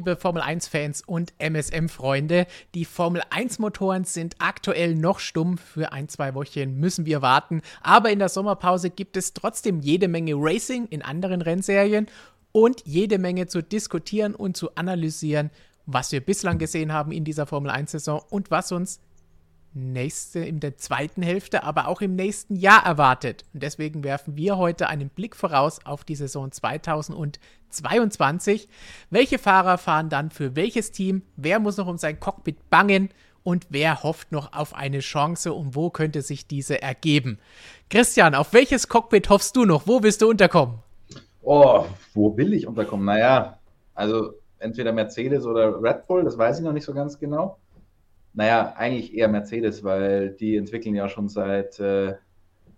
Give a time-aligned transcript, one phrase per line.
[0.00, 2.46] Liebe Formel 1-Fans und MSM-Freunde.
[2.74, 5.58] Die Formel 1-Motoren sind aktuell noch stumm.
[5.58, 7.60] Für ein, zwei Wochen müssen wir warten.
[7.82, 12.06] Aber in der Sommerpause gibt es trotzdem jede Menge Racing in anderen Rennserien
[12.50, 15.50] und jede Menge zu diskutieren und zu analysieren,
[15.84, 19.00] was wir bislang gesehen haben in dieser Formel 1-Saison und was uns
[19.74, 23.44] nächste, in der zweiten Hälfte, aber auch im nächsten Jahr erwartet.
[23.54, 28.68] Und deswegen werfen wir heute einen Blick voraus auf die Saison 2022.
[29.10, 31.22] Welche Fahrer fahren dann für welches Team?
[31.36, 33.10] Wer muss noch um sein Cockpit bangen?
[33.42, 37.38] Und wer hofft noch auf eine Chance und wo könnte sich diese ergeben?
[37.88, 39.86] Christian, auf welches Cockpit hoffst du noch?
[39.86, 40.80] Wo willst du unterkommen?
[41.42, 43.06] Oh, wo will ich unterkommen?
[43.06, 43.58] Naja,
[43.94, 47.56] also entweder Mercedes oder Red Bull, das weiß ich noch nicht so ganz genau.
[48.32, 52.14] Naja, eigentlich eher Mercedes, weil die entwickeln ja schon seit äh,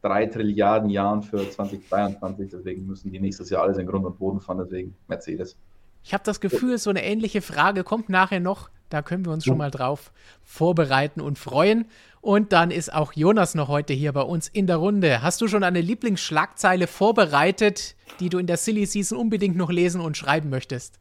[0.00, 2.50] drei Trilliarden Jahren für 2022.
[2.50, 4.58] Deswegen müssen die nächstes Jahr alles in Grund und Boden fahren.
[4.58, 5.56] Deswegen Mercedes.
[6.05, 8.70] Ich habe das Gefühl, so eine ähnliche Frage kommt nachher noch.
[8.89, 11.86] Da können wir uns schon mal drauf vorbereiten und freuen.
[12.20, 15.23] Und dann ist auch Jonas noch heute hier bei uns in der Runde.
[15.23, 20.00] Hast du schon eine Lieblingsschlagzeile vorbereitet, die du in der Silly Season unbedingt noch lesen
[20.00, 20.98] und schreiben möchtest?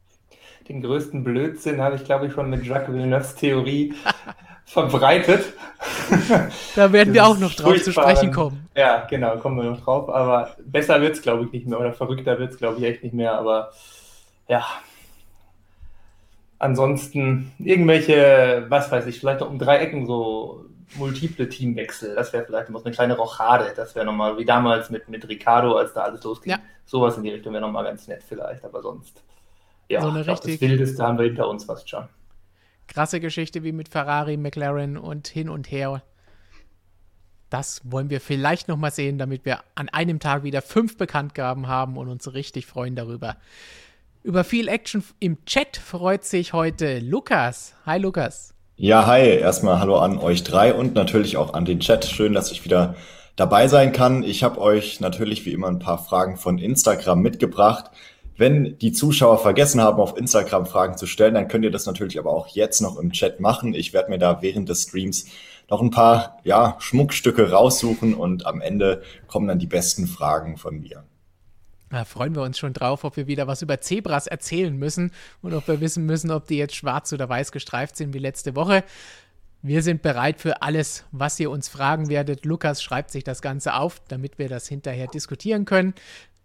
[0.68, 3.94] Den größten Blödsinn habe ich, glaube ich, schon mit Jacques Villeneuves Theorie
[4.66, 5.54] verbreitet.
[6.76, 8.68] Da werden wir auch noch drauf zu sprechen kommen.
[8.76, 10.10] Ja, genau, kommen wir noch drauf.
[10.10, 11.80] Aber besser wird es, glaube ich, nicht mehr.
[11.80, 13.34] Oder verrückter wird es, glaube ich, echt nicht mehr.
[13.34, 13.72] Aber
[14.48, 14.66] ja.
[16.60, 22.16] Ansonsten irgendwelche, was weiß ich, vielleicht noch um drei Ecken so multiple Teamwechsel.
[22.16, 23.74] Das wäre vielleicht noch eine kleine Rochade.
[23.76, 26.52] Das wäre nochmal wie damals mit, mit Ricardo, als da alles losging.
[26.52, 26.60] Ja.
[26.86, 28.64] Sowas in die Richtung wäre nochmal ganz nett vielleicht.
[28.66, 29.24] Aber sonst
[29.92, 32.06] ja, so eine richtig das Wildeste haben wir hinter uns fast schon.
[32.88, 36.04] Krasse Geschichte wie mit Ferrari, McLaren und hin und her.
[37.50, 41.68] Das wollen wir vielleicht noch mal sehen, damit wir an einem Tag wieder fünf Bekanntgaben
[41.68, 43.36] haben und uns richtig freuen darüber.
[44.24, 47.74] Über viel Action im Chat freut sich heute Lukas.
[47.86, 48.54] Hi Lukas.
[48.78, 49.22] Ja, hi.
[49.22, 52.06] Erstmal hallo an euch drei und natürlich auch an den Chat.
[52.06, 52.96] Schön, dass ich wieder
[53.36, 54.24] dabei sein kann.
[54.24, 57.92] Ich habe euch natürlich wie immer ein paar Fragen von Instagram mitgebracht.
[58.42, 62.18] Wenn die Zuschauer vergessen haben, auf Instagram Fragen zu stellen, dann könnt ihr das natürlich
[62.18, 63.76] aber auch jetzt noch im Chat machen.
[63.76, 65.28] Ich werde mir da während des Streams
[65.70, 70.80] noch ein paar ja, Schmuckstücke raussuchen und am Ende kommen dann die besten Fragen von
[70.80, 71.04] mir.
[71.92, 75.12] Da freuen wir uns schon drauf, ob wir wieder was über Zebras erzählen müssen
[75.44, 78.56] und ob wir wissen müssen, ob die jetzt schwarz oder weiß gestreift sind wie letzte
[78.56, 78.84] Woche.
[79.62, 82.46] Wir sind bereit für alles, was ihr uns fragen werdet.
[82.46, 85.94] Lukas schreibt sich das Ganze auf, damit wir das hinterher diskutieren können.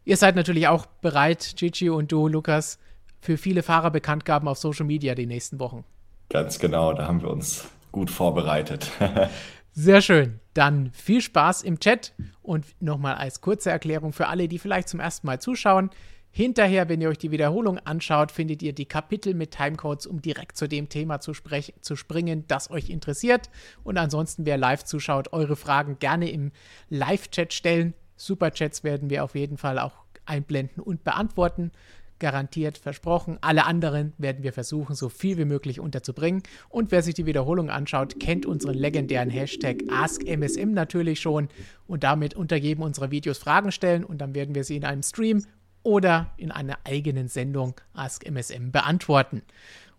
[0.07, 2.79] Ihr seid natürlich auch bereit, Gigi und du, Lukas,
[3.21, 5.85] für viele Fahrerbekanntgaben auf Social Media die nächsten Wochen.
[6.31, 8.89] Ganz genau, da haben wir uns gut vorbereitet.
[9.73, 10.39] Sehr schön.
[10.55, 15.01] Dann viel Spaß im Chat und nochmal als kurze Erklärung für alle, die vielleicht zum
[15.01, 15.91] ersten Mal zuschauen.
[16.31, 20.57] Hinterher, wenn ihr euch die Wiederholung anschaut, findet ihr die Kapitel mit Timecodes, um direkt
[20.57, 21.33] zu dem Thema zu,
[21.81, 23.51] zu springen, das euch interessiert.
[23.83, 26.53] Und ansonsten, wer live zuschaut, eure Fragen gerne im
[26.91, 27.95] Live-Chat stellen.
[28.17, 29.95] Superchats werden wir auf jeden Fall auch
[30.25, 31.73] einblenden und beantworten.
[32.19, 33.37] Garantiert versprochen.
[33.43, 36.43] Alle anderen werden wir versuchen, so viel wie möglich unterzubringen.
[36.71, 41.49] Und wer sich die Wiederholung anschaut, kennt unseren legendären Hashtag AskMSM natürlich schon.
[41.87, 44.03] Und damit unter jedem unserer Videos Fragen stellen.
[44.03, 45.45] Und dann werden wir sie in einem Stream
[45.83, 49.43] oder in einer eigenen Sendung AskMSM beantworten.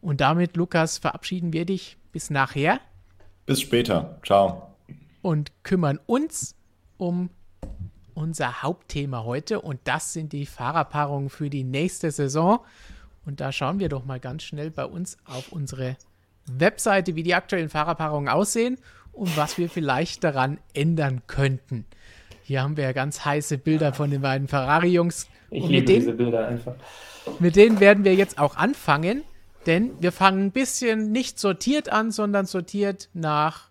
[0.02, 2.80] Und damit, Lukas, verabschieden wir dich bis nachher.
[3.46, 4.20] Bis später.
[4.26, 4.76] Ciao.
[5.22, 6.56] Und kümmern uns
[6.98, 7.30] um
[8.18, 12.60] unser Hauptthema heute und das sind die Fahrerpaarungen für die nächste Saison.
[13.26, 15.98] Und da schauen wir doch mal ganz schnell bei uns auf unsere
[16.48, 18.78] Webseite, wie die aktuellen Fahrerpaarungen aussehen
[19.12, 21.86] und was wir vielleicht daran ändern könnten.
[22.42, 25.28] Hier haben wir ja ganz heiße Bilder von den beiden Ferrari-Jungs.
[25.52, 26.76] Ich liebe denen, diese Bilder einfach.
[27.40, 29.24] Mit denen werden wir jetzt auch anfangen,
[29.68, 33.70] denn wir fangen ein bisschen nicht sortiert an, sondern sortiert nach,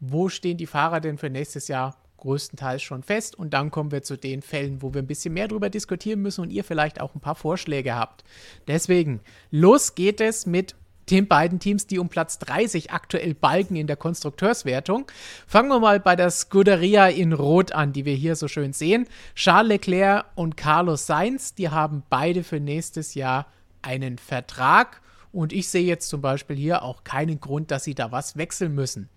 [0.00, 3.36] wo stehen die Fahrer denn für nächstes Jahr größtenteils schon fest.
[3.38, 6.42] Und dann kommen wir zu den Fällen, wo wir ein bisschen mehr drüber diskutieren müssen
[6.42, 8.24] und ihr vielleicht auch ein paar Vorschläge habt.
[8.66, 9.20] Deswegen,
[9.50, 10.74] los geht es mit
[11.10, 15.10] den beiden Teams, die um Platz 30 aktuell balgen in der Konstrukteurswertung.
[15.48, 19.08] Fangen wir mal bei der Scuderia in Rot an, die wir hier so schön sehen.
[19.34, 23.46] Charles Leclerc und Carlos Sainz, die haben beide für nächstes Jahr
[23.82, 25.00] einen Vertrag.
[25.32, 28.74] Und ich sehe jetzt zum Beispiel hier auch keinen Grund, dass sie da was wechseln
[28.74, 29.08] müssen.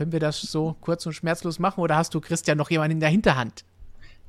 [0.00, 3.00] Können wir das so kurz und schmerzlos machen oder hast du, Christian, noch jemanden in
[3.00, 3.66] der Hinterhand?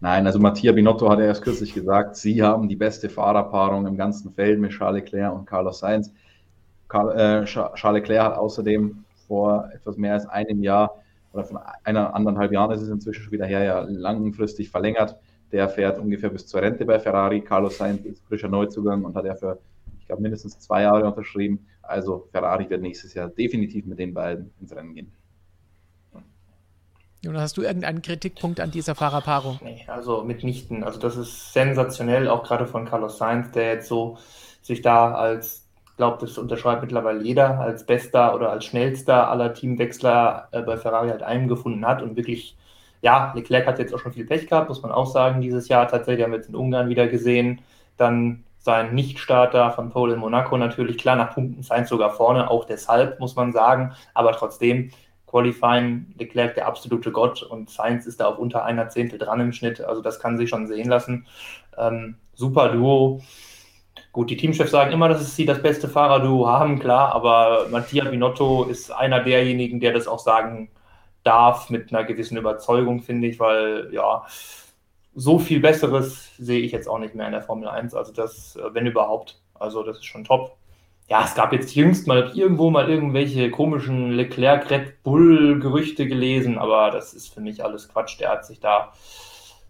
[0.01, 4.33] Nein, also Mattia Binotto hat erst kürzlich gesagt, sie haben die beste Fahrerpaarung im ganzen
[4.33, 6.11] Feld mit Charles Leclerc und Carlos Sainz.
[6.89, 11.01] Karl, äh, Charles Leclerc hat außerdem vor etwas mehr als einem Jahr
[11.31, 15.15] oder von einer anderthalb Jahren ist es inzwischen schon wieder her, ja langfristig verlängert.
[15.53, 17.39] Der fährt ungefähr bis zur Rente bei Ferrari.
[17.39, 19.57] Carlos Sainz ist frischer Neuzugang und hat er für
[20.05, 21.65] glaube mindestens zwei Jahre unterschrieben.
[21.81, 25.20] Also Ferrari wird nächstes Jahr definitiv mit den beiden ins Rennen gehen.
[27.27, 29.59] Und hast du irgendeinen Kritikpunkt an dieser Fahrerpaarung?
[29.63, 30.83] Nee, also mitnichten.
[30.83, 34.17] Also das ist sensationell, auch gerade von Carlos Sainz, der jetzt so
[34.63, 40.47] sich da als, glaube das unterschreibt mittlerweile jeder, als bester oder als schnellster aller Teamwechsler
[40.51, 42.57] äh, bei Ferrari halt eingefunden hat und wirklich,
[43.01, 45.87] ja, Leclerc hat jetzt auch schon viel Pech gehabt, muss man auch sagen, dieses Jahr
[45.87, 47.61] tatsächlich, haben wir jetzt in Ungarn wieder gesehen,
[47.97, 52.65] dann sein Nichtstarter von Pole in Monaco natürlich, klar, nach Punkten Sainz sogar vorne, auch
[52.65, 54.91] deshalb, muss man sagen, aber trotzdem,
[55.31, 59.53] Qualifying, Leclerc der absolute Gott und Sainz ist da auf unter einer Zehntel dran im
[59.53, 59.81] Schnitt.
[59.81, 61.25] Also das kann sich schon sehen lassen.
[61.77, 63.21] Ähm, super Duo.
[64.11, 68.65] Gut, die Teamchefs sagen immer, dass sie das beste Fahrerduo haben, klar, aber Mattia Binotto
[68.65, 70.69] ist einer derjenigen, der das auch sagen
[71.23, 74.25] darf mit einer gewissen Überzeugung, finde ich, weil ja,
[75.13, 77.93] so viel Besseres sehe ich jetzt auch nicht mehr in der Formel 1.
[77.95, 79.41] Also das, äh, wenn überhaupt.
[79.53, 80.57] Also das ist schon top
[81.07, 87.13] ja, es gab jetzt jüngst mal irgendwo mal irgendwelche komischen Leclerc-Red Bull-Gerüchte gelesen, aber das
[87.13, 88.19] ist für mich alles Quatsch.
[88.19, 88.93] Der hat sich da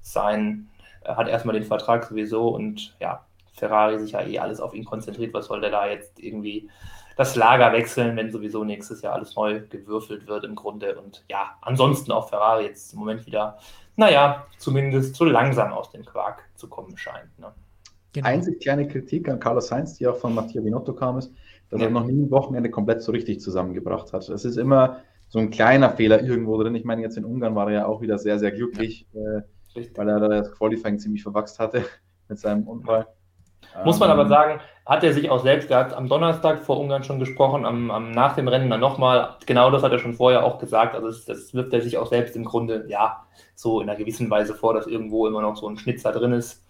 [0.01, 0.69] sein,
[1.01, 4.85] er hat erstmal den Vertrag sowieso und ja, Ferrari sich ja eh alles auf ihn
[4.85, 5.33] konzentriert.
[5.33, 6.69] Was soll der da jetzt irgendwie
[7.17, 10.99] das Lager wechseln, wenn sowieso nächstes Jahr alles neu gewürfelt wird im Grunde?
[10.99, 13.57] Und ja, ansonsten auch Ferrari jetzt im Moment wieder,
[13.95, 17.37] naja, zumindest so langsam aus dem Quark zu kommen scheint.
[17.39, 17.53] Ne?
[18.13, 18.27] Genau.
[18.27, 21.31] Einzig kleine Kritik an Carlos Sainz, die auch von Mattia Binotto kam, ist,
[21.69, 21.87] dass ja.
[21.87, 24.27] er noch nie ein Wochenende komplett so richtig zusammengebracht hat.
[24.27, 26.75] Es ist immer so ein kleiner Fehler irgendwo drin.
[26.75, 29.37] Ich meine, jetzt in Ungarn war er ja auch wieder sehr, sehr glücklich, ja.
[29.37, 31.85] äh, weil er das Qualifying ziemlich verwachst hatte
[32.27, 33.07] mit seinem Unfall.
[33.85, 36.79] Muss man aber ähm, sagen, hat er sich auch selbst, er hat am Donnerstag vor
[36.79, 40.15] Ungarn schon gesprochen, am, am nach dem Rennen dann nochmal, genau das hat er schon
[40.15, 43.25] vorher auch gesagt, also das, das wirft er sich auch selbst im Grunde, ja,
[43.55, 46.65] so in einer gewissen Weise vor, dass irgendwo immer noch so ein Schnitzer drin ist.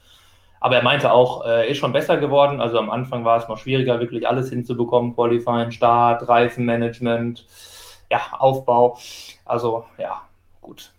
[0.61, 2.61] Aber er meinte auch, er äh, ist schon besser geworden.
[2.61, 5.15] Also am Anfang war es noch schwieriger, wirklich alles hinzubekommen.
[5.15, 7.47] Qualifying, Start, Reifenmanagement,
[8.11, 8.97] ja, Aufbau.
[9.43, 10.21] Also ja,
[10.61, 10.93] gut.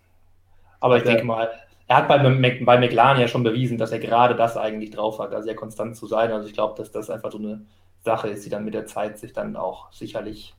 [0.81, 1.49] Aber ich denke mal,
[1.87, 5.33] er hat bei, bei McLaren ja schon bewiesen, dass er gerade das eigentlich drauf hat,
[5.33, 6.33] da sehr konstant zu sein.
[6.33, 7.65] Also ich glaube, dass das einfach so eine
[8.01, 10.55] Sache ist, die dann mit der Zeit sich dann auch sicherlich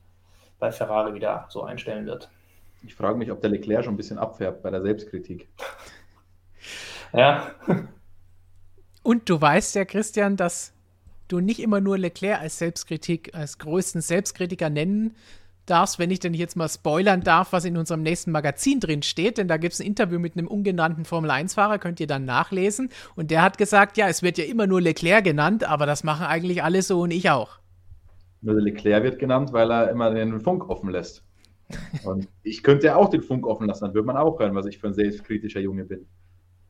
[0.59, 2.29] bei Ferrari wieder so einstellen wird.
[2.85, 5.49] Ich frage mich, ob der Leclerc schon ein bisschen abfärbt bei der Selbstkritik.
[7.11, 7.51] ja.
[9.03, 10.73] Und du weißt ja, Christian, dass
[11.27, 15.15] du nicht immer nur Leclerc als Selbstkritik, als größten Selbstkritiker nennen
[15.65, 19.37] darfst, wenn ich denn jetzt mal spoilern darf, was in unserem nächsten Magazin drin steht,
[19.37, 22.89] denn da gibt es ein Interview mit einem ungenannten Formel-1-Fahrer, könnt ihr dann nachlesen.
[23.15, 26.25] Und der hat gesagt, ja, es wird ja immer nur Leclerc genannt, aber das machen
[26.25, 27.59] eigentlich alle so und ich auch.
[28.41, 31.23] Nur Leclerc wird genannt, weil er immer den Funk offen lässt.
[32.03, 34.65] Und ich könnte ja auch den Funk offen lassen, dann würde man auch hören, was
[34.65, 36.05] ich für ein selbstkritischer Junge bin.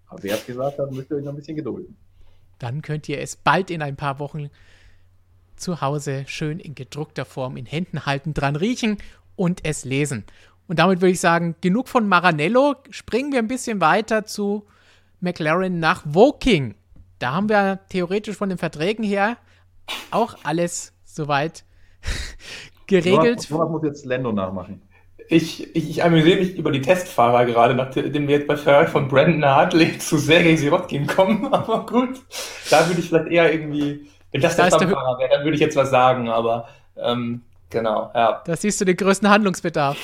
[0.05, 1.97] Aber wer es gesagt hat, müsst ihr euch noch ein bisschen gedulden
[2.59, 4.49] dann könnt ihr es bald in ein paar Wochen
[5.55, 8.97] zu Hause schön in gedruckter Form in Händen halten, dran riechen
[9.35, 10.25] und es lesen.
[10.67, 12.75] Und damit würde ich sagen, genug von Maranello.
[12.89, 14.65] Springen wir ein bisschen weiter zu
[15.19, 16.75] McLaren nach Woking.
[17.19, 19.37] Da haben wir theoretisch von den Verträgen her
[20.11, 21.65] auch alles soweit
[22.87, 23.49] geregelt.
[23.49, 24.81] Jonas muss jetzt Lando nachmachen.
[25.29, 29.07] Ich, ich, ich amüsiere mich über die Testfahrer gerade, nachdem wir jetzt bei Ferrari von
[29.07, 31.45] Brandon Hartley zu Sergei Sirotkin kommen.
[31.53, 32.21] Aber gut,
[32.69, 35.61] da würde ich vielleicht eher irgendwie, wenn das da der Stammfahrer wäre, dann würde ich
[35.61, 36.29] jetzt was sagen.
[36.29, 38.41] Aber ähm, genau, ja.
[38.45, 39.97] Da siehst du den größten Handlungsbedarf.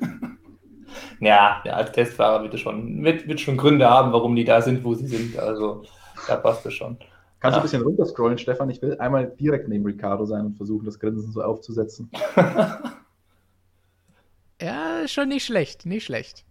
[1.20, 4.84] ja, ja, als Testfahrer wird, schon, wird, wird schon Gründe haben, warum die da sind,
[4.84, 5.38] wo sie sind.
[5.38, 5.84] Also
[6.26, 6.96] da passt es schon.
[7.40, 8.70] Kannst du ein bisschen runterscrollen, Stefan?
[8.70, 12.08] Ich will einmal direkt neben Ricardo sein und versuchen, das Grinsen so aufzusetzen.
[14.62, 16.44] Ja, schon nicht schlecht, nicht schlecht.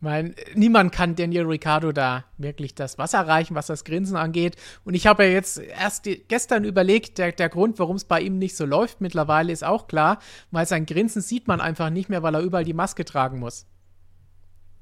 [0.00, 4.56] Mein, niemand kann Daniel Ricciardo da wirklich das Wasser reichen, was das Grinsen angeht.
[4.84, 8.20] Und ich habe ja jetzt erst die, gestern überlegt, der, der Grund, warum es bei
[8.20, 10.20] ihm nicht so läuft mittlerweile, ist auch klar,
[10.52, 13.66] weil sein Grinsen sieht man einfach nicht mehr, weil er überall die Maske tragen muss.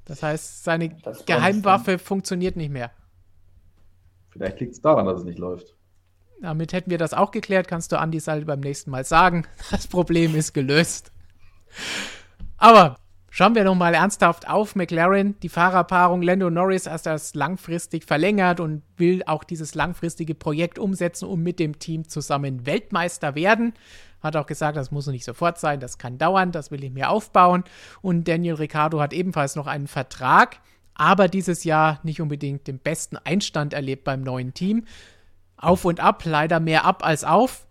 [0.05, 2.91] Das heißt, seine das Geheimwaffe funktioniert nicht mehr.
[4.31, 5.75] Vielleicht liegt es daran, dass es nicht läuft.
[6.43, 9.47] Damit hätten wir das auch geklärt, kannst du Andi Sal beim nächsten Mal sagen.
[9.71, 11.11] Das Problem ist gelöst.
[12.59, 12.97] Aber
[13.30, 15.38] schauen wir nochmal ernsthaft auf McLaren.
[15.40, 21.26] Die Fahrerpaarung Lando Norris hat das langfristig verlängert und will auch dieses langfristige Projekt umsetzen,
[21.26, 23.75] um mit dem Team zusammen Weltmeister werden.
[24.23, 27.11] Hat auch gesagt, das muss nicht sofort sein, das kann dauern, das will ich mir
[27.11, 27.64] aufbauen.
[28.00, 30.59] Und Daniel Ricciardo hat ebenfalls noch einen Vertrag,
[30.95, 34.87] aber dieses Jahr nicht unbedingt den besten Einstand erlebt beim neuen Team.
[35.59, 37.65] Auf und ab, leider mehr ab als auf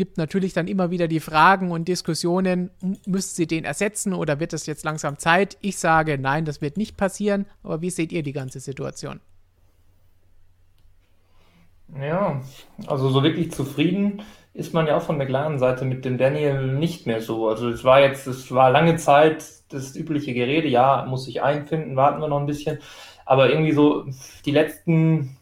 [0.00, 2.70] gibt natürlich dann immer wieder die Fragen und Diskussionen,
[3.04, 5.58] müssten sie den ersetzen oder wird es jetzt langsam Zeit?
[5.60, 7.44] Ich sage, nein, das wird nicht passieren.
[7.62, 9.20] Aber wie seht ihr die ganze Situation?
[12.00, 12.40] Ja,
[12.86, 14.22] also so wirklich zufrieden
[14.54, 17.50] ist man ja auch von McLaren-Seite mit dem Daniel nicht mehr so.
[17.50, 21.96] Also es war jetzt, es war lange Zeit das übliche Gerede, ja, muss sich einfinden,
[21.96, 22.78] warten wir noch ein bisschen.
[23.26, 24.06] Aber irgendwie so
[24.46, 25.36] die letzten,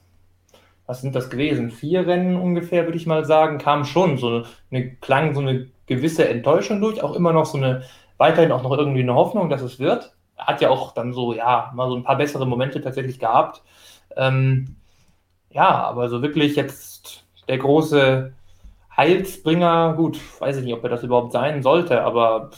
[0.89, 1.71] was sind das gewesen?
[1.71, 6.27] Vier Rennen ungefähr, würde ich mal sagen, kam schon so eine, klang so eine gewisse
[6.27, 7.83] Enttäuschung durch, auch immer noch so eine,
[8.17, 10.17] weiterhin auch noch irgendwie eine Hoffnung, dass es wird.
[10.39, 13.63] Hat ja auch dann so, ja, mal so ein paar bessere Momente tatsächlich gehabt.
[14.17, 14.77] Ähm,
[15.51, 18.33] ja, aber so wirklich jetzt der große
[18.97, 22.49] Heilsbringer, gut, weiß ich nicht, ob er das überhaupt sein sollte, aber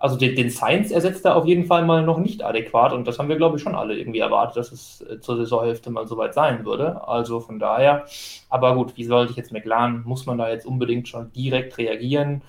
[0.00, 3.18] also den, den Science ersetzt er auf jeden Fall mal noch nicht adäquat und das
[3.18, 6.32] haben wir, glaube ich, schon alle irgendwie erwartet, dass es äh, zur Saisonhälfte mal soweit
[6.32, 7.06] sein würde.
[7.06, 8.06] Also von daher,
[8.48, 12.40] aber gut, wie sollte ich jetzt McLaren, muss man da jetzt unbedingt schon direkt reagieren?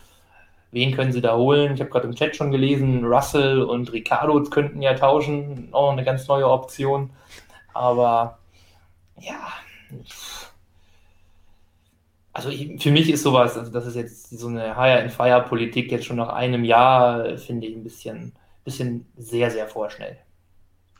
[0.71, 1.73] Wen können sie da holen?
[1.73, 6.05] Ich habe gerade im Chat schon gelesen, Russell und Ricardo könnten ja tauschen, auch eine
[6.05, 7.09] ganz neue Option.
[7.73, 8.39] Aber
[9.19, 9.41] ja,
[12.33, 16.17] also ich, für mich ist sowas, also das ist jetzt so eine Hire-and-Fire-Politik jetzt schon
[16.17, 18.33] nach einem Jahr, finde ich ein bisschen,
[18.63, 20.17] bisschen sehr, sehr vorschnell.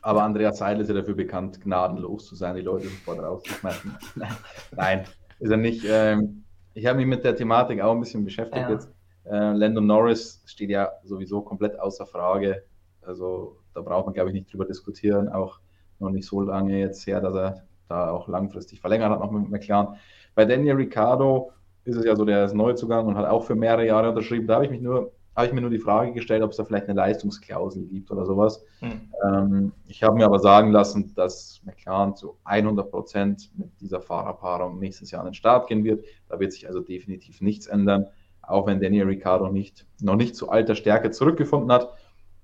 [0.02, 3.96] Aber Andreas Seidel ist ja dafür bekannt, gnadenlos zu sein, die Leute sofort rauszuschmeißen.
[4.76, 5.04] Nein,
[5.38, 5.84] ist er nicht.
[5.88, 8.70] Ähm, ich habe mich mit der Thematik auch ein bisschen beschäftigt ja.
[8.70, 8.90] jetzt.
[9.24, 12.64] Äh, Landon Norris steht ja sowieso komplett außer Frage.
[13.00, 15.28] Also da braucht man, glaube ich, nicht drüber diskutieren.
[15.28, 15.60] Auch
[16.00, 19.50] noch nicht so lange jetzt her, dass er da auch langfristig verlängert hat, noch mit
[19.50, 19.96] McLaren.
[20.34, 21.52] Bei Daniel Ricciardo
[21.84, 24.46] ist es ja so, der ist Neuzugang und hat auch für mehrere Jahre unterschrieben.
[24.46, 26.64] Da habe ich mich nur habe ich mir nur die Frage gestellt, ob es da
[26.64, 28.64] vielleicht eine Leistungsklausel gibt oder sowas.
[28.80, 29.00] Hm.
[29.24, 34.78] Ähm, ich habe mir aber sagen lassen, dass McLaren zu 100 Prozent mit dieser Fahrerpaarung
[34.78, 36.04] nächstes Jahr an den Start gehen wird.
[36.28, 38.06] Da wird sich also definitiv nichts ändern,
[38.42, 41.88] auch wenn Daniel Ricciardo nicht, noch nicht zu alter Stärke zurückgefunden hat.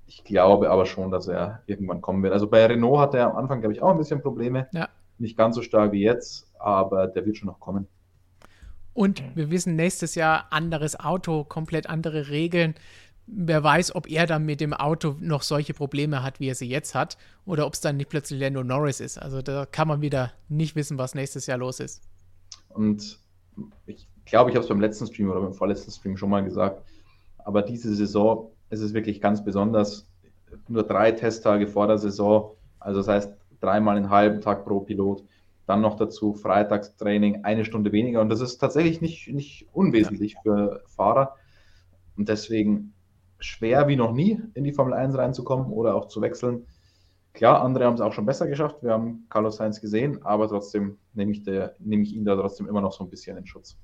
[0.07, 2.33] Ich glaube aber schon, dass er irgendwann kommen wird.
[2.33, 4.69] Also bei Renault hat er am Anfang, glaube ich, auch ein bisschen Probleme.
[4.73, 4.89] Ja.
[5.19, 7.87] Nicht ganz so stark wie jetzt, aber der wird schon noch kommen.
[8.95, 12.75] Und wir wissen, nächstes Jahr anderes Auto, komplett andere Regeln.
[13.27, 16.69] Wer weiß, ob er dann mit dem Auto noch solche Probleme hat, wie er sie
[16.69, 19.19] jetzt hat, oder ob es dann nicht plötzlich Lando Norris ist.
[19.19, 22.03] Also da kann man wieder nicht wissen, was nächstes Jahr los ist.
[22.71, 23.21] Und
[23.87, 26.83] ich glaube, ich habe es beim letzten Stream oder beim vorletzten Stream schon mal gesagt,
[27.39, 30.09] aber diese Saison ist es wirklich ganz besonders.
[30.67, 35.25] Nur drei Testtage vor der Saison, also das heißt dreimal einen halben Tag pro Pilot.
[35.67, 38.21] Dann noch dazu Freitagstraining, eine Stunde weniger.
[38.21, 40.41] Und das ist tatsächlich nicht, nicht unwesentlich ja.
[40.43, 41.35] für Fahrer.
[42.17, 42.95] Und deswegen
[43.39, 46.67] schwer wie noch nie in die Formel 1 reinzukommen oder auch zu wechseln.
[47.35, 48.83] Klar, andere haben es auch schon besser geschafft.
[48.83, 52.67] Wir haben Carlos Sainz gesehen, aber trotzdem nehme ich, der, nehme ich ihn da trotzdem
[52.67, 53.77] immer noch so ein bisschen in Schutz.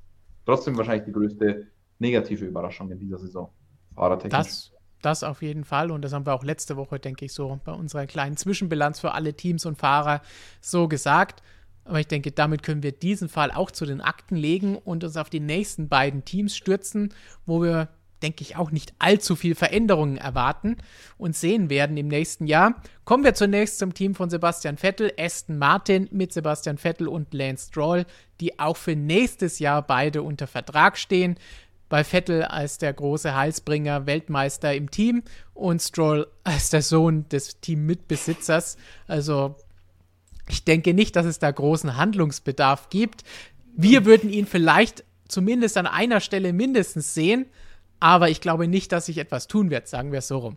[0.45, 3.51] Trotzdem wahrscheinlich die größte negative Überraschung in dieser Saison.
[3.95, 4.39] Fahrertechnisch.
[4.39, 4.73] Das,
[5.05, 5.91] das auf jeden Fall.
[5.91, 9.13] Und das haben wir auch letzte Woche, denke ich, so bei unserer kleinen Zwischenbilanz für
[9.13, 10.23] alle Teams und Fahrer
[10.61, 11.43] so gesagt.
[11.85, 15.17] Aber ich denke, damit können wir diesen Fall auch zu den Akten legen und uns
[15.17, 17.13] auf die nächsten beiden Teams stürzen,
[17.45, 17.89] wo wir,
[18.23, 20.79] denke ich, auch nicht allzu viel Veränderungen erwarten
[21.19, 22.81] und sehen werden im nächsten Jahr.
[23.05, 27.69] Kommen wir zunächst zum Team von Sebastian Vettel, Aston Martin mit Sebastian Vettel und Lance
[27.69, 28.07] Stroll,
[28.41, 31.37] die auch für nächstes Jahr beide unter Vertrag stehen.
[31.95, 35.23] Bei Vettel als der große Heilsbringer, Weltmeister im Team
[35.53, 38.79] und Stroll als der Sohn des Teammitbesitzers.
[39.07, 39.55] Also
[40.49, 43.23] ich denke nicht, dass es da großen Handlungsbedarf gibt.
[43.77, 47.47] Wir würden ihn vielleicht zumindest an einer Stelle mindestens sehen,
[48.01, 50.57] aber ich glaube nicht, dass sich etwas tun wird, sagen wir es so rum.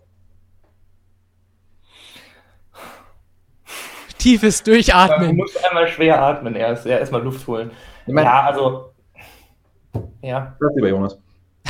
[4.17, 5.27] Tiefes Durchatmen.
[5.27, 7.69] Man muss einmal schwer atmen, erst, ja, erstmal Luft holen.
[8.07, 8.91] Ich mein, ja, also.
[10.23, 10.57] Ja.
[10.59, 11.19] Das lieber Jonas.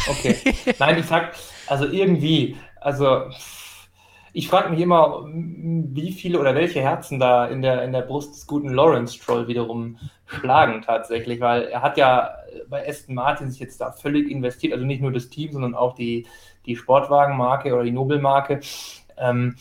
[0.09, 0.35] Okay.
[0.79, 1.33] Nein, ich sag,
[1.67, 3.23] also irgendwie, also
[4.33, 8.35] ich frage mich immer, wie viele oder welche Herzen da in der, in der Brust
[8.35, 12.35] des guten Lawrence Stroll wiederum schlagen tatsächlich, weil er hat ja
[12.69, 15.95] bei Aston Martin sich jetzt da völlig investiert, also nicht nur das Team, sondern auch
[15.95, 16.27] die,
[16.65, 18.59] die Sportwagenmarke oder die Nobelmarke.
[19.17, 19.55] Ähm,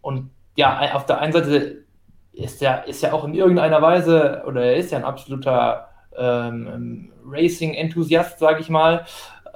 [0.00, 1.84] und ja, auf der einen Seite
[2.32, 7.12] ist er, ist ja auch in irgendeiner Weise, oder er ist ja ein absoluter ähm,
[7.26, 9.04] Racing-Enthusiast, sage ich mal.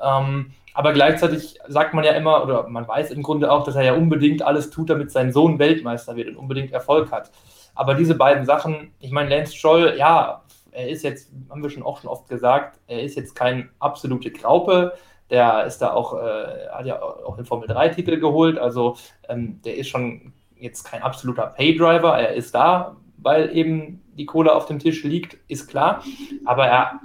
[0.03, 3.83] Ähm, aber gleichzeitig sagt man ja immer, oder man weiß im Grunde auch, dass er
[3.83, 7.31] ja unbedingt alles tut, damit sein Sohn Weltmeister wird und unbedingt Erfolg hat.
[7.75, 10.43] Aber diese beiden Sachen, ich meine, Lance Stroll, ja,
[10.73, 14.31] er ist jetzt, haben wir schon auch schon oft gesagt, er ist jetzt kein absolute
[14.31, 14.93] Graupe.
[15.29, 18.59] Der ist da auch, äh, hat ja auch den Formel 3-Titel geholt.
[18.59, 18.97] Also
[19.29, 22.19] ähm, der ist schon jetzt kein absoluter Paydriver.
[22.19, 26.03] Er ist da, weil eben die Kohle auf dem Tisch liegt, ist klar.
[26.45, 27.01] Aber er,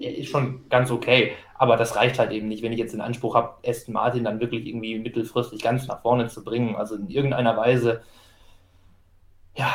[0.00, 1.32] er ist schon ganz okay.
[1.56, 4.40] Aber das reicht halt eben nicht, wenn ich jetzt den Anspruch habe, Aston Martin dann
[4.40, 6.74] wirklich irgendwie mittelfristig ganz nach vorne zu bringen.
[6.74, 8.02] Also in irgendeiner Weise,
[9.56, 9.70] ja,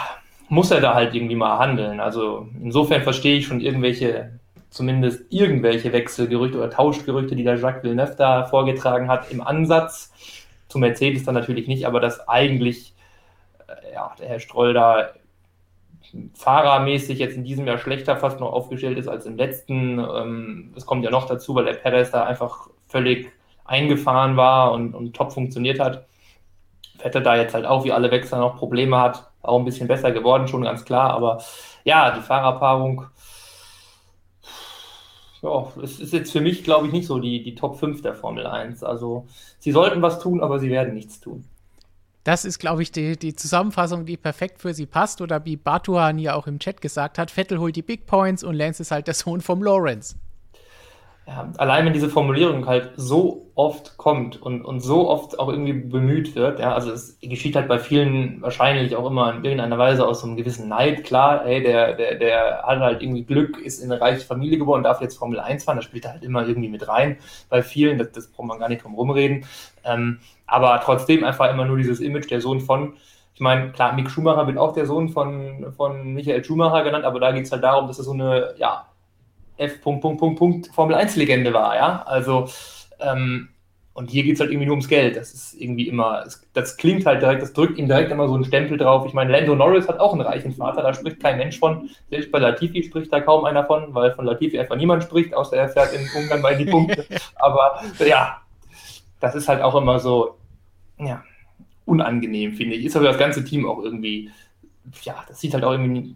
[0.49, 1.99] muss er da halt irgendwie mal handeln.
[1.99, 8.15] Also insofern verstehe ich schon irgendwelche, zumindest irgendwelche Wechselgerüchte oder Tauschgerüchte, die der Jacques Villeneuve
[8.17, 10.11] da vorgetragen hat, im Ansatz.
[10.67, 12.93] Zu Mercedes dann natürlich nicht, aber dass eigentlich
[13.67, 15.09] äh, ja, der Herr Stroll da
[16.33, 19.99] fahrermäßig jetzt in diesem Jahr schlechter fast noch aufgestellt ist als im letzten.
[19.99, 23.31] Ähm, das kommt ja noch dazu, weil der Perez da einfach völlig
[23.65, 26.07] eingefahren war und, und top funktioniert hat.
[26.97, 30.11] Vettel da jetzt halt auch wie alle Wechsler noch Probleme hat, auch ein bisschen besser
[30.11, 31.11] geworden, schon ganz klar.
[31.13, 31.41] Aber
[31.83, 33.05] ja, die Fahrerpaarung,
[35.41, 38.15] ja, es ist jetzt für mich, glaube ich, nicht so die, die Top 5 der
[38.15, 38.83] Formel 1.
[38.83, 39.27] Also
[39.59, 41.45] sie sollten was tun, aber sie werden nichts tun.
[42.23, 45.21] Das ist, glaube ich, die, die Zusammenfassung, die perfekt für sie passt.
[45.21, 48.55] Oder wie Batuhan ja auch im Chat gesagt hat, Vettel holt die Big Points und
[48.55, 50.15] Lance ist halt der Sohn vom Lawrence
[51.29, 55.73] ja, allein wenn diese Formulierung halt so oft kommt und, und so oft auch irgendwie
[55.73, 60.07] bemüht wird, ja, also es geschieht halt bei vielen wahrscheinlich auch immer in irgendeiner Weise
[60.07, 63.77] aus so einem gewissen Neid, klar, ey, der, der, der hat halt irgendwie Glück, ist
[63.79, 66.69] in eine reiche Familie geboren, darf jetzt Formel 1 fahren, das spielt halt immer irgendwie
[66.69, 69.45] mit rein bei vielen, das, das braucht man gar nicht drum rumreden,
[69.85, 72.93] ähm, aber trotzdem einfach immer nur dieses Image, der Sohn von,
[73.35, 77.19] ich meine, klar, Mick Schumacher wird auch der Sohn von, von Michael Schumacher genannt, aber
[77.19, 78.88] da geht es halt darum, dass es so eine, ja,
[79.59, 79.81] F.
[79.81, 82.03] Punkt, Punkt, Punkt, Punkt, Formel 1-Legende war, ja.
[82.03, 82.47] Also,
[82.99, 83.49] ähm,
[83.93, 85.17] und hier geht es halt irgendwie nur ums Geld.
[85.17, 86.23] Das ist irgendwie immer,
[86.53, 89.05] das klingt halt direkt, das drückt ihm direkt immer so einen Stempel drauf.
[89.05, 91.89] Ich meine, Lando Norris hat auch einen reichen Vater, da spricht kein Mensch von.
[92.09, 95.57] Selbst bei Latifi spricht da kaum einer von, weil von Latifi einfach niemand spricht, außer
[95.57, 97.05] er fährt in Ungarn mal die Punkte.
[97.35, 98.41] Aber ja,
[99.19, 100.37] das ist halt auch immer so,
[100.97, 101.21] ja,
[101.83, 102.85] unangenehm, finde ich.
[102.85, 104.29] Ist aber das ganze Team auch irgendwie,
[105.01, 106.15] ja, das sieht halt auch irgendwie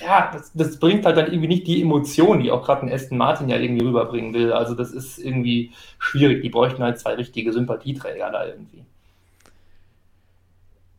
[0.00, 3.18] ja, das, das, bringt halt dann irgendwie nicht die Emotion, die auch gerade ein Aston
[3.18, 4.52] Martin ja irgendwie rüberbringen will.
[4.52, 6.42] Also das ist irgendwie schwierig.
[6.42, 8.84] Die bräuchten halt zwei richtige Sympathieträger da irgendwie.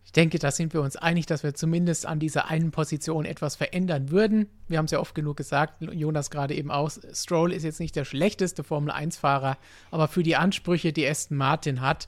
[0.06, 3.56] Ich denke, da sind wir uns einig, dass wir zumindest an dieser einen Position etwas
[3.56, 4.50] verändern würden.
[4.68, 7.96] Wir haben es ja oft genug gesagt, Jonas gerade eben auch, Stroll ist jetzt nicht
[7.96, 9.58] der schlechteste Formel-1-Fahrer,
[9.92, 12.08] aber für die Ansprüche, die Aston Martin hat,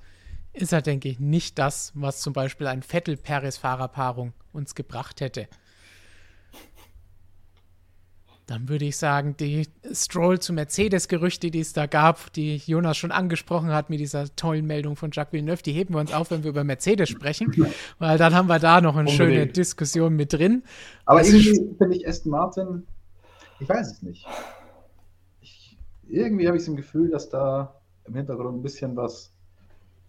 [0.53, 5.47] ist er, denke ich, nicht das, was zum Beispiel ein Vettel-Perez-Fahrerpaarung uns gebracht hätte.
[8.49, 13.11] Dann würde ich sagen, die Stroll zu Mercedes-Gerüchte, die es da gab, die Jonas schon
[13.11, 16.41] angesprochen hat mit dieser tollen Meldung von Jacques Villeneuve, die heben wir uns auf, wenn
[16.41, 17.53] wir über Mercedes sprechen,
[17.99, 19.17] weil dann haben wir da noch eine Unbedingt.
[19.17, 20.63] schöne Diskussion mit drin.
[21.05, 22.87] Aber das irgendwie finde ich Aston Martin,
[23.59, 24.25] ich weiß es nicht.
[25.41, 29.31] Ich, irgendwie habe ich so ein Gefühl, dass da im Hintergrund ein bisschen was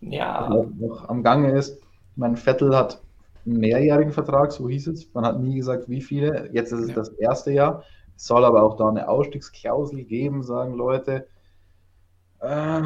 [0.00, 0.48] ja.
[0.48, 1.78] noch am Gange ist.
[2.16, 3.02] Mein Vettel hat
[3.44, 5.12] einen mehrjährigen Vertrag, so hieß es.
[5.12, 6.48] Man hat nie gesagt, wie viele.
[6.54, 6.94] Jetzt ist es ja.
[6.94, 7.84] das erste Jahr
[8.20, 11.26] soll aber auch da eine Ausstiegsklausel geben, sagen Leute.
[12.40, 12.82] Äh,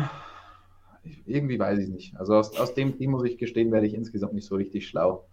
[1.27, 2.17] irgendwie weiß ich nicht.
[2.17, 5.27] Also aus, aus dem Team muss ich gestehen, werde ich insgesamt nicht so richtig schlau.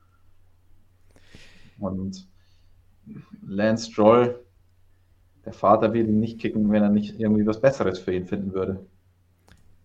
[1.79, 2.27] Und
[3.45, 4.43] Lance Stroll,
[5.45, 8.53] der Vater will ihn nicht kicken, wenn er nicht irgendwie was Besseres für ihn finden
[8.53, 8.83] würde.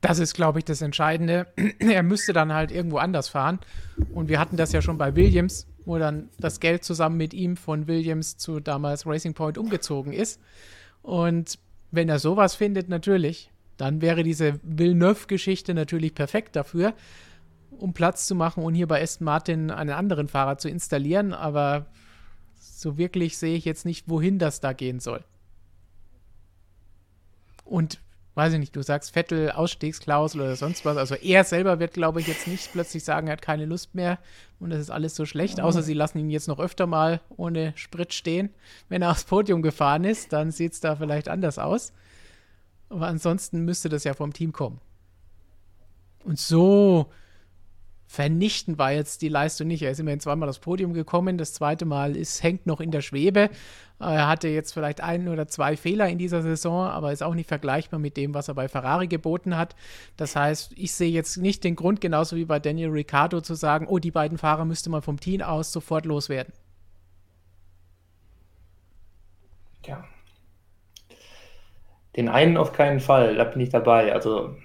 [0.00, 1.46] Das ist, glaube ich, das Entscheidende.
[1.78, 3.58] er müsste dann halt irgendwo anders fahren.
[4.14, 7.56] Und wir hatten das ja schon bei Williams wo dann das Geld zusammen mit ihm
[7.56, 10.40] von Williams zu damals Racing Point umgezogen ist.
[11.00, 11.58] Und
[11.92, 16.94] wenn er sowas findet, natürlich, dann wäre diese Villeneuve-Geschichte natürlich perfekt dafür,
[17.70, 21.32] um Platz zu machen und hier bei Aston Martin einen anderen Fahrer zu installieren.
[21.32, 21.86] Aber
[22.58, 25.22] so wirklich sehe ich jetzt nicht, wohin das da gehen soll.
[27.64, 28.00] Und
[28.36, 30.98] weiß ich nicht, du sagst Vettel Ausstiegsklausel oder sonst was.
[30.98, 34.18] Also er selber wird, glaube ich, jetzt nicht plötzlich sagen, er hat keine Lust mehr
[34.60, 37.72] und das ist alles so schlecht, außer sie lassen ihn jetzt noch öfter mal ohne
[37.76, 38.50] Sprit stehen.
[38.90, 41.92] Wenn er aufs Podium gefahren ist, dann sieht es da vielleicht anders aus.
[42.90, 44.80] Aber ansonsten müsste das ja vom Team kommen.
[46.22, 47.10] Und so
[48.06, 49.82] vernichtend war jetzt die Leistung nicht.
[49.82, 51.38] Er ist immerhin zweimal aufs Podium gekommen.
[51.38, 53.50] Das zweite Mal ist, hängt noch in der Schwebe.
[53.98, 57.48] Er hatte jetzt vielleicht ein oder zwei Fehler in dieser Saison, aber ist auch nicht
[57.48, 59.74] vergleichbar mit dem, was er bei Ferrari geboten hat.
[60.18, 63.86] Das heißt, ich sehe jetzt nicht den Grund, genauso wie bei Daniel Ricciardo, zu sagen,
[63.88, 66.52] oh, die beiden Fahrer müsste man vom Team aus sofort loswerden.
[69.86, 70.04] Ja.
[72.16, 74.12] Den einen auf keinen Fall, da bin ich dabei.
[74.12, 74.56] Also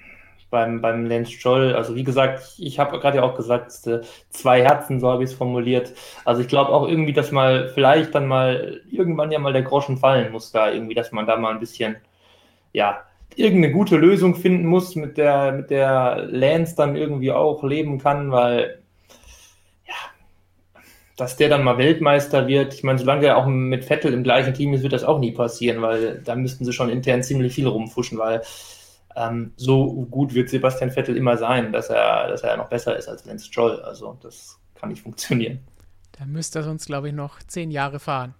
[0.51, 1.73] beim, beim Lance Stroll.
[1.73, 3.71] Also wie gesagt, ich habe gerade ja auch gesagt,
[4.29, 5.93] zwei Herzen, so habe ich es formuliert.
[6.25, 9.97] Also ich glaube auch irgendwie, dass mal vielleicht dann mal irgendwann ja mal der Groschen
[9.97, 11.95] fallen muss da irgendwie, dass man da mal ein bisschen,
[12.73, 13.01] ja,
[13.35, 18.31] irgendeine gute Lösung finden muss, mit der, mit der Lance dann irgendwie auch leben kann,
[18.31, 18.81] weil
[19.87, 19.95] ja,
[21.15, 22.73] dass der dann mal Weltmeister wird.
[22.73, 25.31] Ich meine, solange er auch mit Vettel im gleichen Team ist, wird das auch nie
[25.31, 28.41] passieren, weil da müssten sie schon intern ziemlich viel rumfuschen, weil
[29.15, 33.07] ähm, so gut wird Sebastian Vettel immer sein, dass er, dass er noch besser ist
[33.07, 33.81] als Lance Stroll.
[33.81, 35.59] Also das kann nicht funktionieren.
[36.11, 38.35] Da müsste er sonst, glaube ich, noch zehn Jahre fahren.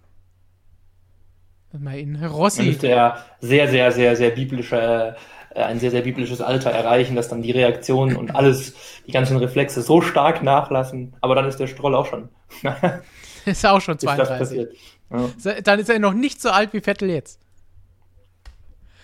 [1.78, 2.58] Mal in Rossi.
[2.58, 5.16] Dann müsste er sehr, sehr, sehr, sehr biblische,
[5.54, 8.74] äh, ein sehr, sehr biblisches Alter erreichen, dass dann die Reaktionen und alles,
[9.06, 11.14] die ganzen Reflexe so stark nachlassen.
[11.22, 12.28] Aber dann ist der Stroll auch schon.
[13.46, 14.68] ist auch schon 32.
[15.10, 15.60] Ja.
[15.64, 17.40] Dann ist er noch nicht so alt wie Vettel jetzt.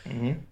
[0.05, 0.45] Mhm.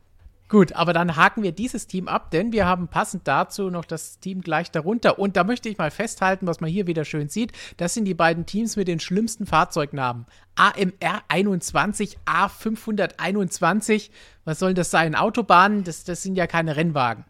[0.48, 4.20] Gut, aber dann haken wir dieses Team ab, denn wir haben passend dazu noch das
[4.20, 5.18] Team gleich darunter.
[5.18, 7.52] Und da möchte ich mal festhalten, was man hier wieder schön sieht.
[7.78, 10.26] Das sind die beiden Teams mit den schlimmsten Fahrzeugnamen.
[10.54, 14.10] AMR 21, A521.
[14.44, 15.16] Was soll das sein?
[15.16, 17.24] Autobahnen, das, das sind ja keine Rennwagen.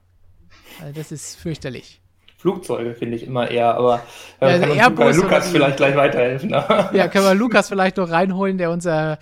[0.81, 2.02] Also das ist fürchterlich.
[2.37, 4.02] Flugzeuge finde ich immer eher, aber
[4.42, 6.50] äh, ja, kann uns Lukas vielleicht gleich weiterhelfen.
[6.50, 6.90] Ne?
[6.92, 9.18] ja, können wir Lukas vielleicht noch reinholen, der unser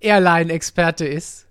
[0.00, 1.46] Airline-Experte ist.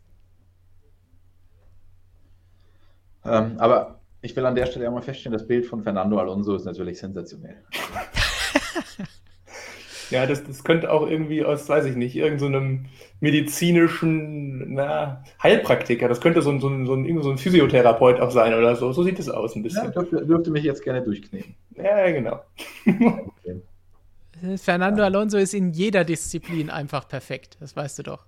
[3.26, 6.56] Ähm, aber ich will an der Stelle auch mal feststellen, das Bild von Fernando Alonso
[6.56, 7.58] ist natürlich sensationell.
[10.10, 16.08] ja, das, das könnte auch irgendwie aus, weiß ich nicht, irgendeinem so medizinischen na, Heilpraktiker,
[16.08, 18.92] das könnte so ein, so, ein, so, ein, so ein Physiotherapeut auch sein oder so.
[18.92, 19.86] So sieht es aus ein bisschen.
[19.86, 21.56] Ja, dürfte, dürfte mich jetzt gerne durchkneten.
[21.76, 22.42] Ja, genau.
[22.86, 23.62] okay.
[24.58, 28.26] Fernando Alonso ist in jeder Disziplin einfach perfekt, das weißt du doch.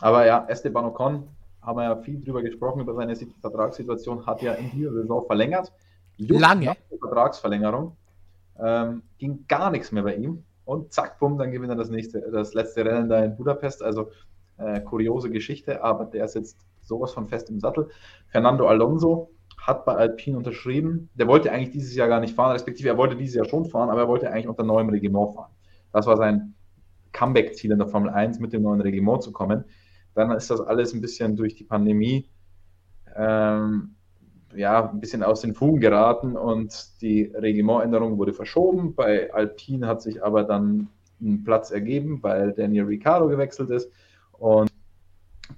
[0.00, 1.28] Aber ja, Esteban Ocon
[1.62, 5.72] haben wir ja viel drüber gesprochen, über seine Vertragssituation, hat ja in dieser Saison verlängert.
[6.16, 6.76] Just Lange.
[6.98, 7.96] Vertragsverlängerung
[8.58, 10.44] ähm, ging gar nichts mehr bei ihm.
[10.64, 13.82] Und zack, bumm, dann gewinnt er das nächste, das letzte Rennen da in Budapest.
[13.82, 14.10] Also
[14.58, 17.88] äh, kuriose Geschichte, aber der sitzt sowas von fest im Sattel.
[18.28, 21.08] Fernando Alonso hat bei Alpine unterschrieben.
[21.14, 23.90] Der wollte eigentlich dieses Jahr gar nicht fahren, respektive er wollte dieses Jahr schon fahren,
[23.90, 25.50] aber er wollte eigentlich unter neuem Regiment fahren.
[25.92, 26.54] Das war sein
[27.12, 29.64] Comeback-Ziel in der Formel 1, mit dem neuen Regiment zu kommen.
[30.14, 32.28] Dann ist das alles ein bisschen durch die Pandemie
[33.16, 33.96] ähm,
[34.54, 38.94] ja, ein bisschen aus den Fugen geraten und die Reglementänderung wurde verschoben.
[38.94, 40.88] Bei Alpine hat sich aber dann
[41.20, 43.90] ein Platz ergeben, weil Daniel Ricciardo gewechselt ist.
[44.32, 44.70] Und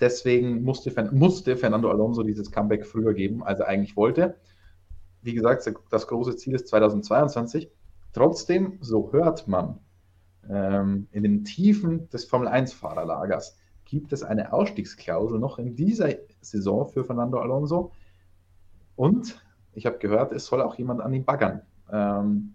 [0.00, 4.36] deswegen musste, musste Fernando Alonso dieses Comeback früher geben, als er eigentlich wollte.
[5.22, 7.70] Wie gesagt, das große Ziel ist 2022.
[8.12, 9.78] Trotzdem, so hört man,
[10.50, 13.56] ähm, in den Tiefen des Formel-1-Fahrerlagers
[13.92, 16.08] gibt es eine Ausstiegsklausel noch in dieser
[16.40, 17.92] Saison für Fernando Alonso.
[18.96, 19.38] Und
[19.74, 21.60] ich habe gehört, es soll auch jemand an ihn baggern.
[21.92, 22.54] Ähm,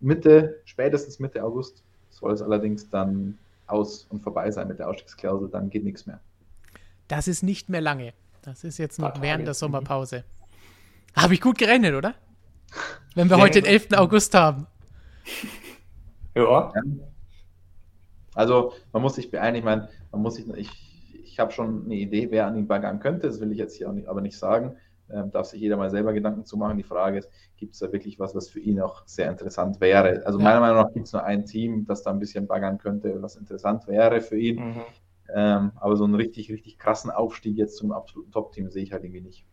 [0.00, 5.48] Mitte, spätestens Mitte August soll es allerdings dann aus und vorbei sein mit der Ausstiegsklausel,
[5.48, 6.20] dann geht nichts mehr.
[7.08, 8.12] Das ist nicht mehr lange.
[8.42, 10.24] Das ist jetzt noch während der Sommerpause.
[11.16, 12.14] Habe ich gut gerechnet, oder?
[13.14, 13.92] Wenn wir heute den 11.
[13.94, 14.66] August haben.
[16.34, 16.70] Ja.
[18.34, 20.70] Also man muss sich beeilen, ich meine, man muss sich, ich,
[21.22, 23.92] ich habe schon eine Idee, wer an ihn baggern könnte, das will ich jetzt hier
[23.92, 24.76] nicht, aber nicht sagen.
[25.08, 26.76] Ähm, darf sich jeder mal selber Gedanken zu machen.
[26.78, 30.26] Die Frage ist, gibt es da wirklich was, was für ihn auch sehr interessant wäre?
[30.26, 30.44] Also ja.
[30.44, 33.36] meiner Meinung nach gibt es nur ein Team, das da ein bisschen baggern könnte, was
[33.36, 34.56] interessant wäre für ihn.
[34.56, 34.82] Mhm.
[35.32, 39.04] Ähm, aber so einen richtig, richtig krassen Aufstieg jetzt zum absoluten Top-Team sehe ich halt
[39.04, 39.46] irgendwie nicht.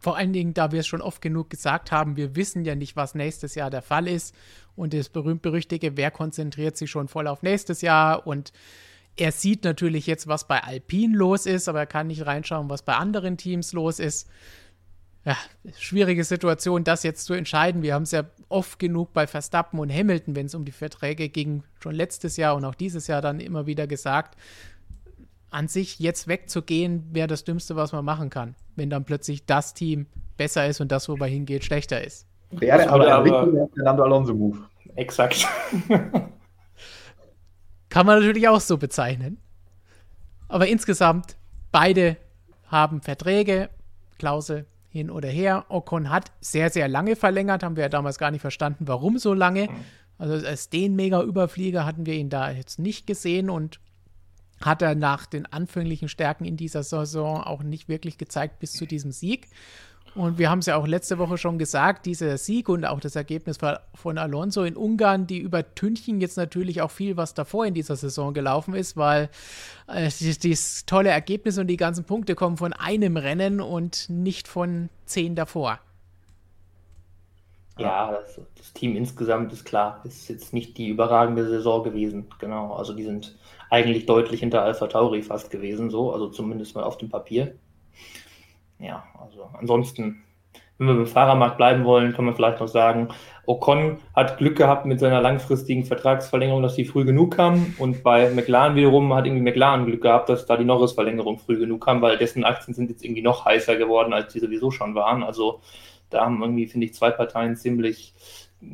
[0.00, 2.94] Vor allen Dingen, da wir es schon oft genug gesagt haben, wir wissen ja nicht,
[2.94, 4.34] was nächstes Jahr der Fall ist.
[4.76, 8.24] Und das berühmt-berüchtige, wer konzentriert sich schon voll auf nächstes Jahr?
[8.26, 8.52] Und
[9.18, 12.82] er sieht natürlich jetzt, was bei Alpine los ist, aber er kann nicht reinschauen, was
[12.82, 14.28] bei anderen Teams los ist.
[15.24, 15.36] Ja,
[15.76, 17.82] schwierige Situation, das jetzt zu entscheiden.
[17.82, 21.28] Wir haben es ja oft genug bei Verstappen und Hamilton, wenn es um die Verträge
[21.28, 24.38] ging, schon letztes Jahr und auch dieses Jahr dann immer wieder gesagt
[25.50, 29.74] an sich jetzt wegzugehen, wäre das Dümmste, was man machen kann, wenn dann plötzlich das
[29.74, 32.26] Team besser ist und das, wo man hingeht, schlechter ist.
[32.50, 34.58] Wäre aber, aber ein Fernando Alonso-Move.
[34.96, 35.46] Exakt.
[37.88, 39.38] kann man natürlich auch so bezeichnen.
[40.48, 41.36] Aber insgesamt,
[41.72, 42.16] beide
[42.66, 43.70] haben Verträge,
[44.18, 45.66] Klausel hin oder her.
[45.68, 49.34] Ocon hat sehr, sehr lange verlängert, haben wir ja damals gar nicht verstanden, warum so
[49.34, 49.68] lange.
[50.18, 53.78] Also als den Mega-Überflieger hatten wir ihn da jetzt nicht gesehen und
[54.60, 58.86] hat er nach den anfänglichen Stärken in dieser Saison auch nicht wirklich gezeigt bis zu
[58.86, 59.48] diesem Sieg.
[60.14, 63.14] Und wir haben es ja auch letzte Woche schon gesagt, dieser Sieg und auch das
[63.14, 63.58] Ergebnis
[63.94, 68.34] von Alonso in Ungarn, die übertünchen jetzt natürlich auch viel, was davor in dieser Saison
[68.34, 69.30] gelaufen ist, weil
[69.86, 74.88] äh, dieses tolle Ergebnis und die ganzen Punkte kommen von einem Rennen und nicht von
[75.06, 75.78] zehn davor.
[77.78, 82.26] Ja, das, das Team insgesamt ist klar, ist jetzt nicht die überragende Saison gewesen.
[82.40, 83.36] Genau, also die sind
[83.70, 87.54] eigentlich deutlich hinter Alpha Tauri fast gewesen, so, also zumindest mal auf dem Papier.
[88.78, 90.22] Ja, also ansonsten,
[90.78, 93.08] wenn wir beim Fahrermarkt bleiben wollen, kann man vielleicht noch sagen,
[93.46, 97.74] Ocon hat Glück gehabt mit seiner langfristigen Vertragsverlängerung, dass sie früh genug kam.
[97.78, 101.84] Und bei McLaren wiederum hat irgendwie McLaren Glück gehabt, dass da die Norris-Verlängerung früh genug
[101.84, 105.22] kam, weil dessen Aktien sind jetzt irgendwie noch heißer geworden, als die sowieso schon waren.
[105.22, 105.60] Also
[106.10, 108.14] da haben irgendwie, finde ich, zwei Parteien ziemlich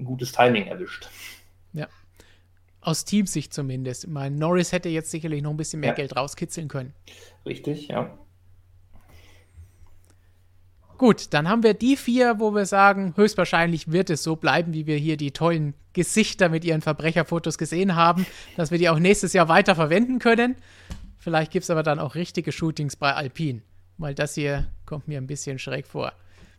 [0.04, 1.08] gutes Timing erwischt.
[1.72, 1.88] Ja,
[2.80, 4.04] Aus Teamsicht zumindest.
[4.04, 5.94] Ich meine, Norris hätte jetzt sicherlich noch ein bisschen mehr ja.
[5.94, 6.94] Geld rauskitzeln können.
[7.46, 8.10] Richtig, ja.
[10.96, 14.86] Gut, dann haben wir die vier, wo wir sagen, höchstwahrscheinlich wird es so bleiben, wie
[14.86, 18.26] wir hier die tollen Gesichter mit ihren Verbrecherfotos gesehen haben,
[18.56, 20.56] dass wir die auch nächstes Jahr weiter verwenden können.
[21.16, 23.62] Vielleicht gibt es aber dann auch richtige Shootings bei Alpine,
[23.98, 26.12] weil das hier kommt mir ein bisschen schräg vor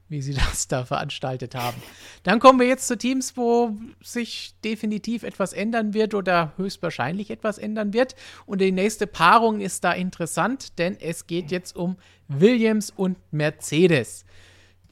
[0.07, 1.81] wie sie das da veranstaltet haben.
[2.23, 7.57] Dann kommen wir jetzt zu Teams, wo sich definitiv etwas ändern wird oder höchstwahrscheinlich etwas
[7.57, 8.15] ändern wird.
[8.45, 14.24] Und die nächste Paarung ist da interessant, denn es geht jetzt um Williams und Mercedes.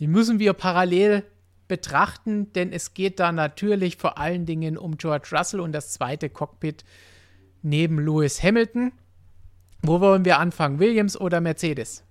[0.03, 1.23] Die müssen wir parallel
[1.69, 6.29] betrachten, denn es geht da natürlich vor allen Dingen um George Russell und das zweite
[6.29, 6.83] Cockpit
[7.61, 8.91] neben Lewis Hamilton.
[9.81, 10.79] Wo wollen wir anfangen?
[10.79, 12.03] Williams oder Mercedes?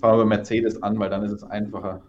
[0.00, 2.00] Fangen wir bei Mercedes an, weil dann ist es einfacher.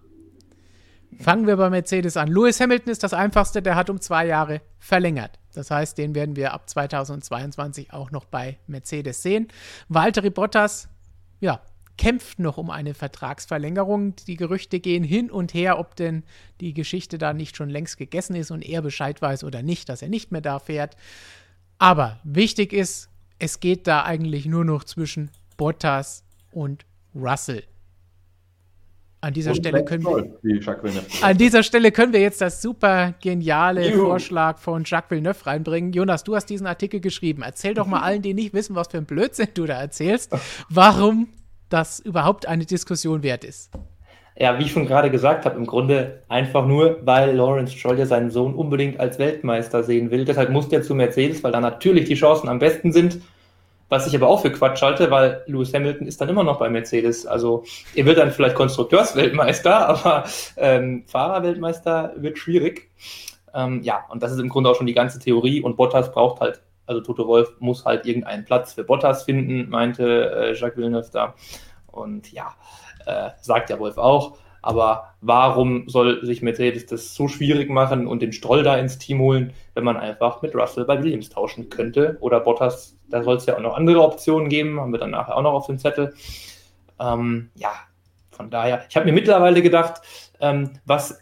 [1.20, 2.28] Fangen wir bei Mercedes an.
[2.28, 5.40] Lewis Hamilton ist das einfachste, der hat um zwei Jahre verlängert.
[5.56, 9.48] Das heißt, den werden wir ab 2022 auch noch bei Mercedes sehen.
[9.90, 10.90] Valtteri Bottas,
[11.40, 11.60] ja,
[11.98, 14.16] kämpft noch um eine Vertragsverlängerung.
[14.28, 16.24] Die Gerüchte gehen hin und her, ob denn
[16.62, 20.02] die Geschichte da nicht schon längst gegessen ist und er Bescheid weiß oder nicht, dass
[20.02, 20.96] er nicht mehr da fährt.
[21.78, 27.64] Aber wichtig ist, es geht da eigentlich nur noch zwischen Bottas und Russell.
[29.22, 30.38] An dieser Und Stelle können wir,
[31.24, 34.06] an dieser Stelle können wir jetzt das super geniale Juhu.
[34.06, 35.94] Vorschlag von Jacques Villeneuve reinbringen.
[35.94, 37.42] Jonas, du hast diesen Artikel geschrieben.
[37.42, 40.32] Erzähl doch mal allen, die nicht wissen, was für ein Blödsinn du da erzählst,
[40.70, 41.30] warum
[41.76, 43.70] das überhaupt eine Diskussion wert ist.
[44.38, 48.06] Ja, wie ich schon gerade gesagt habe, im Grunde einfach nur, weil Lawrence Stroll ja
[48.06, 50.26] seinen Sohn unbedingt als Weltmeister sehen will.
[50.26, 53.20] Deshalb muss der zu Mercedes, weil da natürlich die Chancen am besten sind.
[53.88, 56.70] Was ich aber auch für Quatsch halte, weil Lewis Hamilton ist dann immer noch bei
[56.70, 57.26] Mercedes.
[57.26, 60.26] Also er wird dann vielleicht Konstrukteursweltmeister, aber
[60.58, 62.90] ähm, Fahrerweltmeister wird schwierig.
[63.54, 65.62] Ähm, ja, und das ist im Grunde auch schon die ganze Theorie.
[65.62, 70.32] Und Bottas braucht halt, also Toto Wolf muss halt irgendeinen Platz für Bottas finden, meinte
[70.32, 71.36] äh, Jacques Villeneuve da.
[71.88, 72.54] Und ja,
[73.06, 74.38] äh, sagt ja Wolf auch.
[74.62, 79.20] Aber warum soll sich Mercedes das so schwierig machen und den Stroll da ins Team
[79.20, 82.18] holen, wenn man einfach mit Russell bei Williams tauschen könnte?
[82.20, 85.38] Oder Bottas, da soll es ja auch noch andere Optionen geben, haben wir dann nachher
[85.38, 86.16] auch noch auf dem Zettel.
[87.00, 87.74] Ähm, ja,
[88.32, 90.02] von daher, ich habe mir mittlerweile gedacht,
[90.40, 91.20] ähm, was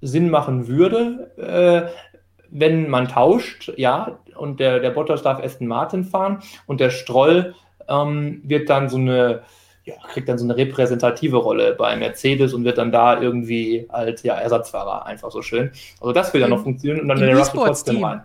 [0.00, 2.14] Sinn machen würde, äh,
[2.50, 7.54] wenn man tauscht, ja, und der, der Bottas darf Aston Martin fahren und der Stroll
[7.88, 9.42] ähm, wird dann so eine
[9.84, 14.22] ja, kriegt dann so eine repräsentative Rolle bei Mercedes und wird dann da irgendwie als
[14.22, 15.72] ja, Ersatzfahrer einfach so schön.
[16.00, 18.22] Also das will ja noch funktionieren und dann der Russell trotzdem rein.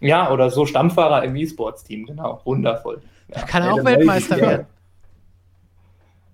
[0.00, 2.40] Ja, oder so Stammfahrer im E-Sports-Team, genau.
[2.44, 3.02] Wundervoll.
[3.34, 3.42] Ja.
[3.42, 4.66] Kann er auch Weltmeister werden.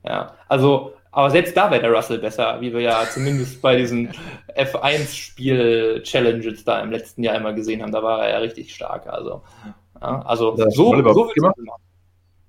[0.04, 4.10] Ja, also, aber selbst da wäre der Russell besser, wie wir ja zumindest bei diesen
[4.54, 7.90] F1-Spiel-Challenges da im letzten Jahr immer gesehen haben.
[7.90, 9.06] Da war er ja richtig stark.
[9.06, 9.42] Also,
[9.98, 11.56] ja, also so, so gemacht.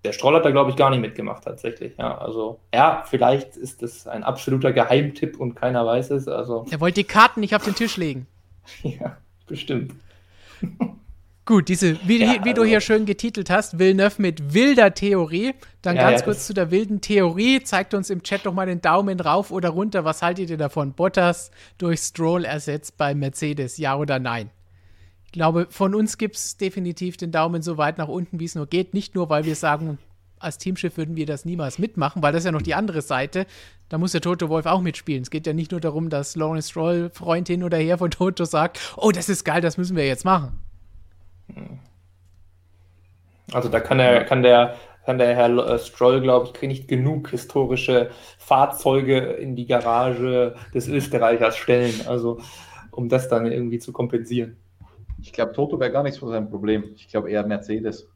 [0.03, 1.95] Der Stroll hat da, glaube ich, gar nicht mitgemacht, tatsächlich.
[1.97, 6.27] Ja, also, ja, vielleicht ist das ein absoluter Geheimtipp und keiner weiß es.
[6.27, 6.65] Also.
[6.69, 8.27] Er wollte die Karten nicht auf den Tisch legen.
[8.83, 9.15] ja,
[9.47, 9.93] bestimmt.
[11.47, 12.63] Gut, diese, wie, ja, wie also.
[12.63, 15.53] du hier schön getitelt hast, Villeneuve mit wilder Theorie.
[15.81, 17.63] Dann ja, ganz ja, kurz zu der wilden Theorie.
[17.63, 20.03] Zeigt uns im Chat doch mal den Daumen rauf oder runter.
[20.03, 20.91] Was haltet ihr davon?
[20.91, 24.49] Bottas durch Stroll ersetzt bei Mercedes, ja oder nein?
[25.23, 28.55] Ich glaube, von uns gibt es definitiv den Daumen so weit nach unten, wie es
[28.55, 28.93] nur geht.
[28.93, 29.99] Nicht nur, weil wir sagen,
[30.39, 33.45] als Teamschiff würden wir das niemals mitmachen, weil das ist ja noch die andere Seite.
[33.87, 35.21] Da muss der Toto Wolf auch mitspielen.
[35.21, 38.43] Es geht ja nicht nur darum, dass Lawrence Stroll, Freund hin oder her von Toto,
[38.43, 40.66] sagt: Oh, das ist geil, das müssen wir jetzt machen.
[43.53, 47.29] Also da kann, er, kann, der, kann der Herr äh, Stroll, glaube ich, nicht genug
[47.29, 52.39] historische Fahrzeuge in die Garage des Österreichers stellen, also
[52.91, 54.57] um das dann irgendwie zu kompensieren.
[55.21, 56.83] Ich glaube, Toto wäre gar nichts von seinem Problem.
[56.95, 58.07] Ich glaube eher Mercedes.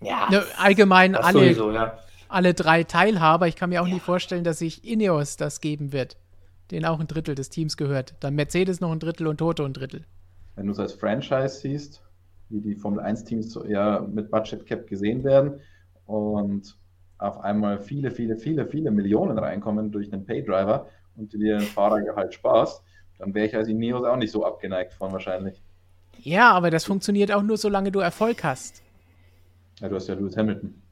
[0.00, 0.28] Ja.
[0.58, 1.98] Allgemein alle, sowieso, ja.
[2.28, 3.46] alle drei Teilhaber.
[3.48, 3.94] Ich kann mir auch ja.
[3.94, 6.16] nie vorstellen, dass sich Ineos das geben wird.
[6.70, 8.14] Den auch ein Drittel des Teams gehört.
[8.20, 10.04] Dann Mercedes noch ein Drittel und Toto ein Drittel.
[10.56, 12.02] Wenn du es als Franchise siehst,
[12.48, 15.60] wie die Formel 1-Teams ja mit Budget Cap gesehen werden
[16.06, 16.76] und
[17.18, 22.34] auf einmal viele, viele, viele, viele Millionen reinkommen durch einen Paydriver und dir den Fahrergehalt
[22.34, 22.82] sparst,
[23.18, 25.62] dann wäre ich als Ineos auch nicht so abgeneigt von wahrscheinlich.
[26.18, 28.82] Ja, aber das funktioniert auch nur, solange du Erfolg hast.
[29.80, 30.82] Ja, du hast ja Lewis Hamilton.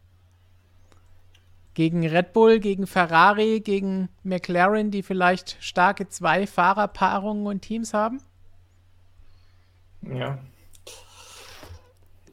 [1.75, 8.21] Gegen Red Bull, gegen Ferrari, gegen McLaren, die vielleicht starke zwei Fahrerpaarungen und Teams haben?
[10.13, 10.39] Ja.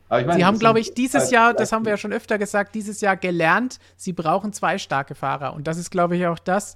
[0.09, 2.99] Meine, sie haben, glaube ich, dieses Jahr, das haben wir ja schon öfter gesagt, dieses
[2.99, 5.53] Jahr gelernt, sie brauchen zwei starke Fahrer.
[5.53, 6.75] Und das ist, glaube ich, auch das,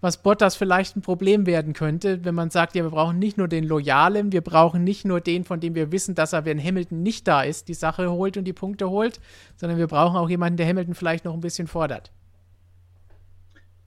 [0.00, 3.48] was Bottas vielleicht ein Problem werden könnte, wenn man sagt, ja, wir brauchen nicht nur
[3.48, 7.02] den Loyalen, wir brauchen nicht nur den, von dem wir wissen, dass er, wenn Hamilton
[7.02, 9.20] nicht da ist, die Sache holt und die Punkte holt,
[9.56, 12.12] sondern wir brauchen auch jemanden, der Hamilton vielleicht noch ein bisschen fordert.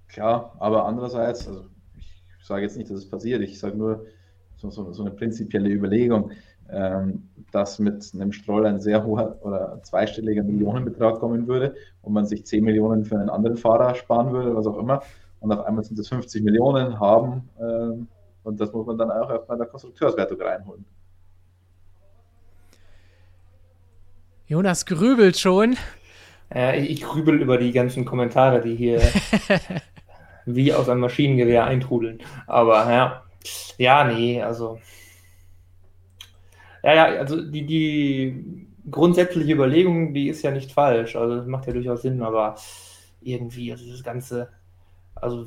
[0.10, 1.66] Klar, aber andererseits, also
[1.98, 4.06] ich sage jetzt nicht, dass es passiert, ich sage nur
[4.64, 6.32] so, so, so eine prinzipielle Überlegung,
[6.70, 12.26] ähm, dass mit einem Stroll ein sehr hoher oder zweistelliger Millionenbetrag kommen würde und man
[12.26, 15.02] sich 10 Millionen für einen anderen Fahrer sparen würde, was auch immer
[15.40, 18.08] und auf einmal sind es 50 Millionen haben ähm,
[18.44, 20.86] und das muss man dann auch erstmal in der Konstrukteurswertung reinholen.
[24.48, 25.76] Jonas grübelt schon.
[26.54, 29.02] Äh, ich grübel über die ganzen Kommentare, die hier
[30.46, 32.20] wie aus einem Maschinengewehr eintrudeln.
[32.48, 33.23] Aber ja,
[33.78, 34.80] ja, nee, also.
[36.84, 41.16] Ja, ja, also die, die grundsätzliche Überlegung, die ist ja nicht falsch.
[41.16, 42.56] Also das macht ja durchaus Sinn, aber
[43.22, 44.50] irgendwie, also das ganze
[45.16, 45.46] also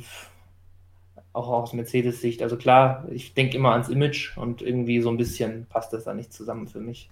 [1.33, 2.43] auch aus Mercedes-Sicht.
[2.43, 6.15] Also klar, ich denke immer ans Image und irgendwie so ein bisschen passt das da
[6.15, 7.11] nicht zusammen für mich.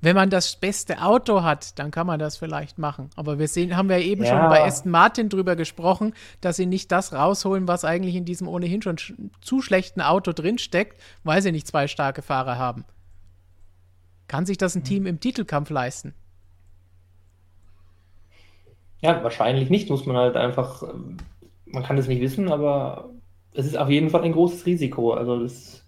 [0.00, 3.10] Wenn man das beste Auto hat, dann kann man das vielleicht machen.
[3.16, 4.30] Aber wir sehen, haben wir eben ja.
[4.30, 8.48] schon bei Aston Martin drüber gesprochen, dass sie nicht das rausholen, was eigentlich in diesem
[8.48, 8.96] ohnehin schon
[9.40, 12.84] zu schlechten Auto drinsteckt, weil sie nicht zwei starke Fahrer haben.
[14.28, 14.84] Kann sich das ein mhm.
[14.84, 16.14] Team im Titelkampf leisten?
[19.00, 20.82] Ja, wahrscheinlich nicht, muss man halt einfach
[21.74, 23.10] man kann es nicht wissen, aber
[23.52, 25.12] es ist auf jeden Fall ein großes Risiko.
[25.12, 25.84] Also das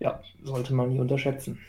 [0.00, 1.60] ja, sollte man nie unterschätzen.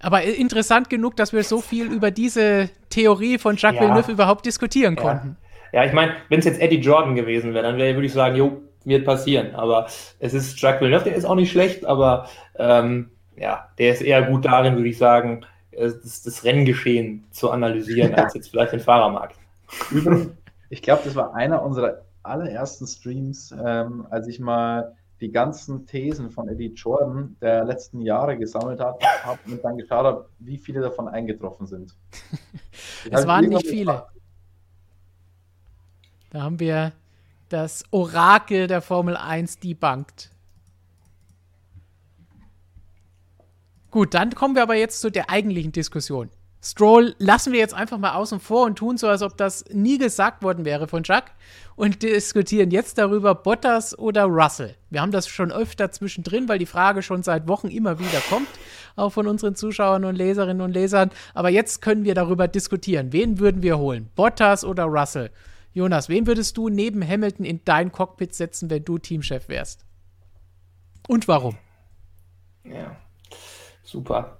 [0.00, 3.86] Aber interessant genug, dass wir so viel über diese Theorie von Jacques ja.
[3.86, 5.02] Villeneuve überhaupt diskutieren ja.
[5.02, 5.36] konnten.
[5.72, 8.36] Ja, ich meine, wenn es jetzt Eddie Jordan gewesen wäre, dann wäre, würde ich sagen,
[8.36, 9.54] jo, wird passieren.
[9.54, 9.86] Aber
[10.18, 14.22] es ist Jacques Villeneuve, der ist auch nicht schlecht, aber ähm, ja, der ist eher
[14.22, 18.80] gut darin, würde ich sagen, äh, das, das Renngeschehen zu analysieren, als jetzt vielleicht den
[18.80, 19.36] Fahrermarkt.
[20.70, 26.30] Ich glaube, das war einer unserer allerersten Streams, ähm, als ich mal die ganzen Thesen
[26.30, 30.80] von Eddie Jordan der letzten Jahre gesammelt habe hab und dann geschaut habe, wie viele
[30.80, 31.94] davon eingetroffen sind.
[33.10, 34.06] es waren nicht viele.
[36.30, 36.92] Da haben wir
[37.48, 40.30] das Orakel der Formel 1 debunked.
[43.90, 46.30] Gut, dann kommen wir aber jetzt zu der eigentlichen Diskussion.
[46.60, 49.96] Stroll lassen wir jetzt einfach mal außen vor und tun so, als ob das nie
[49.96, 51.24] gesagt worden wäre von Chuck
[51.76, 54.74] und diskutieren jetzt darüber, Bottas oder Russell.
[54.90, 58.48] Wir haben das schon öfter zwischendrin, weil die Frage schon seit Wochen immer wieder kommt,
[58.96, 61.10] auch von unseren Zuschauern und Leserinnen und Lesern.
[61.32, 63.12] Aber jetzt können wir darüber diskutieren.
[63.12, 64.10] Wen würden wir holen?
[64.16, 65.30] Bottas oder Russell?
[65.72, 69.84] Jonas, wen würdest du neben Hamilton in dein Cockpit setzen, wenn du Teamchef wärst?
[71.06, 71.56] Und warum?
[72.64, 72.96] Ja,
[73.84, 74.37] super.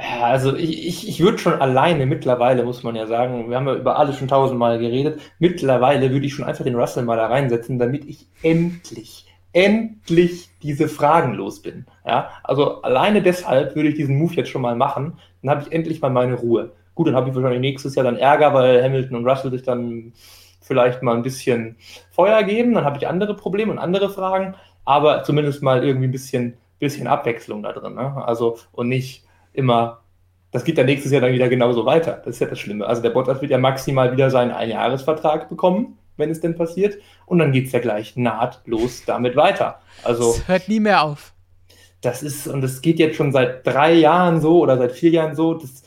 [0.00, 3.66] Ja, also ich, ich, ich würde schon alleine mittlerweile, muss man ja sagen, wir haben
[3.66, 7.26] ja über alles schon tausendmal geredet, mittlerweile würde ich schon einfach den Russell mal da
[7.26, 11.86] reinsetzen, damit ich endlich, endlich diese Fragen los bin.
[12.06, 15.72] Ja, also alleine deshalb würde ich diesen Move jetzt schon mal machen, dann habe ich
[15.72, 16.72] endlich mal meine Ruhe.
[16.94, 20.12] Gut, dann habe ich wahrscheinlich nächstes Jahr dann Ärger, weil Hamilton und Russell sich dann
[20.62, 21.76] vielleicht mal ein bisschen
[22.10, 26.12] Feuer geben, dann habe ich andere Probleme und andere Fragen, aber zumindest mal irgendwie ein
[26.12, 27.94] bisschen, bisschen Abwechslung da drin.
[27.94, 28.24] Ne?
[28.24, 30.00] Also und nicht immer,
[30.50, 32.22] das geht ja nächstes Jahr dann wieder genauso weiter.
[32.24, 32.86] Das ist ja das Schlimme.
[32.86, 36.98] Also der Bottas wird ja maximal wieder seinen Einjahresvertrag bekommen, wenn es denn passiert.
[37.26, 39.80] Und dann geht es ja gleich nahtlos damit weiter.
[40.02, 40.30] Also.
[40.30, 41.32] Es hört nie mehr auf.
[42.00, 45.34] Das ist, und das geht jetzt schon seit drei Jahren so oder seit vier Jahren
[45.34, 45.54] so.
[45.54, 45.82] Das,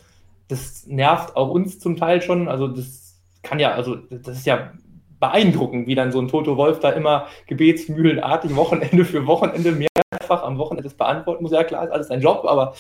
[0.48, 2.48] das nervt auch uns zum Teil schon.
[2.48, 4.72] Also das kann ja, also das ist ja
[5.20, 10.58] beeindruckend, wie dann so ein Toto Wolf da immer gebetsmühlenartig Wochenende für Wochenende mehrfach am
[10.58, 11.52] Wochenende das beantworten muss.
[11.52, 12.74] Ja, klar, ist alles ein Job, aber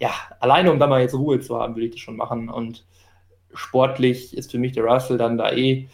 [0.00, 0.10] ja,
[0.40, 2.48] alleine um da mal jetzt Ruhe zu haben, will ich das schon machen.
[2.48, 2.84] Und
[3.52, 5.88] sportlich ist für mich der Russell dann da eh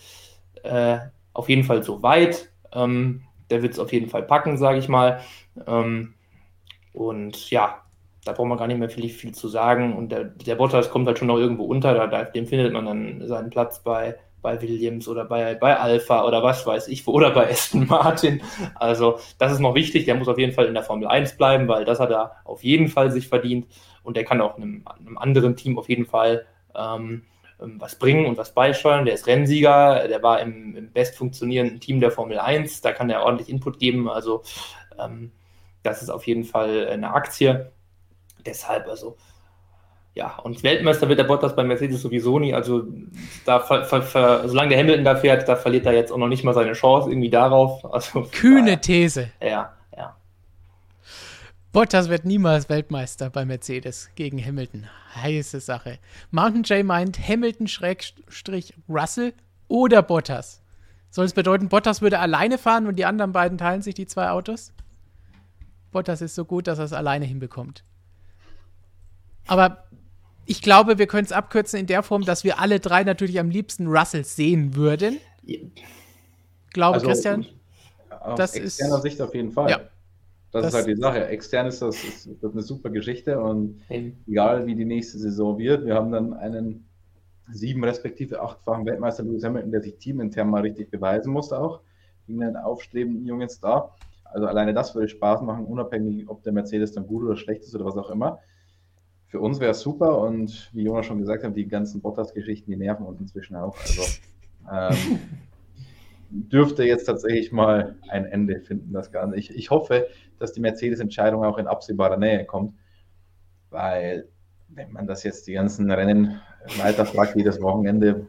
[0.63, 0.99] äh,
[1.33, 2.51] auf jeden Fall so weit.
[2.73, 5.21] Ähm, der wird es auf jeden Fall packen, sage ich mal.
[5.67, 6.15] Ähm,
[6.93, 7.83] und ja,
[8.25, 9.97] da braucht man gar nicht mehr viel, viel zu sagen.
[9.97, 12.87] Und der, der Bottas kommt halt schon noch irgendwo unter, da, da, dem findet man
[12.87, 17.13] dann seinen Platz bei, bei Williams oder bei, bei Alpha oder was weiß ich wo
[17.13, 18.43] oder bei Aston Martin.
[18.75, 21.69] Also das ist noch wichtig, der muss auf jeden Fall in der Formel 1 bleiben,
[21.69, 23.67] weil das hat er auf jeden Fall sich verdient
[24.07, 27.23] und der kann auch einem, einem anderen Team auf jeden Fall ähm,
[27.61, 29.05] ähm, was bringen und was beisteuern.
[29.05, 33.11] Der ist Rennsieger, der war im, im best funktionierenden Team der Formel 1, da kann
[33.11, 34.09] er ordentlich Input geben.
[34.09, 34.43] Also
[34.99, 35.33] ähm,
[35.83, 37.73] das ist auf jeden Fall eine Aktie.
[38.45, 39.17] Deshalb, also
[40.15, 42.55] ja, und Weltmeister wird der Bottas bei Mercedes sowieso nie.
[42.55, 42.85] Also
[43.45, 43.63] da
[44.47, 47.11] solange der Hamilton da fährt, da verliert er jetzt auch noch nicht mal seine Chance
[47.11, 47.85] irgendwie darauf.
[47.93, 49.31] Also, Kühne These.
[49.43, 49.76] Ja,
[51.77, 54.87] Bottas wird niemals Weltmeister bei Mercedes gegen Hamilton.
[55.15, 55.99] Heiße Sache.
[56.31, 59.35] Mountain J meint Hamilton Schrägstrich Russell.
[59.69, 60.63] oder Bottas.
[61.11, 64.31] Soll es bedeuten, Bottas würde alleine fahren und die anderen beiden teilen sich die zwei
[64.31, 64.73] Autos?
[65.93, 67.85] Bottas ist so gut, dass er es alleine hinbekommt.
[69.47, 69.85] Aber
[70.47, 73.51] ich glaube, wir können es abkürzen in der Form, dass wir alle drei natürlich am
[73.51, 75.19] liebsten Russell sehen würden.
[76.73, 77.45] Glaube, also, Christian?
[78.09, 79.69] Aus das externer ist, Sicht auf jeden Fall.
[79.69, 79.81] Ja.
[80.57, 81.27] Das, das, ist halt die Sache.
[81.29, 83.81] Extern ist das, ist, das eine super Geschichte und
[84.27, 86.87] egal wie die nächste Saison wird, wir haben dann einen
[87.53, 91.81] sieben respektive achtfachen Weltmeister Lewis Hamilton, der sich teamintern mal richtig beweisen musste auch,
[92.27, 93.95] gegen einen aufstrebenden jungen Star.
[94.25, 97.75] Also alleine das würde Spaß machen, unabhängig, ob der Mercedes dann gut oder schlecht ist
[97.75, 98.41] oder was auch immer.
[99.29, 102.77] Für uns wäre es super und wie Jonas schon gesagt hat, die ganzen Bottas-Geschichten, die
[102.77, 103.77] nerven uns inzwischen auch.
[103.79, 104.03] Also
[104.73, 105.21] ähm,
[106.31, 109.37] dürfte jetzt tatsächlich mal ein Ende finden, das Ganze.
[109.37, 110.09] Ich, ich hoffe,
[110.39, 112.75] dass die Mercedes-Entscheidung auch in absehbarer Nähe kommt,
[113.71, 114.29] weil
[114.69, 116.41] wenn man das jetzt die ganzen Rennen
[116.79, 118.27] weiterfragt, jedes Wochenende,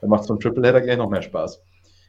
[0.00, 1.62] dann macht so ein Tripleheader gleich noch mehr Spaß.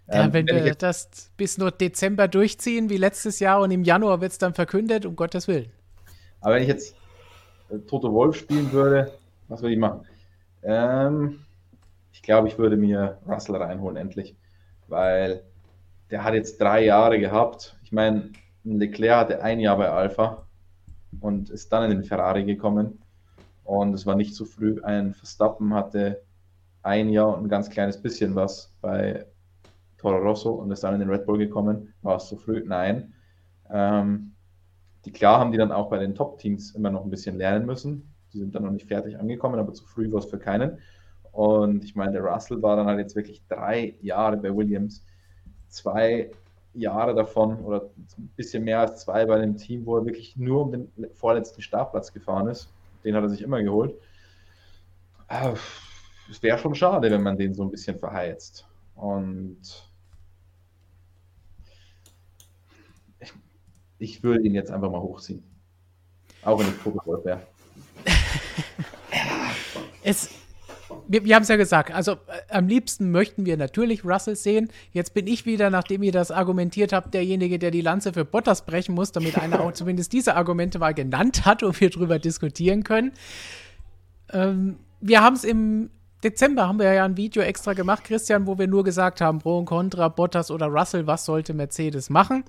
[0.08, 3.84] Ja, ähm, wenn, wenn wir das bis nur Dezember durchziehen, wie letztes Jahr, und im
[3.84, 5.72] Januar wird es dann verkündet, um Gottes Willen.
[6.41, 6.95] Aber wenn ich jetzt
[7.70, 9.14] äh, Toto Wolf spielen würde,
[9.47, 10.06] was würde ich machen?
[10.64, 11.42] Ähm,
[12.24, 14.36] glaube, ich würde mir Russell reinholen, endlich.
[14.88, 15.43] Weil
[16.09, 17.78] der hat jetzt drei Jahre gehabt.
[17.84, 18.32] Ich meine,
[18.63, 20.47] Leclerc hatte ein Jahr bei Alpha
[21.19, 22.99] und ist dann in den Ferrari gekommen.
[23.63, 24.82] Und es war nicht zu früh.
[24.84, 26.24] Ein Verstappen hatte
[26.82, 29.26] ein Jahr und ein ganz kleines bisschen was bei
[29.97, 31.93] Toro Rosso und ist dann in den Red Bull gekommen.
[32.01, 32.63] War es zu früh?
[32.65, 33.13] Nein.
[33.71, 34.34] Ähm,
[35.05, 38.13] die klar haben die dann auch bei den Top-Teams immer noch ein bisschen lernen müssen.
[38.34, 40.80] Die sind dann noch nicht fertig angekommen, aber zu früh war es für keinen.
[41.34, 45.03] Und ich meine, der Russell war dann halt jetzt wirklich drei Jahre bei Williams,
[45.67, 46.29] zwei
[46.75, 50.61] Jahre davon oder ein bisschen mehr als zwei bei dem Team, wo er wirklich nur
[50.61, 52.69] um den vorletzten Startplatz gefahren ist.
[53.03, 53.95] Den hat er sich immer geholt.
[55.27, 55.53] Äh,
[56.29, 58.67] es wäre schon schade, wenn man den so ein bisschen verheizt.
[58.95, 59.59] Und
[63.19, 63.34] ich,
[63.97, 65.43] ich würde ihn jetzt einfach mal hochziehen.
[66.43, 67.41] Auch wenn ich Pokéball wäre.
[70.03, 70.29] es,
[71.08, 72.18] wir, wir haben es ja gesagt, also äh,
[72.49, 74.70] am liebsten möchten wir natürlich Russell sehen.
[74.91, 78.66] Jetzt bin ich wieder, nachdem ihr das argumentiert habt, derjenige, der die Lanze für Bottas
[78.66, 82.84] brechen muss, damit einer auch zumindest diese Argumente mal genannt hat und wir drüber diskutieren
[82.84, 83.12] können.
[84.32, 85.89] Ähm, wir haben es im
[86.24, 89.60] Dezember haben wir ja ein Video extra gemacht, Christian, wo wir nur gesagt haben, Pro
[89.60, 92.45] und Contra, Bottas oder Russell, was sollte Mercedes machen?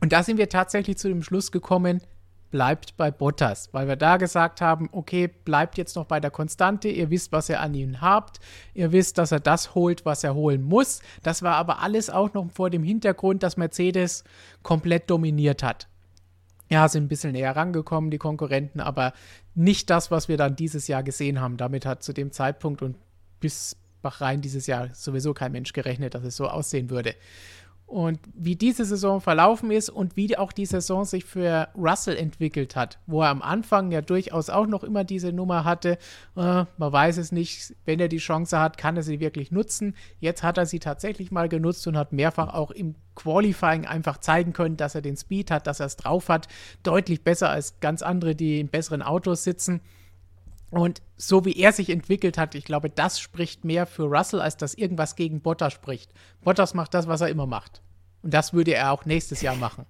[0.00, 2.02] Und da sind wir tatsächlich zu dem Schluss gekommen,
[2.50, 6.88] bleibt bei Bottas, weil wir da gesagt haben, okay, bleibt jetzt noch bei der Konstante,
[6.88, 8.40] ihr wisst, was ihr an ihm habt,
[8.74, 11.00] ihr wisst, dass er das holt, was er holen muss.
[11.22, 14.24] Das war aber alles auch noch vor dem Hintergrund, dass Mercedes
[14.62, 15.88] komplett dominiert hat.
[16.70, 19.14] Ja, sind ein bisschen näher rangekommen, die Konkurrenten, aber
[19.54, 21.56] nicht das, was wir dann dieses Jahr gesehen haben.
[21.56, 22.96] Damit hat zu dem Zeitpunkt und
[23.40, 27.14] bis Bahrain dieses Jahr sowieso kein Mensch gerechnet, dass es so aussehen würde.
[27.88, 32.76] Und wie diese Saison verlaufen ist und wie auch die Saison sich für Russell entwickelt
[32.76, 35.92] hat, wo er am Anfang ja durchaus auch noch immer diese Nummer hatte,
[36.36, 39.96] äh, man weiß es nicht, wenn er die Chance hat, kann er sie wirklich nutzen.
[40.20, 44.52] Jetzt hat er sie tatsächlich mal genutzt und hat mehrfach auch im Qualifying einfach zeigen
[44.52, 46.46] können, dass er den Speed hat, dass er es drauf hat,
[46.82, 49.80] deutlich besser als ganz andere, die in besseren Autos sitzen.
[50.70, 54.56] Und so wie er sich entwickelt hat, ich glaube, das spricht mehr für Russell, als
[54.56, 56.12] dass irgendwas gegen Bottas spricht.
[56.42, 57.82] Bottas macht das, was er immer macht.
[58.22, 59.86] Und das würde er auch nächstes Jahr machen.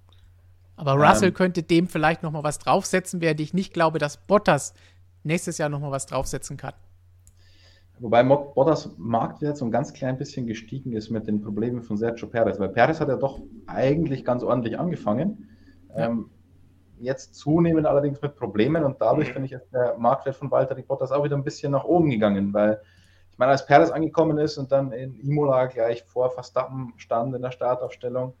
[0.77, 4.15] Aber Russell ähm, könnte dem vielleicht noch mal was draufsetzen, während ich nicht glaube, dass
[4.15, 4.73] Bottas
[5.23, 6.73] nächstes Jahr noch mal was draufsetzen kann.
[7.99, 12.27] Wobei Bottas Marktwert so ein ganz klein bisschen gestiegen ist mit den Problemen von Sergio
[12.27, 15.49] Perez, weil Perez hat ja doch eigentlich ganz ordentlich angefangen.
[15.89, 16.05] Ja.
[16.05, 16.29] Ähm,
[16.99, 19.33] jetzt zunehmend allerdings mit Problemen und dadurch mhm.
[19.33, 22.53] finde ich, ist der Marktwert von Valtteri Bottas auch wieder ein bisschen nach oben gegangen,
[22.53, 22.81] weil
[23.31, 27.41] ich meine, als Perez angekommen ist und dann in Imola gleich vor Verstappen stand in
[27.41, 28.33] der Startaufstellung,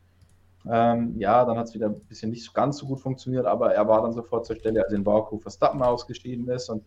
[0.69, 3.87] ähm, ja, dann hat es wieder ein bisschen nicht ganz so gut funktioniert, aber er
[3.87, 6.83] war dann sofort zur Stelle, als in Baku Verstappen ausgestiegen ist und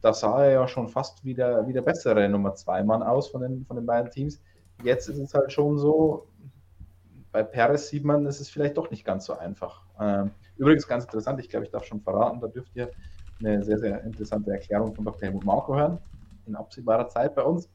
[0.00, 3.64] da sah er ja schon fast wieder, wieder bessere Nummer zwei Mann aus von den,
[3.66, 4.40] von den beiden Teams.
[4.84, 6.28] Jetzt ist es halt schon so,
[7.32, 9.82] bei Perez sieht man, es ist vielleicht doch nicht ganz so einfach.
[10.00, 12.90] Ähm, übrigens ganz interessant, ich glaube, ich darf schon verraten, da dürft ihr
[13.40, 15.22] eine sehr, sehr interessante Erklärung von Dr.
[15.22, 15.98] Helmut Marko hören,
[16.46, 17.68] in absehbarer Zeit bei uns,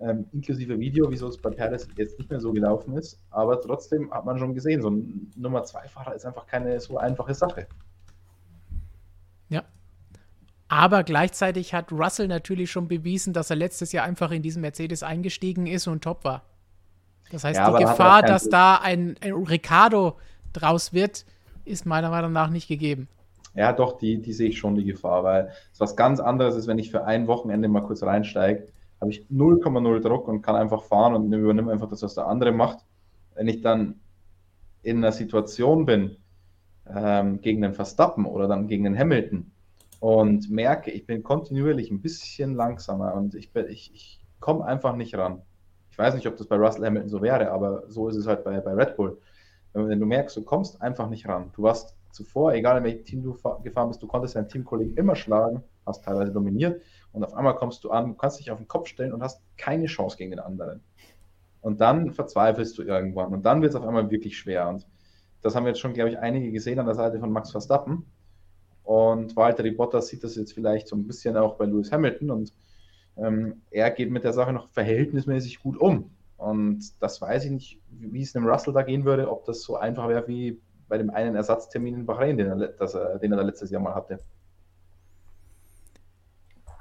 [0.00, 3.18] ähm, inklusive Video, wieso es bei Perez jetzt nicht mehr so gelaufen ist.
[3.30, 7.34] Aber trotzdem hat man schon gesehen, so ein Nummer 2-Fahrer ist einfach keine so einfache
[7.34, 7.66] Sache.
[9.48, 9.64] Ja.
[10.68, 15.02] Aber gleichzeitig hat Russell natürlich schon bewiesen, dass er letztes Jahr einfach in diesen Mercedes
[15.02, 16.44] eingestiegen ist und top war.
[17.30, 20.16] Das heißt, ja, die Gefahr, dass da ein, ein Ricardo
[20.52, 21.26] draus wird,
[21.68, 23.08] ist meiner Meinung nach nicht gegeben.
[23.54, 26.66] Ja, doch, die, die sehe ich schon, die Gefahr, weil es was ganz anderes ist,
[26.66, 28.68] wenn ich für ein Wochenende mal kurz reinsteige
[29.00, 32.52] habe ich 0,0 Druck und kann einfach fahren und übernehme einfach das, was der andere
[32.52, 32.84] macht.
[33.34, 34.00] Wenn ich dann
[34.82, 36.16] in einer Situation bin,
[36.92, 39.50] ähm, gegen den Verstappen oder dann gegen den Hamilton
[40.00, 45.14] und merke, ich bin kontinuierlich ein bisschen langsamer und ich, ich, ich komme einfach nicht
[45.16, 45.42] ran.
[45.90, 48.44] Ich weiß nicht, ob das bei Russell Hamilton so wäre, aber so ist es halt
[48.44, 49.18] bei, bei Red Bull.
[49.72, 51.50] Wenn du merkst, du kommst einfach nicht ran.
[51.54, 55.14] Du warst zuvor, egal in welchem Team du gefahren bist, du konntest deinen Teamkollegen immer
[55.14, 58.88] schlagen, hast teilweise dominiert und auf einmal kommst du an, kannst dich auf den Kopf
[58.88, 60.80] stellen und hast keine Chance gegen den anderen.
[61.60, 64.68] Und dann verzweifelst du irgendwann und dann wird es auf einmal wirklich schwer.
[64.68, 64.86] Und
[65.42, 68.06] das haben jetzt schon, glaube ich, einige gesehen an der Seite von Max Verstappen.
[68.84, 72.54] Und Walter Bottas sieht das jetzt vielleicht so ein bisschen auch bei Lewis Hamilton und
[73.16, 76.10] ähm, er geht mit der Sache noch verhältnismäßig gut um.
[76.36, 79.76] Und das weiß ich nicht, wie es einem Russell da gehen würde, ob das so
[79.76, 83.70] einfach wäre wie bei dem einen Ersatztermin in Bahrain, den er, das, den er letztes
[83.70, 84.20] Jahr mal hatte.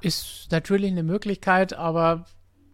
[0.02, 2.26] Ist natürlich eine Möglichkeit, aber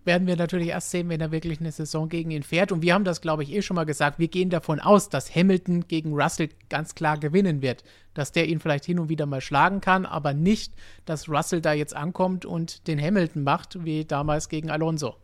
[0.06, 2.72] werden wir natürlich erst sehen, wenn er wirklich eine Saison gegen ihn fährt.
[2.72, 4.20] Und wir haben das, glaube ich, eh schon mal gesagt.
[4.20, 7.84] Wir gehen davon aus, dass Hamilton gegen Russell ganz klar gewinnen wird.
[8.14, 10.74] Dass der ihn vielleicht hin und wieder mal schlagen kann, aber nicht,
[11.06, 15.16] dass Russell da jetzt ankommt und den Hamilton macht, wie damals gegen Alonso.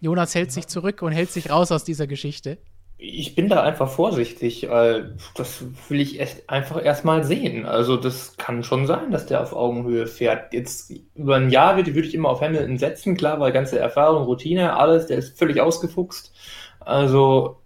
[0.00, 2.58] Jonas hält sich zurück und hält sich raus aus dieser Geschichte.
[3.00, 4.68] Ich bin da einfach vorsichtig.
[5.36, 7.64] Das will ich echt einfach erstmal sehen.
[7.64, 10.52] Also, das kann schon sein, dass der auf Augenhöhe fährt.
[10.52, 14.24] Jetzt über ein Jahr würde, würde ich immer auf Hamilton setzen, klar, weil ganze Erfahrung,
[14.24, 16.32] Routine, alles, der ist völlig ausgefuchst.
[16.80, 17.60] Also,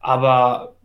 [0.00, 0.76] aber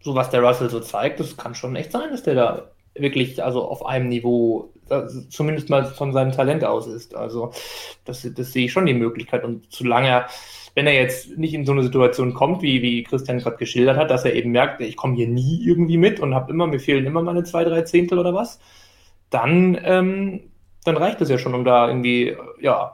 [0.00, 3.44] so was der Russell so zeigt, das kann schon echt sein, dass der da wirklich
[3.44, 4.72] also auf einem Niveau
[5.28, 7.14] zumindest mal von seinem Talent aus ist.
[7.14, 7.52] Also
[8.04, 9.44] das, das sehe ich schon die Möglichkeit.
[9.44, 10.26] Und solange
[10.78, 14.12] wenn er jetzt nicht in so eine Situation kommt, wie, wie Christian gerade geschildert hat,
[14.12, 17.04] dass er eben merkt, ich komme hier nie irgendwie mit und habe immer, mir fehlen
[17.04, 18.60] immer meine zwei, drei Zehntel oder was,
[19.28, 20.52] dann, ähm,
[20.84, 22.92] dann reicht es ja schon, um da irgendwie, ja,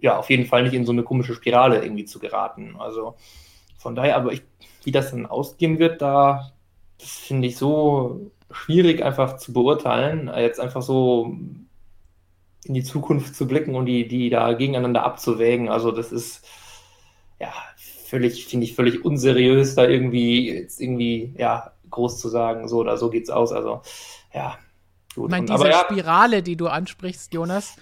[0.00, 2.74] ja, auf jeden Fall nicht in so eine komische Spirale irgendwie zu geraten.
[2.80, 3.14] Also
[3.78, 4.42] von daher, aber ich,
[4.82, 6.52] wie das dann ausgehen wird, da,
[6.98, 10.30] finde ich so schwierig einfach zu beurteilen.
[10.36, 11.36] Jetzt einfach so
[12.64, 15.68] in die Zukunft zu blicken und die, die da gegeneinander abzuwägen.
[15.68, 16.44] Also das ist,
[17.40, 17.52] ja,
[18.08, 22.96] völlig, finde ich völlig unseriös, da irgendwie jetzt irgendwie, ja, groß zu sagen, so oder
[22.96, 23.52] so geht's aus.
[23.52, 23.82] Also,
[24.34, 24.58] ja.
[25.14, 25.26] Gut.
[25.26, 25.80] Ich meine, diese aber, ja.
[25.80, 27.76] Spirale, die du ansprichst, Jonas,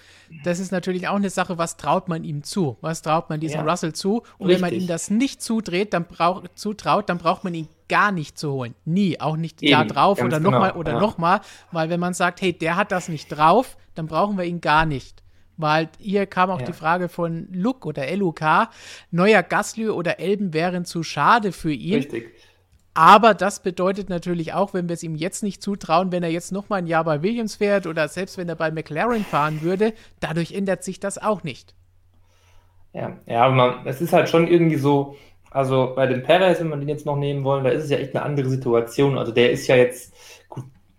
[0.45, 2.77] das ist natürlich auch eine Sache, was traut man ihm zu?
[2.81, 3.71] Was traut man diesem ja.
[3.71, 4.23] Russell zu?
[4.39, 4.49] Und Richtig.
[4.49, 8.39] wenn man ihm das nicht zudreht, dann brauch, zutraut, dann braucht man ihn gar nicht
[8.39, 8.75] zu holen.
[8.85, 9.21] Nie.
[9.21, 10.81] Auch nicht Eben, da drauf oder nochmal genau.
[10.81, 11.01] oder ja.
[11.01, 11.41] nochmal.
[11.73, 14.87] Weil wenn man sagt, hey, der hat das nicht drauf, dann brauchen wir ihn gar
[14.87, 15.23] nicht.
[15.57, 16.67] Weil hier kam auch ja.
[16.67, 18.69] die Frage von Luke oder LUK,
[19.11, 21.95] neuer Gasly oder Elben wären zu schade für ihn.
[21.95, 22.35] Richtig.
[22.93, 26.51] Aber das bedeutet natürlich auch, wenn wir es ihm jetzt nicht zutrauen, wenn er jetzt
[26.51, 29.93] noch mal ein Jahr bei Williams fährt oder selbst wenn er bei McLaren fahren würde,
[30.21, 31.75] dadurch ändert sich das auch nicht.
[32.95, 35.17] Ja, ja, aber man, es ist halt schon irgendwie so,
[35.51, 37.99] also bei dem Perez, wenn man den jetzt noch nehmen wollen, da ist es ja
[37.99, 39.19] echt eine andere Situation.
[39.19, 40.15] Also der ist ja jetzt,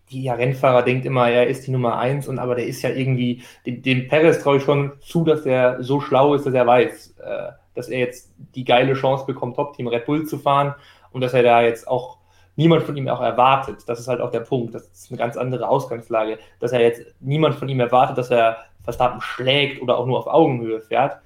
[0.09, 3.43] jeder Rennfahrer denkt immer, er ist die Nummer eins und aber der ist ja irgendwie,
[3.65, 7.15] dem, dem Perez traue ich schon zu, dass er so schlau ist, dass er weiß,
[7.23, 10.75] äh, dass er jetzt die geile Chance bekommt, Top-Team Red Bull zu fahren
[11.11, 12.17] und dass er da jetzt auch
[12.55, 13.83] niemand von ihm auch erwartet.
[13.87, 14.73] Das ist halt auch der Punkt.
[14.73, 18.57] Das ist eine ganz andere Ausgangslage, dass er jetzt niemand von ihm erwartet, dass er
[18.83, 21.17] Verstappen schlägt oder auch nur auf Augenhöhe fährt.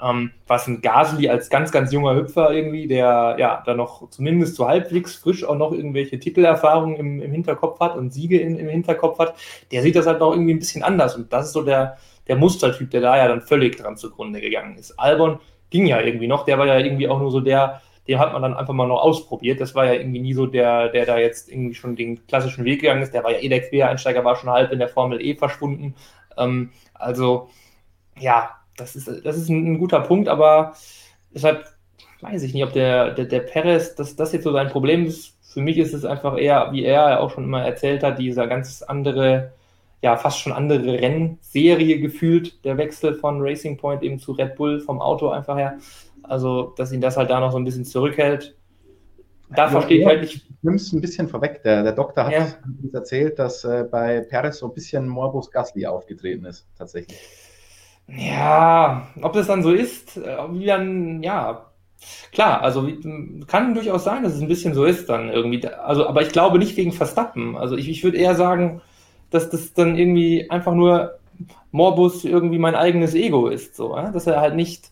[0.00, 4.56] Ähm, was ein Gasly als ganz, ganz junger Hüpfer irgendwie, der ja da noch zumindest
[4.56, 8.68] so halbwegs frisch auch noch irgendwelche Titelerfahrungen im, im Hinterkopf hat und Siege in, im
[8.68, 9.34] Hinterkopf hat,
[9.70, 11.16] der sieht das halt noch irgendwie ein bisschen anders.
[11.16, 14.76] Und das ist so der, der Mustertyp, der da ja dann völlig dran zugrunde gegangen
[14.76, 14.98] ist.
[14.98, 15.38] Albon
[15.70, 18.42] ging ja irgendwie noch, der war ja irgendwie auch nur so der, den hat man
[18.42, 19.60] dann einfach mal noch ausprobiert.
[19.60, 22.80] Das war ja irgendwie nie so der, der da jetzt irgendwie schon den klassischen Weg
[22.80, 23.14] gegangen ist.
[23.14, 25.94] Der war ja eh der Quereinsteiger, war schon halb in der Formel E verschwunden.
[26.36, 27.48] Ähm, also,
[28.18, 30.74] ja, das ist, das ist ein, ein guter Punkt, aber
[31.34, 31.64] deshalb
[32.22, 35.36] weiß ich nicht, ob der, der, der Perez, dass das jetzt so sein Problem ist.
[35.42, 38.82] Für mich ist es einfach eher, wie er auch schon immer erzählt hat, dieser ganz
[38.82, 39.52] andere,
[40.00, 44.80] ja, fast schon andere Rennserie gefühlt, der Wechsel von Racing Point eben zu Red Bull
[44.80, 45.78] vom Auto einfach her.
[46.22, 48.56] Also, dass ihn das halt da noch so ein bisschen zurückhält.
[49.50, 50.48] Da ja, verstehe ich halt nicht.
[50.62, 51.62] Du nimmst ein bisschen vorweg.
[51.64, 52.46] Der, der Doktor hat ja.
[52.82, 57.18] uns erzählt, dass äh, bei Perez so ein bisschen Morbus Gasly aufgetreten ist, tatsächlich.
[58.14, 61.66] Ja, ob das dann so ist, äh, wie dann, ja,
[62.32, 62.88] klar, also
[63.46, 65.66] kann durchaus sein, dass es ein bisschen so ist dann irgendwie.
[65.66, 67.56] Also, aber ich glaube nicht wegen Verstappen.
[67.56, 68.82] Also ich, ich würde eher sagen,
[69.30, 71.18] dass das dann irgendwie einfach nur
[71.70, 74.10] Morbus irgendwie mein eigenes Ego ist, so, ja?
[74.10, 74.90] dass er halt nicht,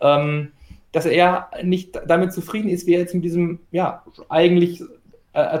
[0.00, 0.52] ähm,
[0.92, 4.80] dass er nicht damit zufrieden ist, wie er jetzt mit diesem, ja, eigentlich
[5.32, 5.60] äh,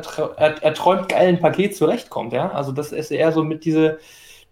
[0.60, 2.50] erträumt geilen Paket zurechtkommt, ja.
[2.52, 3.98] Also das ist eher so mit diese,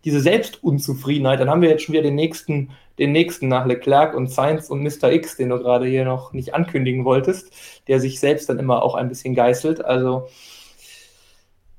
[0.05, 4.31] diese Selbstunzufriedenheit, dann haben wir jetzt schon wieder den nächsten, den nächsten nach Leclerc und
[4.31, 5.13] Sainz und Mr.
[5.13, 7.53] X, den du gerade hier noch nicht ankündigen wolltest,
[7.89, 9.85] der sich selbst dann immer auch ein bisschen geißelt.
[9.85, 10.29] Also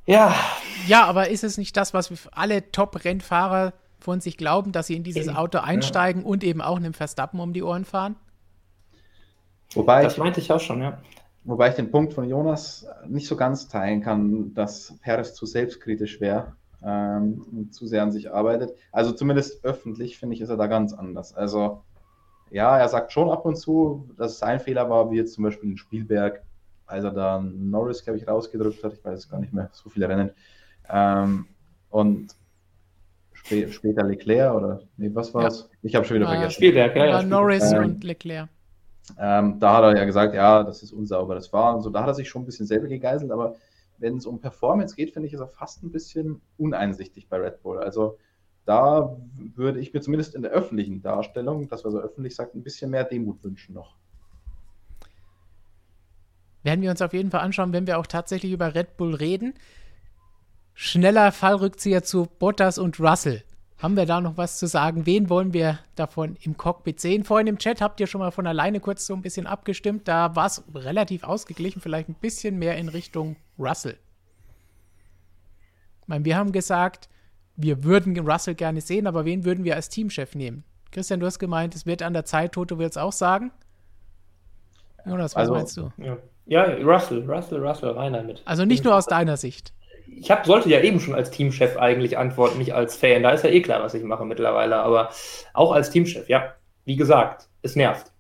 [0.06, 0.36] ja.
[0.88, 5.04] Ja, aber ist es nicht das, was alle Top-Rennfahrer von sich glauben, dass sie in
[5.04, 6.28] dieses Auto einsteigen ja.
[6.28, 8.16] und eben auch einem Verstappen um die Ohren fahren?
[9.74, 11.00] Wobei das meinte ich auch schon, ja.
[11.44, 16.20] Wobei ich den Punkt von Jonas nicht so ganz teilen kann, dass Perez zu selbstkritisch
[16.20, 16.54] wäre
[16.84, 18.74] ähm, zu sehr an sich arbeitet.
[18.92, 21.36] Also zumindest öffentlich, finde ich, ist er da ganz anders.
[21.36, 21.84] Also
[22.52, 25.44] ja, er sagt schon ab und zu, dass es sein Fehler war, wie jetzt zum
[25.44, 26.42] Beispiel in Spielberg,
[26.88, 28.94] als er da Norris, glaube ich, rausgedrückt hat.
[28.94, 30.32] Ich weiß es gar nicht mehr, so viele Rennen.
[30.90, 31.46] Ähm,
[31.90, 32.36] und
[33.34, 35.62] spä später Leclerc oder, nee, was war es?
[35.62, 35.78] Ja.
[35.84, 36.52] Ich habe schon wieder vergessen.
[36.52, 37.06] Spielberg, ja.
[37.06, 38.50] ja Norris ähm, und Leclerc.
[39.18, 41.90] Ähm, da hat er ja gesagt, ja, das ist unsauber, das war und so.
[41.90, 43.56] Da hat er sich schon ein bisschen selber gegeißelt, aber
[44.00, 47.62] wenn es um Performance geht, finde ich, ist er fast ein bisschen uneinsichtig bei Red
[47.62, 47.80] Bull.
[47.80, 48.18] Also
[48.66, 49.18] da
[49.56, 52.92] würde ich mir zumindest in der öffentlichen Darstellung, das was er öffentlich sagt, ein bisschen
[52.92, 53.96] mehr Demut wünschen noch.
[56.64, 59.54] Werden wir uns auf jeden Fall anschauen, wenn wir auch tatsächlich über Red Bull reden.
[60.74, 63.44] Schneller Fallrückzieher zu Bottas und Russell.
[63.80, 65.06] Haben wir da noch was zu sagen?
[65.06, 67.24] Wen wollen wir davon im Cockpit sehen?
[67.24, 70.06] Vorhin im Chat habt ihr schon mal von alleine kurz so ein bisschen abgestimmt.
[70.06, 73.98] Da war es relativ ausgeglichen, vielleicht ein bisschen mehr in Richtung Russell.
[76.02, 77.08] Ich meine, wir haben gesagt,
[77.56, 80.66] wir würden Russell gerne sehen, aber wen würden wir als Teamchef nehmen?
[80.92, 83.52] Christian, du hast gemeint, es wird an der Zeit, Toto will es auch sagen.
[85.06, 85.92] Jonas, was also, meinst du?
[85.98, 86.18] Ja.
[86.48, 88.42] ja, Russell, Russell, Russell, rein damit.
[88.44, 89.74] Also nicht nur aus deiner Sicht
[90.12, 93.24] ich hab, sollte ja eben schon als Teamchef eigentlich antworten, nicht als Fan.
[93.24, 94.78] Da ist ja eh klar, was ich mache mittlerweile.
[94.78, 95.10] Aber
[95.54, 96.54] auch als Teamchef, ja.
[96.86, 98.12] Wie gesagt, es nervt.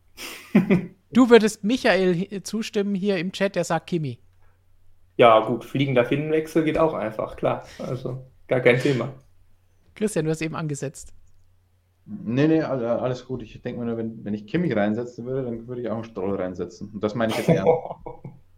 [1.11, 4.19] du würdest Michael zustimmen hier im Chat, der sagt Kimi.
[5.17, 7.65] Ja, gut, fliegender Finnenwechsel geht auch einfach, klar.
[7.79, 9.13] Also gar kein Thema.
[9.95, 11.13] Christian, du hast eben angesetzt.
[12.05, 13.43] Nee, nee, alles gut.
[13.43, 16.05] Ich denke mir nur, wenn, wenn ich Kimi reinsetzen würde, dann würde ich auch einen
[16.05, 16.89] Stroll reinsetzen.
[16.93, 17.69] Und das meine ich jetzt ernst.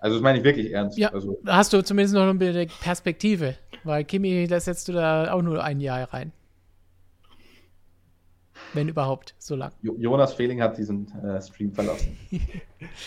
[0.00, 0.98] Also das meine ich wirklich ernst.
[0.98, 1.38] Ja, also.
[1.46, 5.78] hast du zumindest noch eine Perspektive, weil Kimi, da setzt du da auch nur ein
[5.78, 6.32] Jahr rein.
[8.72, 9.72] Wenn überhaupt, so lang.
[9.82, 12.16] Jonas Fehling hat diesen äh, Stream verlassen.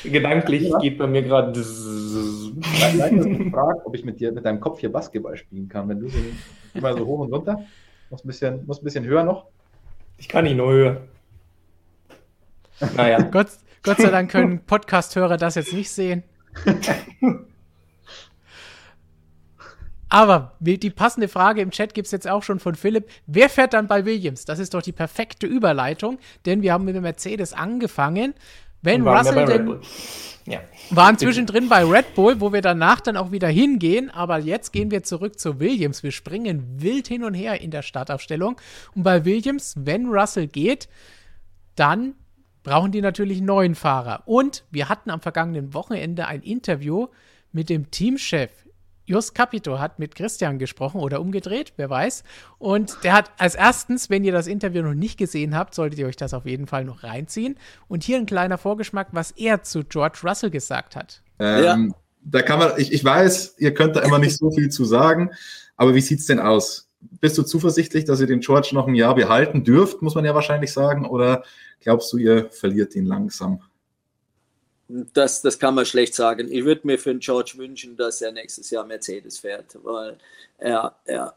[0.03, 0.77] Gedanklich ja.
[0.77, 1.53] geht bei mir gerade.
[1.53, 5.87] gefragt, ob ich mit dir mit deinem Kopf hier Basketball spielen kann.
[5.87, 6.17] Wenn du so
[6.73, 7.63] immer so hoch und runter,
[8.09, 9.45] muss ein bisschen, muss ein bisschen höher noch.
[10.17, 11.01] Ich kann nicht nur höher.
[12.95, 13.21] Naja.
[13.21, 13.47] Gott,
[13.83, 16.23] Gott sei Dank können Podcast-Hörer das jetzt nicht sehen.
[20.13, 23.09] Aber die passende Frage im Chat gibt es jetzt auch schon von Philipp.
[23.25, 24.45] Wer fährt dann bei Williams?
[24.45, 28.35] Das ist doch die perfekte Überleitung, denn wir haben mit dem Mercedes angefangen.
[28.83, 29.79] Wenn Russell denn.
[30.45, 30.59] Ja.
[30.91, 34.91] Waren zwischendrin bei Red Bull, wo wir danach dann auch wieder hingehen, aber jetzt gehen
[34.91, 36.03] wir zurück zu Williams.
[36.03, 38.57] Wir springen wild hin und her in der Startaufstellung.
[38.93, 40.89] Und bei Williams, wenn Russell geht,
[41.75, 42.13] dann
[42.63, 44.23] brauchen die natürlich einen neuen Fahrer.
[44.25, 47.07] Und wir hatten am vergangenen Wochenende ein Interview
[47.51, 48.51] mit dem Teamchef.
[49.05, 52.23] Jos Capito hat mit Christian gesprochen oder umgedreht, wer weiß.
[52.57, 56.07] Und der hat als erstens, wenn ihr das Interview noch nicht gesehen habt, solltet ihr
[56.07, 57.57] euch das auf jeden Fall noch reinziehen.
[57.89, 61.21] Und hier ein kleiner Vorgeschmack, was er zu George Russell gesagt hat.
[61.39, 61.95] Ähm, ja.
[62.25, 65.31] Da kann man, ich, ich weiß, ihr könnt da immer nicht so viel zu sagen,
[65.75, 66.89] aber wie sieht es denn aus?
[67.19, 70.33] Bist du zuversichtlich, dass ihr den George noch ein Jahr behalten dürft, muss man ja
[70.35, 71.43] wahrscheinlich sagen, oder
[71.83, 73.61] Glaubst du, ihr verliert ihn langsam?
[74.87, 76.49] Das, das kann man schlecht sagen.
[76.49, 80.17] Ich würde mir für den George wünschen, dass er nächstes Jahr Mercedes fährt, weil
[80.57, 81.35] er, er,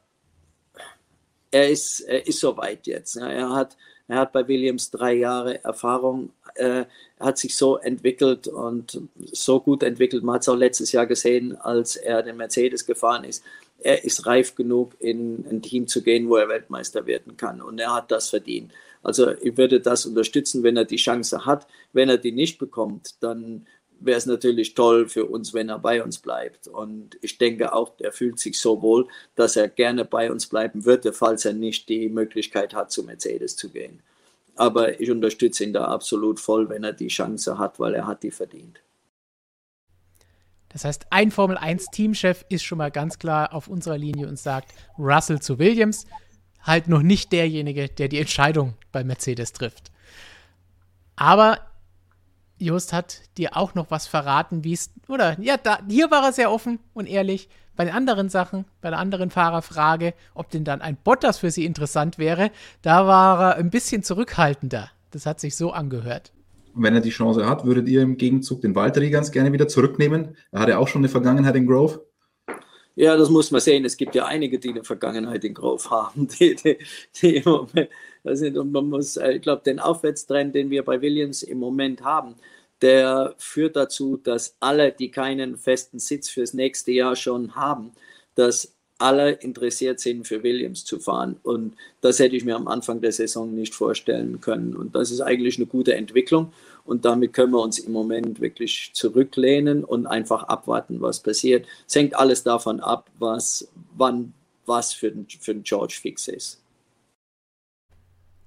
[1.51, 3.17] er, ist, er ist so weit jetzt.
[3.17, 6.31] Er hat, er hat bei Williams drei Jahre Erfahrung.
[6.55, 6.87] Er
[7.19, 9.01] hat sich so entwickelt und
[9.33, 10.23] so gut entwickelt.
[10.23, 13.43] Man hat es auch letztes Jahr gesehen, als er den Mercedes gefahren ist.
[13.79, 17.61] Er ist reif genug, in ein Team zu gehen, wo er Weltmeister werden kann.
[17.61, 18.72] Und er hat das verdient.
[19.03, 21.66] Also ich würde das unterstützen, wenn er die Chance hat.
[21.93, 23.66] Wenn er die nicht bekommt, dann
[24.01, 26.68] wäre es natürlich toll für uns, wenn er bei uns bleibt.
[26.68, 30.85] Und ich denke auch, er fühlt sich so wohl, dass er gerne bei uns bleiben
[30.85, 34.01] würde, falls er nicht die Möglichkeit hat, zu Mercedes zu gehen.
[34.57, 38.22] Aber ich unterstütze ihn da absolut voll, wenn er die Chance hat, weil er hat
[38.22, 38.81] die verdient.
[40.77, 44.39] Das heißt, ein Formel 1 Teamchef ist schon mal ganz klar auf unserer Linie und
[44.39, 46.05] sagt Russell zu Williams
[46.61, 49.91] halt noch nicht derjenige, der die Entscheidung bei Mercedes trifft.
[51.16, 51.61] Aber
[52.59, 56.35] Just hat dir auch noch was verraten, wie es, oder ja, da, hier war er
[56.35, 57.49] sehr offen und ehrlich.
[57.74, 61.64] Bei den anderen Sachen, bei der anderen Fahrerfrage, ob denn dann ein Bottas für sie
[61.64, 62.51] interessant wäre,
[62.83, 64.91] da war er ein bisschen zurückhaltender.
[65.11, 66.33] Das hat sich so angehört.
[66.77, 70.37] Wenn er die Chance hat, würdet ihr im Gegenzug den Valtteri ganz gerne wieder zurücknehmen?
[70.53, 72.07] Er hatte auch schon eine Vergangenheit in Grove.
[72.95, 73.85] Ja, das muss man sehen.
[73.85, 76.29] Es gibt ja einige, die eine Vergangenheit in Grove haben.
[76.39, 76.79] Die, die,
[77.20, 77.91] die Moment,
[78.24, 82.37] also man muss, äh, ich glaube, den Aufwärtstrend, den wir bei Williams im Moment haben,
[82.83, 87.93] der führt dazu, dass alle, die keinen festen Sitz fürs nächste Jahr schon haben,
[88.35, 91.36] dass alle interessiert sind, für Williams zu fahren.
[91.42, 94.74] Und das hätte ich mir am Anfang der Saison nicht vorstellen können.
[94.74, 96.53] Und das ist eigentlich eine gute Entwicklung.
[96.84, 101.66] Und damit können wir uns im Moment wirklich zurücklehnen und einfach abwarten, was passiert.
[101.86, 104.32] Es hängt alles davon ab, was, wann
[104.64, 106.62] was für den, für den George fix ist.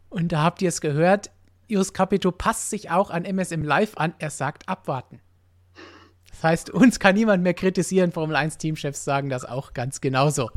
[0.10, 1.30] Und da habt ihr es gehört,
[1.68, 4.14] Jus Capito passt sich auch an MSM Live an.
[4.18, 5.22] Er sagt abwarten.
[6.40, 8.14] Das heißt, uns kann niemand mehr kritisieren.
[8.14, 10.50] Formel 1 Teamchefs sagen das auch ganz genauso.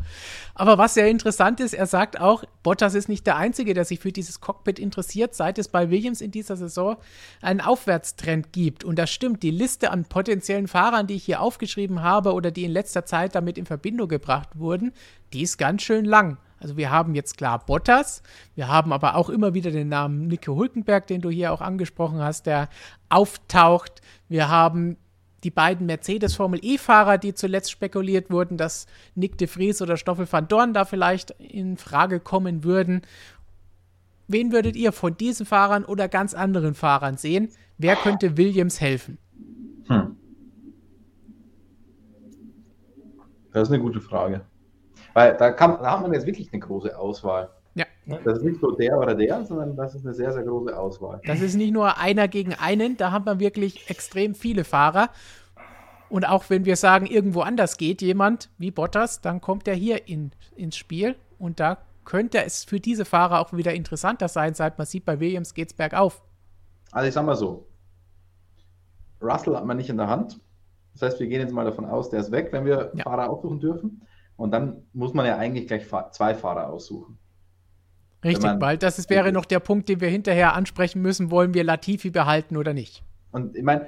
[0.54, 3.98] Aber was sehr interessant ist, er sagt auch, Bottas ist nicht der Einzige, der sich
[3.98, 6.98] für dieses Cockpit interessiert, seit es bei Williams in dieser Saison
[7.40, 8.84] einen Aufwärtstrend gibt.
[8.84, 9.42] Und das stimmt.
[9.42, 13.34] Die Liste an potenziellen Fahrern, die ich hier aufgeschrieben habe oder die in letzter Zeit
[13.34, 14.92] damit in Verbindung gebracht wurden,
[15.32, 16.38] die ist ganz schön lang.
[16.60, 18.22] Also wir haben jetzt klar Bottas,
[18.54, 22.20] wir haben aber auch immer wieder den Namen Nico Hulkenberg, den du hier auch angesprochen
[22.20, 22.68] hast, der
[23.08, 24.00] auftaucht.
[24.28, 24.96] Wir haben
[25.44, 30.30] die beiden Mercedes Formel E-Fahrer, die zuletzt spekuliert wurden, dass Nick de Vries oder Stoffel
[30.30, 33.02] van Dorn da vielleicht in Frage kommen würden.
[34.28, 37.50] Wen würdet ihr von diesen Fahrern oder ganz anderen Fahrern sehen?
[37.78, 39.18] Wer könnte Williams helfen?
[39.88, 40.16] Hm.
[43.52, 44.42] Das ist eine gute Frage.
[45.12, 47.50] Weil da, kann, da hat man jetzt wirklich eine große Auswahl.
[48.06, 48.18] Ja.
[48.24, 51.20] Das ist nicht so der oder der, sondern das ist eine sehr, sehr große Auswahl.
[51.24, 55.10] Das ist nicht nur einer gegen einen, da hat man wirklich extrem viele Fahrer.
[56.08, 60.08] Und auch wenn wir sagen, irgendwo anders geht jemand wie Bottas, dann kommt er hier
[60.08, 61.14] in, ins Spiel.
[61.38, 65.20] Und da könnte es für diese Fahrer auch wieder interessanter sein, seit man sieht, bei
[65.20, 66.22] Williams geht es bergauf.
[66.90, 67.66] Also ich sag mal so,
[69.22, 70.40] Russell hat man nicht in der Hand.
[70.92, 73.04] Das heißt, wir gehen jetzt mal davon aus, der ist weg, wenn wir ja.
[73.04, 74.02] Fahrer aussuchen dürfen.
[74.36, 77.18] Und dann muss man ja eigentlich gleich zwei Fahrer aussuchen.
[78.24, 81.30] Richtig, weil das ist, wäre noch der Punkt, den wir hinterher ansprechen müssen.
[81.30, 83.02] Wollen wir Latifi behalten oder nicht?
[83.32, 83.86] Und ich meine,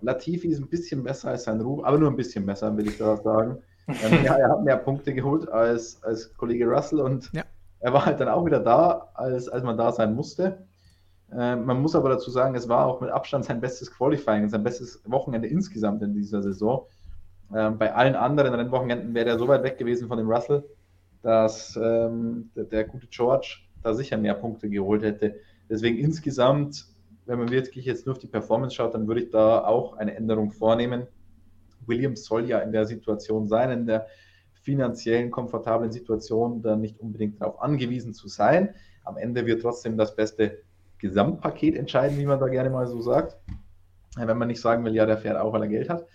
[0.00, 2.98] Latifi ist ein bisschen besser als sein Ruf, aber nur ein bisschen besser, will ich
[2.98, 3.58] da sagen.
[3.88, 7.44] ähm, ja, er hat mehr Punkte geholt als, als Kollege Russell und ja.
[7.80, 10.66] er war halt dann auch wieder da, als, als man da sein musste.
[11.32, 14.64] Äh, man muss aber dazu sagen, es war auch mit Abstand sein bestes Qualifying, sein
[14.64, 16.86] bestes Wochenende insgesamt in dieser Saison.
[17.54, 20.64] Ähm, bei allen anderen Rennwochenenden wäre er so weit weg gewesen von dem Russell,
[21.26, 25.40] dass ähm, der, der, gute George da sicher mehr Punkte geholt hätte.
[25.68, 26.86] Deswegen insgesamt,
[27.24, 30.14] wenn man wirklich jetzt nur auf die Performance schaut, dann würde ich da auch eine
[30.14, 31.08] Änderung vornehmen.
[31.84, 34.06] Williams soll ja in der Situation sein, in der
[34.62, 38.76] finanziellen, komfortablen Situation, da nicht unbedingt darauf angewiesen zu sein.
[39.02, 40.58] Am Ende wird trotzdem das beste
[40.98, 43.36] Gesamtpaket entscheiden, wie man da gerne mal so sagt.
[44.14, 46.06] Wenn man nicht sagen will, ja, der fährt auch, weil er Geld hat.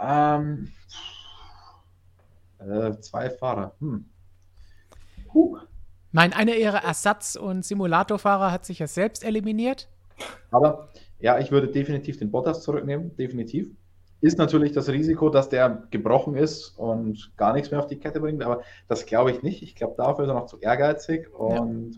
[0.00, 0.68] Ähm,
[2.60, 3.74] äh, zwei Fahrer.
[3.78, 4.06] Hm.
[5.34, 5.58] Huh.
[6.12, 9.88] Mein, einer ihrer Ersatz- und Simulatorfahrer hat sich ja selbst eliminiert.
[10.50, 13.70] Aber ja, ich würde definitiv den Bottas zurücknehmen, definitiv.
[14.20, 18.20] Ist natürlich das Risiko, dass der gebrochen ist und gar nichts mehr auf die Kette
[18.20, 19.62] bringt, aber das glaube ich nicht.
[19.62, 21.96] Ich glaube, dafür ist er noch zu ehrgeizig und,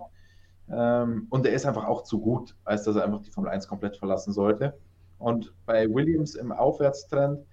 [0.68, 1.02] ja.
[1.02, 3.66] ähm, und er ist einfach auch zu gut, als dass er einfach die Formel 1
[3.68, 4.78] komplett verlassen sollte.
[5.18, 7.44] Und bei Williams im Aufwärtstrend,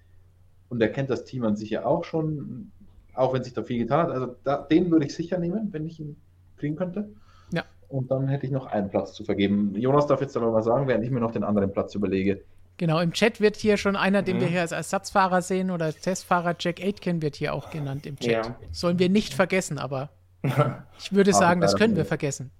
[0.69, 2.71] und er kennt das Team an sich ja auch schon,
[3.13, 4.11] auch wenn sich da viel getan hat.
[4.11, 6.15] Also da, den würde ich sicher nehmen, wenn ich ihn
[6.57, 7.09] kriegen könnte.
[7.51, 7.63] Ja.
[7.89, 9.73] Und dann hätte ich noch einen Platz zu vergeben.
[9.75, 12.41] Jonas darf jetzt aber mal sagen, während ich mir noch den anderen Platz überlege.
[12.77, 14.41] Genau, im Chat wird hier schon einer, den mhm.
[14.41, 18.17] wir hier als Ersatzfahrer sehen oder als Testfahrer, Jack Aitken wird hier auch genannt im
[18.17, 18.45] Chat.
[18.47, 18.55] Ja.
[18.71, 20.09] Sollen wir nicht vergessen, aber
[20.97, 22.51] ich würde sagen, das können wir vergessen.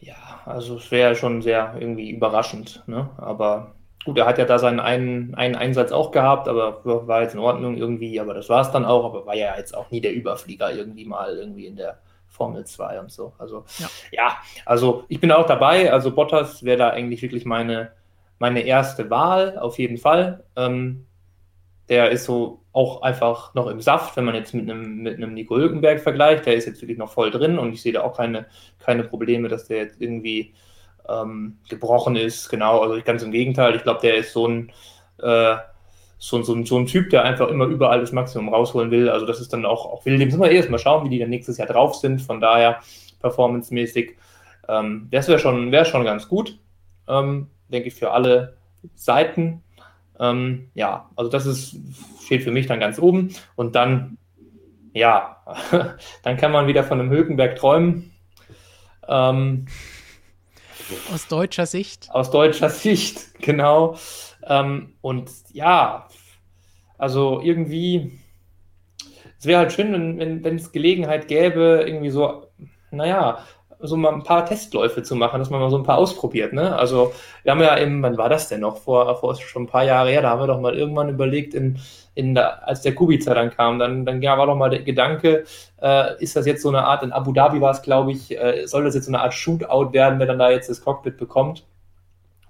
[0.00, 3.08] Ja, also es wäre schon sehr irgendwie überraschend, ne?
[3.16, 3.73] aber
[4.04, 7.40] Gut, er hat ja da seinen einen, einen Einsatz auch gehabt, aber war jetzt in
[7.40, 10.14] Ordnung irgendwie, aber das war es dann auch, aber war ja jetzt auch nie der
[10.14, 11.98] Überflieger irgendwie mal irgendwie in der
[12.28, 13.32] Formel 2 und so.
[13.38, 14.36] Also ja, ja
[14.66, 17.92] also ich bin auch dabei, also Bottas wäre da eigentlich wirklich meine,
[18.38, 20.44] meine erste Wahl, auf jeden Fall.
[20.56, 21.06] Ähm,
[21.88, 25.32] der ist so auch einfach noch im Saft, wenn man jetzt mit einem, mit einem
[25.32, 28.16] Nico Hülkenberg vergleicht, der ist jetzt wirklich noch voll drin und ich sehe da auch
[28.16, 28.46] keine,
[28.80, 30.54] keine Probleme, dass der jetzt irgendwie
[31.08, 32.48] ähm, gebrochen ist.
[32.48, 33.74] Genau, also ganz im Gegenteil.
[33.74, 34.72] Ich glaube, der ist so ein,
[35.22, 35.56] äh,
[36.18, 39.08] so, so, so, ein Typ, der einfach immer überall das Maximum rausholen will.
[39.08, 41.18] Also das ist dann auch, auch will dem müssen wir erst mal schauen, wie die
[41.18, 42.22] dann nächstes Jahr drauf sind.
[42.22, 42.80] Von daher
[43.20, 44.16] performancemäßig.
[44.68, 46.58] Ähm, das wäre schon, wär schon ganz gut,
[47.08, 48.56] ähm, denke ich, für alle
[48.94, 49.62] Seiten.
[50.18, 51.76] Ähm, ja, also das ist,
[52.22, 53.34] steht für mich dann ganz oben.
[53.56, 54.18] Und dann,
[54.92, 55.42] ja,
[56.22, 58.12] dann kann man wieder von einem Hökenberg träumen.
[59.08, 59.66] Ähm,
[61.12, 62.08] aus deutscher Sicht.
[62.10, 63.96] Aus deutscher Sicht, genau.
[64.46, 66.08] Ähm, und ja,
[66.98, 68.18] also irgendwie,
[69.38, 72.48] es wäre halt schön, wenn, wenn es Gelegenheit gäbe, irgendwie so,
[72.90, 73.44] naja,
[73.86, 76.52] so mal ein paar Testläufe zu machen, dass man mal so ein paar ausprobiert.
[76.52, 76.74] Ne?
[76.76, 77.12] Also
[77.42, 78.78] wir haben ja eben, wann war das denn noch?
[78.78, 81.78] Vor, vor schon ein paar Jahre her, da haben wir doch mal irgendwann überlegt, in,
[82.14, 85.44] in der, als der Kubica dann kam, dann, dann war doch mal der Gedanke,
[85.82, 88.66] äh, ist das jetzt so eine Art, in Abu Dhabi war es, glaube ich, äh,
[88.66, 91.64] soll das jetzt so eine Art Shootout werden, wer dann da jetzt das Cockpit bekommt?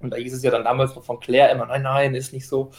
[0.00, 2.46] Und da hieß es ja dann damals noch von Claire immer, nein, nein, ist nicht
[2.46, 2.70] so.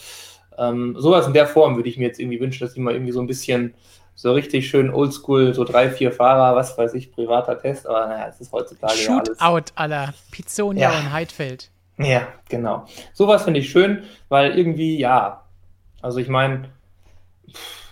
[0.58, 3.12] Ähm, sowas in der Form würde ich mir jetzt irgendwie wünschen, dass die mal irgendwie
[3.12, 3.74] so ein bisschen
[4.16, 8.28] so richtig schön oldschool, so drei, vier Fahrer, was weiß ich, privater Test, aber naja,
[8.30, 9.74] es ist heutzutage Shootout ja alles.
[9.76, 11.00] aller Pizzonia ja.
[11.00, 11.70] und Heidfeld.
[11.98, 12.86] Ja, genau.
[13.14, 15.44] Sowas finde ich schön, weil irgendwie, ja,
[16.02, 16.70] also ich meine,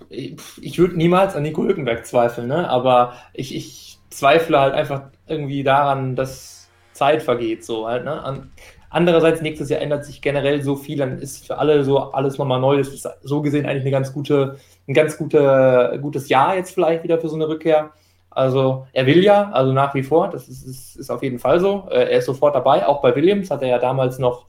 [0.10, 2.70] ich würde niemals an Nico Hülkenberg zweifeln, ne?
[2.70, 8.22] aber ich, ich zweifle halt einfach irgendwie daran, dass Zeit vergeht, so halt, ne?
[8.22, 8.52] An,
[8.94, 12.60] Andererseits, nächstes Jahr ändert sich generell so viel, dann ist für alle so alles nochmal
[12.60, 12.78] neu.
[12.78, 17.04] Das ist so gesehen eigentlich eine ganz gute, ein ganz gute, gutes Jahr jetzt vielleicht
[17.04, 17.90] wieder für so eine Rückkehr.
[18.30, 21.60] Also er will ja, also nach wie vor, das ist, ist, ist auf jeden Fall
[21.60, 21.88] so.
[21.90, 24.46] Äh, er ist sofort dabei, auch bei Williams hat er ja damals noch,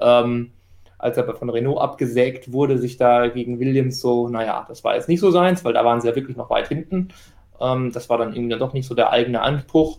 [0.00, 0.50] ähm,
[0.98, 5.08] als er von Renault abgesägt wurde, sich da gegen Williams so, naja, das war jetzt
[5.08, 7.10] nicht so seins, weil da waren sie ja wirklich noch weit hinten.
[7.60, 9.98] Ähm, das war dann irgendwie dann doch nicht so der eigene Anspruch.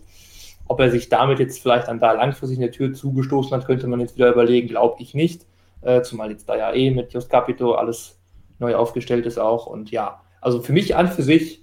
[0.68, 4.00] Ob er sich damit jetzt vielleicht dann da langfristig eine Tür zugestoßen hat, könnte man
[4.00, 5.46] jetzt wieder überlegen, glaube ich nicht.
[5.80, 8.18] Äh, zumal jetzt da ja eh mit Just Capito alles
[8.58, 9.66] neu aufgestellt ist auch.
[9.66, 11.62] Und ja, also für mich an für sich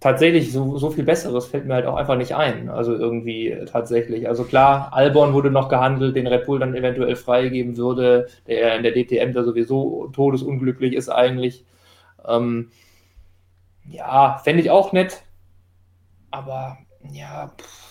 [0.00, 2.68] tatsächlich so, so viel Besseres fällt mir halt auch einfach nicht ein.
[2.68, 4.28] Also irgendwie tatsächlich.
[4.28, 8.82] Also klar, Albon wurde noch gehandelt, den Red Bull dann eventuell freigeben würde, der in
[8.82, 11.64] der DTM da sowieso todesunglücklich ist eigentlich.
[12.26, 12.70] Ähm,
[13.90, 15.22] ja, fände ich auch nett.
[16.30, 16.78] Aber
[17.12, 17.88] ja, pff,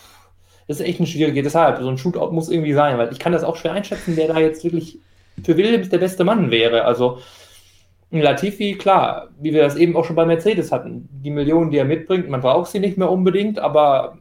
[0.68, 1.44] das ist echt eine schwierige.
[1.44, 4.28] Deshalb, so ein Shootout muss irgendwie sein, weil ich kann das auch schwer einschätzen, wer
[4.28, 5.00] da jetzt wirklich
[5.44, 6.84] für Williams der beste Mann wäre.
[6.84, 7.20] Also
[8.12, 11.86] Latifi, klar, wie wir das eben auch schon bei Mercedes hatten, die Millionen, die er
[11.86, 14.18] mitbringt, man braucht sie nicht mehr unbedingt, aber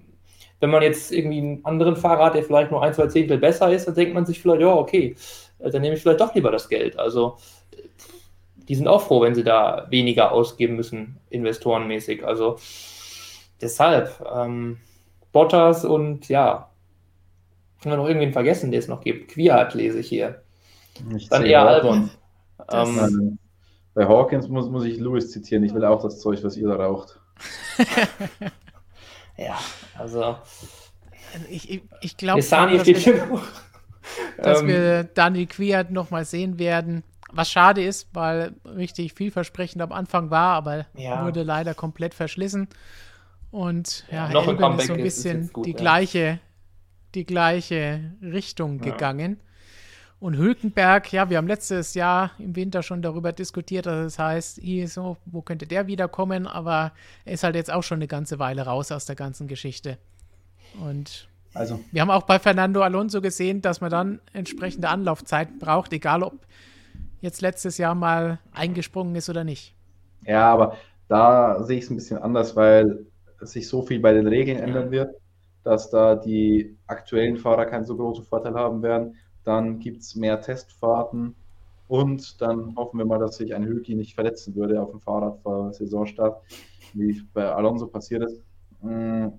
[0.60, 3.70] wenn man jetzt irgendwie einen anderen Fahrer hat, der vielleicht nur ein, zwei Zehntel besser
[3.72, 5.16] ist, dann denkt man sich vielleicht, ja, okay,
[5.58, 6.98] äh, dann nehme ich vielleicht doch lieber das Geld.
[6.98, 7.36] Also
[8.56, 12.26] die sind auch froh, wenn sie da weniger ausgeben müssen, investorenmäßig.
[12.26, 12.56] Also
[13.60, 14.78] deshalb, ähm,
[15.36, 16.70] Bottas und ja,
[17.80, 19.32] haben wir noch irgendwen vergessen, der es noch gibt.
[19.32, 20.40] Quiat lese ich hier.
[21.14, 22.08] Ich Dann eher Albon.
[22.72, 23.38] Ähm,
[23.92, 25.62] bei Hawkins muss, muss ich Lewis zitieren.
[25.62, 27.20] Ich will auch das Zeug, was ihr da raucht.
[29.36, 29.58] ja,
[29.98, 30.36] also.
[31.50, 33.42] Ich, ich, ich glaube, dass, wir,
[34.38, 37.02] dass ähm, wir Daniel Quiat nochmal sehen werden.
[37.30, 41.26] Was schade ist, weil richtig vielversprechend am Anfang war, aber ja.
[41.26, 42.68] wurde leider komplett verschlissen.
[43.56, 45.76] Und ja, ja noch Elben ein ist so ein bisschen gut, die, ja.
[45.78, 46.40] gleiche,
[47.14, 48.92] die gleiche Richtung ja.
[48.92, 49.40] gegangen.
[50.20, 54.60] Und Hülkenberg, ja, wir haben letztes Jahr im Winter schon darüber diskutiert, dass es heißt,
[54.88, 56.46] so, wo könnte der wiederkommen?
[56.46, 56.92] Aber
[57.24, 59.96] er ist halt jetzt auch schon eine ganze Weile raus aus der ganzen Geschichte.
[60.78, 61.80] Und also.
[61.92, 66.34] wir haben auch bei Fernando Alonso gesehen, dass man dann entsprechende Anlaufzeit braucht, egal ob
[67.22, 69.74] jetzt letztes Jahr mal eingesprungen ist oder nicht.
[70.26, 70.76] Ja, aber
[71.08, 73.06] da sehe ich es ein bisschen anders, weil
[73.40, 75.14] sich so viel bei den Regeln ändern wird,
[75.62, 79.16] dass da die aktuellen Fahrer keinen so großen Vorteil haben werden.
[79.44, 81.34] Dann gibt es mehr Testfahrten
[81.88, 85.38] und dann hoffen wir mal, dass sich ein Hülki nicht verletzen würde auf dem Fahrrad
[85.42, 86.42] vor Saisonstart,
[86.94, 88.40] wie bei Alonso passiert ist.
[88.80, 89.32] Hm,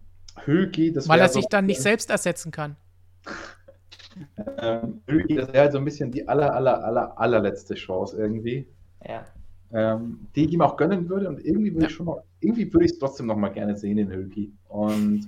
[0.45, 2.77] Hülki, das Weil er sich so dann nicht selbst ersetzen kann.
[4.59, 8.67] ähm, Hülki, das wäre halt so ein bisschen die aller, aller, aller, allerletzte Chance irgendwie.
[9.05, 9.25] Ja
[9.71, 11.27] ähm, die ich ihm auch gönnen würde.
[11.27, 11.89] Und irgendwie würde ja.
[11.89, 14.53] ich schon noch, irgendwie würde ich es trotzdem noch mal gerne sehen in Hülki.
[14.67, 15.27] Und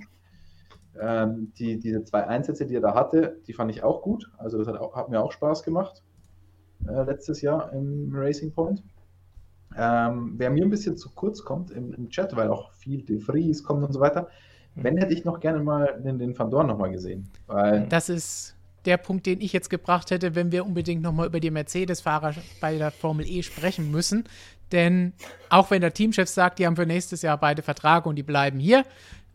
[1.00, 4.30] ähm, die, diese zwei Einsätze, die er da hatte, die fand ich auch gut.
[4.38, 6.02] Also das hat, auch, hat mir auch Spaß gemacht
[6.88, 8.82] äh, letztes Jahr im Racing Point.
[9.76, 13.20] Ähm, wer mir ein bisschen zu kurz kommt im, im, Chat, weil auch viel De
[13.20, 14.28] Vries kommt und so weiter,
[14.74, 17.28] wenn hätte ich noch gerne mal den, den Van Dorn noch mal gesehen.
[17.46, 21.40] Weil das ist der Punkt, den ich jetzt gebracht hätte, wenn wir unbedingt nochmal über
[21.40, 24.24] die Mercedes-Fahrer bei der Formel E sprechen müssen.
[24.72, 25.12] Denn
[25.48, 28.58] auch wenn der Teamchef sagt, die haben für nächstes Jahr beide Vertrag und die bleiben
[28.58, 28.84] hier,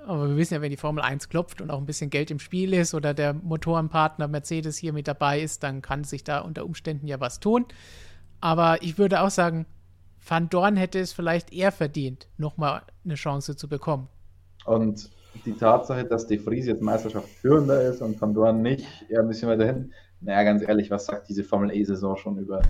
[0.05, 2.39] aber wir wissen ja, wenn die Formel 1 klopft und auch ein bisschen Geld im
[2.39, 6.63] Spiel ist oder der Motorenpartner Mercedes hier mit dabei ist, dann kann sich da unter
[6.63, 7.65] Umständen ja was tun.
[8.39, 9.65] Aber ich würde auch sagen,
[10.27, 14.07] Van Dorn hätte es vielleicht eher verdient, nochmal eine Chance zu bekommen.
[14.65, 15.09] Und
[15.45, 19.27] die Tatsache, dass De Vries jetzt Meisterschaft führender ist und Van Dorn nicht, eher ein
[19.27, 19.91] bisschen weiter hinten.
[20.21, 22.61] Naja, ganz ehrlich, was sagt diese Formel E-Saison schon über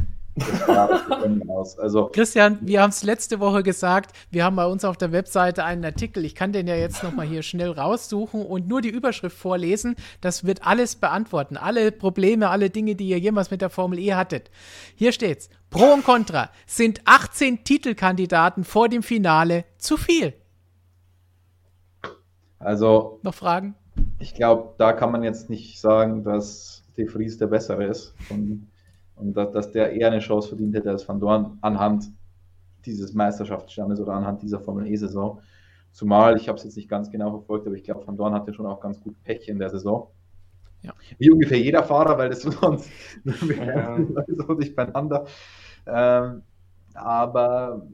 [1.77, 5.63] Also, Christian, wir haben es letzte Woche gesagt, wir haben bei uns auf der Webseite
[5.63, 9.37] einen Artikel, ich kann den ja jetzt nochmal hier schnell raussuchen und nur die Überschrift
[9.37, 13.99] vorlesen, das wird alles beantworten, alle Probleme, alle Dinge, die ihr jemals mit der Formel
[13.99, 14.51] E hattet.
[14.95, 20.33] Hier steht's, Pro und Contra, sind 18 Titelkandidaten vor dem Finale zu viel?
[22.65, 23.19] Also.
[23.23, 23.75] Noch Fragen?
[24.19, 28.13] Ich glaube, da kann man jetzt nicht sagen, dass De Vries der Bessere ist.
[28.29, 28.67] Und
[29.15, 32.11] und dass, dass der eher eine Chance verdient hätte als Van Dorn anhand
[32.85, 35.41] dieses Meisterschaftsstandes oder anhand dieser Formel E-Saison.
[35.91, 38.53] Zumal, ich habe es jetzt nicht ganz genau verfolgt, aber ich glaube, Van Dorn hatte
[38.53, 40.11] schon auch ganz gut Pech in der Saison.
[40.81, 40.93] Ja.
[41.17, 42.89] Wie ungefähr jeder Fahrer, weil das sonst
[43.23, 43.97] ja.
[44.27, 45.25] so nicht beieinander.
[45.87, 46.43] Ähm,
[46.93, 47.87] aber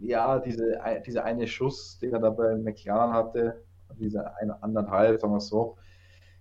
[0.00, 3.64] ja, diese, dieser eine Schuss, den er da bei McLaren hatte,
[3.98, 5.76] diese eine anderthalb, sagen wir so,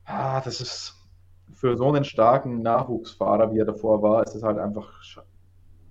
[0.05, 0.95] ah, das ist
[1.53, 4.91] für so einen starken Nachwuchsfahrer, wie er davor war, ist es halt einfach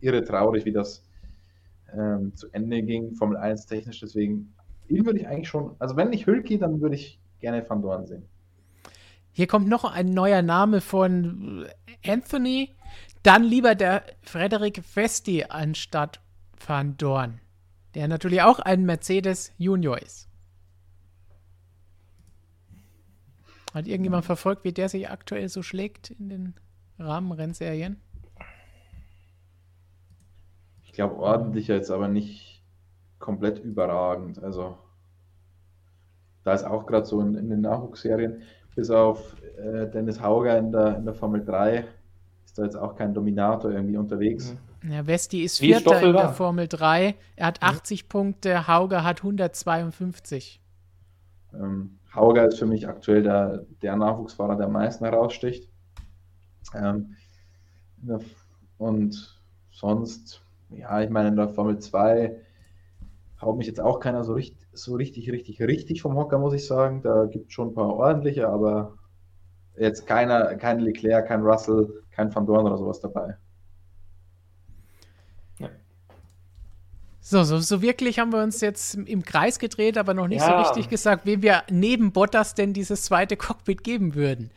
[0.01, 1.05] irre traurig, wie das
[1.93, 4.01] ähm, zu Ende ging, Formel 1 technisch.
[4.01, 4.55] Deswegen,
[4.89, 8.07] ihn würde ich eigentlich schon, also wenn nicht Hülki, dann würde ich gerne Van Dorn
[8.07, 8.25] sehen.
[9.33, 11.67] Hier kommt noch ein neuer Name von
[12.05, 12.75] Anthony.
[13.23, 16.21] Dann lieber der Frederik Vesti anstatt
[16.65, 17.41] Van Dorn,
[17.95, 20.29] der natürlich auch ein Mercedes Junior ist.
[23.77, 26.55] Hat irgendjemand verfolgt, wie der sich aktuell so schlägt in den
[26.99, 28.01] Rahmenrennserien?
[30.83, 32.65] Ich glaube ordentlich jetzt, aber nicht
[33.19, 34.43] komplett überragend.
[34.43, 34.79] Also
[36.43, 38.41] da ist auch gerade so in, in, den Nachwuchsserien,
[38.75, 41.87] bis auf äh, Dennis Hauger in der, in der Formel 3,
[42.47, 44.57] ist da jetzt auch kein Dominator irgendwie unterwegs.
[44.81, 44.91] Mhm.
[44.91, 47.15] Ja, Westi ist Wie Vierter in der Formel 3.
[47.37, 48.09] Er hat 80 mhm.
[48.09, 50.63] Punkte, Hauger hat 152.
[51.53, 55.71] Ähm, Hauger ist für mich aktuell der, der Nachwuchsfahrer, der am meisten heraussticht.
[56.75, 57.15] Ähm,
[58.79, 59.41] und
[59.71, 62.41] sonst, ja, ich meine, in der Formel 2
[63.41, 66.67] haut mich jetzt auch keiner so richtig, so richtig, richtig, richtig vom Hocker, muss ich
[66.67, 67.03] sagen.
[67.03, 68.97] Da gibt es schon ein paar ordentliche, aber
[69.77, 73.37] jetzt keiner, kein Leclerc, kein Russell, kein Van Dorn oder sowas dabei.
[77.29, 80.49] So, so, so wirklich haben wir uns jetzt im Kreis gedreht, aber noch nicht ja.
[80.49, 84.53] so richtig gesagt, wem wir neben Bottas denn dieses zweite Cockpit geben würden.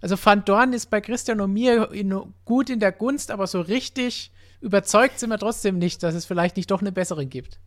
[0.00, 2.12] Also Van Dorn ist bei Christian und mir in,
[2.44, 6.56] gut in der Gunst, aber so richtig überzeugt sind wir trotzdem nicht, dass es vielleicht
[6.56, 7.60] nicht doch eine bessere gibt.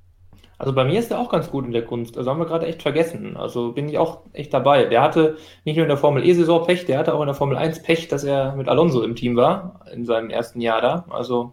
[0.58, 2.18] Also bei mir ist er auch ganz gut in der Gunst.
[2.18, 3.38] Also haben wir gerade echt vergessen.
[3.38, 4.84] Also bin ich auch echt dabei.
[4.84, 7.56] Der hatte nicht nur in der Formel E-Saison Pech, der hatte auch in der Formel
[7.56, 11.06] 1 Pech, dass er mit Alonso im Team war, in seinem ersten Jahr da.
[11.10, 11.52] Also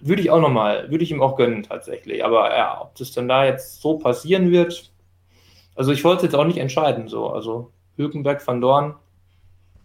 [0.00, 2.24] würde ich auch nochmal, würde ich ihm auch gönnen tatsächlich.
[2.24, 4.92] Aber ja, ob das dann da jetzt so passieren wird,
[5.74, 7.08] also ich wollte es jetzt auch nicht entscheiden.
[7.08, 8.94] So, also Hülkenberg, Van Dorn,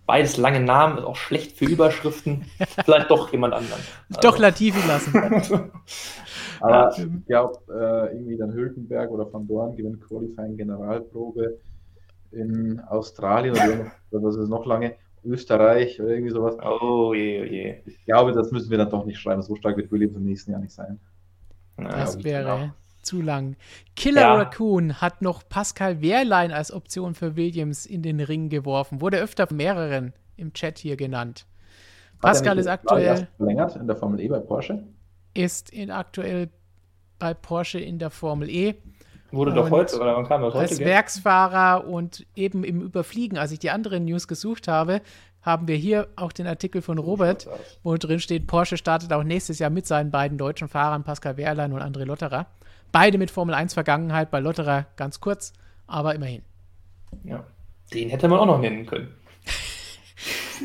[0.06, 2.46] beides lange Namen, ist auch schlecht für Überschriften.
[2.86, 3.82] Vielleicht doch jemand anderen.
[4.10, 4.22] Also.
[4.22, 5.14] Doch Latifi lassen.
[6.62, 11.58] Aber ich glaube, äh, irgendwie dann Hülkenberg oder Van Dorn gewinnt Qualifying Generalprobe
[12.32, 13.56] in Australien
[14.12, 16.58] oder was ist noch lange Österreich oder irgendwie sowas.
[16.62, 17.82] Oh je, oh je.
[17.86, 19.42] Ich glaube, das müssen wir dann doch nicht schreiben.
[19.42, 21.00] So stark wird Williams im nächsten Jahr nicht sein.
[21.78, 22.74] das wäre genau.
[23.02, 23.56] zu lang.
[23.96, 24.36] Killer ja.
[24.36, 29.02] Raccoon hat noch Pascal Wehrlein als Option für Williams in den Ring geworfen.
[29.02, 31.46] Wurde öfter von mehreren im Chat hier genannt.
[32.20, 33.28] Pascal ist aktuell.
[33.38, 34.84] Verlängert in der Formel E bei Porsche?
[35.34, 36.50] Ist in aktuell
[37.20, 38.76] bei Porsche in der Formel E.
[39.32, 40.70] Wurde doch heute, oder wann kam das heute?
[40.70, 40.80] Als?
[40.80, 45.02] Werksfahrer und eben im Überfliegen, als ich die anderen News gesucht habe,
[45.42, 47.48] haben wir hier auch den Artikel von Robert,
[47.84, 51.74] wo drin steht, Porsche startet auch nächstes Jahr mit seinen beiden deutschen Fahrern, Pascal Wehrlein
[51.74, 52.48] und André Lotterer.
[52.92, 55.54] Beide mit Formel 1 Vergangenheit, bei Lotterer ganz kurz,
[55.88, 56.44] aber immerhin.
[57.24, 57.44] Ja,
[57.94, 59.16] den hätte man auch noch nennen können.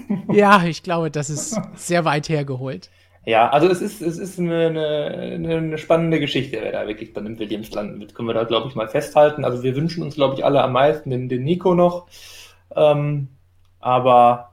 [0.32, 2.90] ja, ich glaube, das ist sehr weit hergeholt.
[3.26, 7.26] Ja, also es ist, es ist eine, eine, eine spannende Geschichte, wer da wirklich dann
[7.26, 8.14] im Williams landen wird.
[8.14, 9.44] Können wir da, glaube ich, mal festhalten.
[9.44, 12.06] Also wir wünschen uns, glaube ich, alle am meisten den, den Nico noch.
[12.74, 13.26] Ähm,
[13.80, 14.52] aber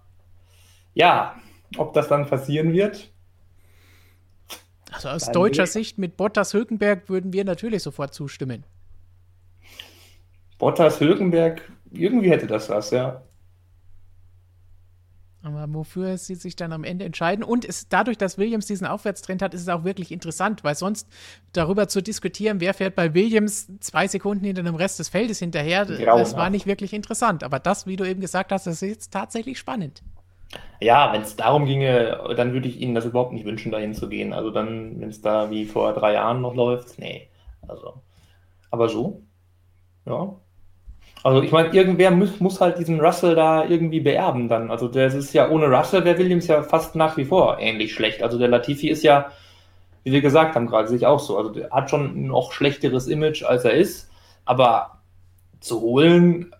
[0.95, 1.35] ja,
[1.77, 3.11] ob das dann passieren wird.
[4.91, 8.63] Also aus deutscher Sicht mit Bottas Hülkenberg würden wir natürlich sofort zustimmen.
[10.57, 11.61] Bottas Hülkenberg,
[11.91, 13.21] irgendwie hätte das was, ja.
[15.43, 17.43] Aber wofür sie sich dann am Ende entscheiden.
[17.43, 21.09] Und es, dadurch, dass Williams diesen Aufwärtstrend hat, ist es auch wirklich interessant, weil sonst
[21.51, 25.85] darüber zu diskutieren, wer fährt bei Williams zwei Sekunden hinter dem Rest des Feldes hinterher,
[25.85, 26.21] Grauenhaft.
[26.21, 27.43] das war nicht wirklich interessant.
[27.43, 30.01] Aber das, wie du eben gesagt hast, das ist jetzt tatsächlich spannend.
[30.79, 34.07] Ja, wenn es darum ginge, dann würde ich Ihnen das überhaupt nicht wünschen, dahin zu
[34.07, 34.31] gehen.
[34.31, 37.29] Also dann, wenn es da wie vor drei Jahren noch läuft, nee.
[37.67, 38.01] Also,
[38.71, 39.23] aber so,
[40.05, 40.35] ja.
[41.23, 44.69] Also ich meine, irgendwer muss, muss, halt diesen Russell da irgendwie beerben dann.
[44.69, 48.21] Also das ist ja ohne Russell der Williams ja fast nach wie vor ähnlich schlecht.
[48.21, 49.31] Also der Latifi ist ja,
[50.03, 51.37] wie wir gesagt haben gerade, sich auch so.
[51.37, 54.11] Also der hat schon ein noch schlechteres Image, als er ist.
[54.43, 54.99] Aber
[55.61, 56.53] zu holen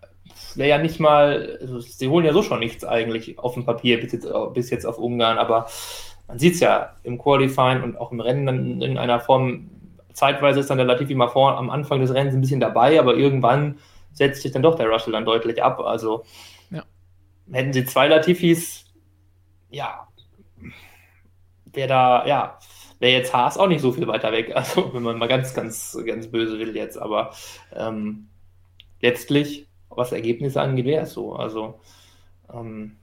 [0.54, 4.00] wäre ja nicht mal, also sie holen ja so schon nichts eigentlich auf dem Papier
[4.00, 5.36] bis jetzt, bis jetzt auf Ungarn.
[5.36, 5.66] Aber
[6.26, 9.68] man sieht es ja im Qualifying und auch im Rennen dann in einer Form.
[10.14, 13.16] Zeitweise ist dann der Latifi mal vor am Anfang des Rennens ein bisschen dabei, aber
[13.16, 13.78] irgendwann
[14.14, 15.80] setzt sich dann doch der Russell dann deutlich ab.
[15.80, 16.24] Also
[16.70, 16.82] ja.
[17.52, 18.86] hätten sie zwei Latifis,
[19.70, 20.08] ja,
[21.66, 22.58] wäre da, ja,
[23.00, 24.52] wäre jetzt Haas auch nicht so viel weiter weg.
[24.54, 27.32] Also wenn man mal ganz, ganz, ganz böse will jetzt, aber
[27.74, 28.28] ähm,
[29.00, 31.34] letztlich, was Ergebnisse angeht, wäre es so.
[31.34, 31.80] Also
[32.52, 32.96] ähm,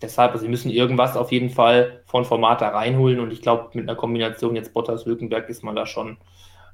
[0.00, 3.88] deshalb, also sie müssen irgendwas auf jeden Fall von Formata reinholen und ich glaube, mit
[3.88, 6.18] einer Kombination jetzt Bottas-Hülkenberg ist man da schon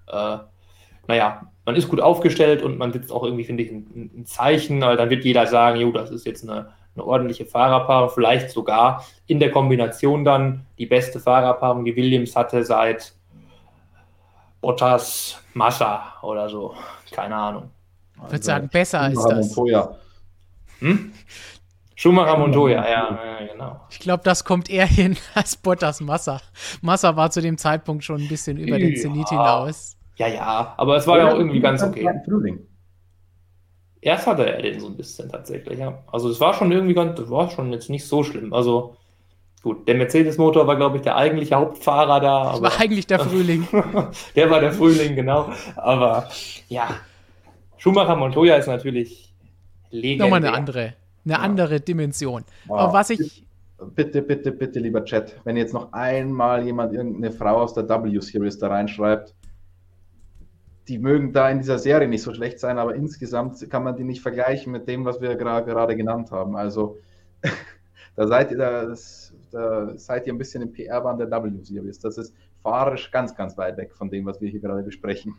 [0.09, 0.39] äh,
[1.09, 4.81] naja, man ist gut aufgestellt und man sitzt auch irgendwie, finde ich, ein, ein, Zeichen,
[4.83, 9.05] weil dann wird jeder sagen, jo, das ist jetzt eine, eine ordentliche Fahrerpaarung, vielleicht sogar
[9.27, 13.13] in der Kombination dann die beste Fahrerpaarung, die Williams hatte seit
[14.61, 16.75] Bottas Massa oder so.
[17.11, 17.71] Keine Ahnung.
[18.27, 19.57] Ich würde sagen, besser als das.
[19.57, 19.97] Montoya.
[20.81, 21.13] Hm?
[21.95, 23.81] Schumacher Montoya, ja, ja, genau.
[23.91, 26.41] Ich glaube, das kommt eher hin als Bottas Massa.
[26.81, 29.98] Massa war zu dem Zeitpunkt schon ein bisschen über den Zenit hinaus.
[30.19, 32.09] Ja, ja, aber es war ja, auch irgendwie ganz okay.
[34.01, 36.03] Erst hatte er den so ein bisschen tatsächlich, ja.
[36.11, 38.53] Also es war schon irgendwie ganz, das war schon jetzt nicht so schlimm.
[38.53, 38.97] Also
[39.63, 42.45] gut, der Mercedes-Motor war, glaube ich, der eigentliche Hauptfahrer da.
[42.45, 43.67] Das aber, war eigentlich der Frühling.
[44.37, 45.51] der war der Frühling, genau.
[45.77, 46.29] Aber
[46.69, 46.89] ja,
[47.77, 49.33] Schumacher Montoya ist natürlich
[49.91, 50.27] legendär.
[50.27, 50.95] Nochmal eine andere,
[51.25, 51.39] eine ja.
[51.39, 52.45] andere Dimension.
[52.67, 52.79] Wow.
[52.81, 53.45] Aber was ich.
[53.95, 58.59] Bitte, bitte, bitte, lieber Chat, wenn jetzt noch einmal jemand irgendeine Frau aus der W-Series
[58.59, 59.37] da reinschreibt,
[60.89, 64.05] die mögen da in dieser Serie nicht so schlecht sein, aber insgesamt kann man die
[64.05, 66.57] nicht vergleichen mit dem, was wir gerade genannt haben.
[66.57, 66.99] Also
[68.17, 68.95] da seid ihr da,
[69.53, 71.99] da seid ihr ein bisschen im PR-Bahn der W-Series.
[71.99, 75.37] Das ist fahrisch ganz, ganz weit weg von dem, was wir hier gerade besprechen.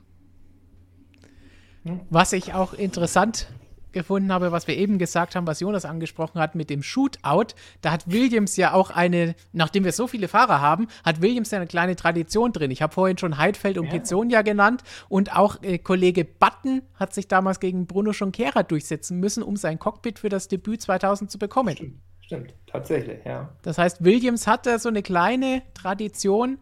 [2.10, 3.50] Was ich auch interessant
[3.92, 7.54] gefunden habe, was wir eben gesagt haben, was Jonas angesprochen hat mit dem Shootout.
[7.82, 11.58] Da hat Williams ja auch eine, nachdem wir so viele Fahrer haben, hat Williams ja
[11.58, 12.72] eine kleine Tradition drin.
[12.72, 13.92] Ich habe vorhin schon Heidfeld und ja.
[13.92, 19.44] Pizzonia genannt und auch äh, Kollege Button hat sich damals gegen Bruno Schonquera durchsetzen müssen,
[19.44, 21.76] um sein Cockpit für das Debüt 2000 zu bekommen.
[21.76, 22.54] Stimmt, stimmt.
[22.68, 23.50] tatsächlich, ja.
[23.62, 26.60] Das heißt, Williams hat da so eine kleine Tradition,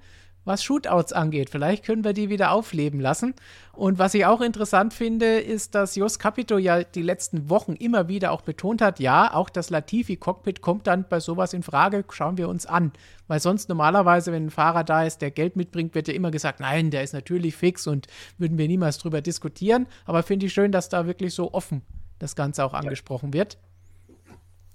[0.47, 1.49] was Shootouts angeht.
[1.49, 3.35] Vielleicht können wir die wieder aufleben lassen.
[3.73, 8.07] Und was ich auch interessant finde, ist, dass Jos Capito ja die letzten Wochen immer
[8.07, 12.37] wieder auch betont hat, ja, auch das Latifi-Cockpit kommt dann bei sowas in Frage, schauen
[12.37, 12.91] wir uns an.
[13.27, 16.59] Weil sonst normalerweise, wenn ein Fahrer da ist, der Geld mitbringt, wird ja immer gesagt,
[16.59, 19.85] nein, der ist natürlich fix und würden wir niemals drüber diskutieren.
[20.05, 21.81] Aber finde ich schön, dass da wirklich so offen
[22.19, 23.57] das Ganze auch angesprochen wird.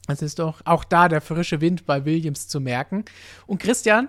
[0.09, 3.05] Es ist doch auch da der frische Wind bei Williams zu merken.
[3.47, 4.09] Und Christian,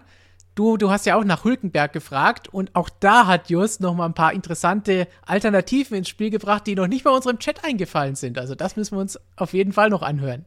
[0.56, 4.06] Du, du hast ja auch nach Hülkenberg gefragt und auch da hat Just noch mal
[4.06, 8.38] ein paar interessante Alternativen ins Spiel gebracht, die noch nicht bei unserem Chat eingefallen sind.
[8.38, 10.46] Also das müssen wir uns auf jeden Fall noch anhören.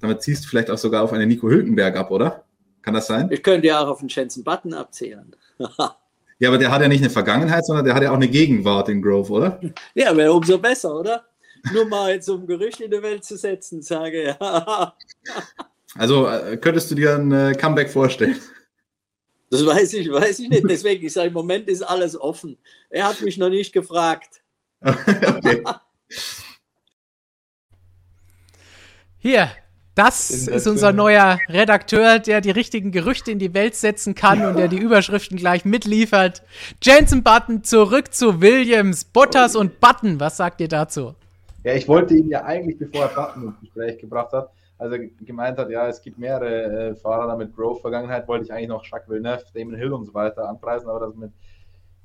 [0.00, 2.44] Damit ziehst du vielleicht auch sogar auf einen Nico Hülkenberg ab, oder?
[2.82, 3.30] Kann das sein?
[3.32, 5.34] Ich könnte ja auch auf einen Jensen Button abzählen.
[5.58, 8.90] ja, aber der hat ja nicht eine Vergangenheit, sondern der hat ja auch eine Gegenwart
[8.90, 9.60] in Grove, oder?
[9.94, 11.24] Ja, wäre umso besser, oder?
[11.72, 14.94] Nur mal jetzt um Gerücht in die Welt zu setzen, sage ja.
[15.96, 18.36] also äh, könntest du dir ein äh, Comeback vorstellen?
[19.50, 20.64] Das weiß ich, weiß ich nicht.
[20.68, 22.58] Deswegen, ich sage, im Moment ist alles offen.
[22.90, 24.42] Er hat mich noch nicht gefragt.
[24.82, 25.62] okay.
[29.18, 29.50] Hier,
[29.94, 34.56] das ist unser neuer Redakteur, der die richtigen Gerüchte in die Welt setzen kann und
[34.56, 36.42] der die Überschriften gleich mitliefert.
[36.80, 40.20] Jensen Button zurück zu Williams, Bottas und Button.
[40.20, 41.16] Was sagt ihr dazu?
[41.64, 44.98] Ja, ich wollte ihn ja eigentlich, bevor er Button ins Gespräch gebracht hat, als er
[45.24, 49.08] gemeint hat, ja, es gibt mehrere äh, Fahrer mit Grove-Vergangenheit, wollte ich eigentlich noch Jacques
[49.08, 51.32] Villeneuve, Damon Hill und so weiter anpreisen, aber das mit,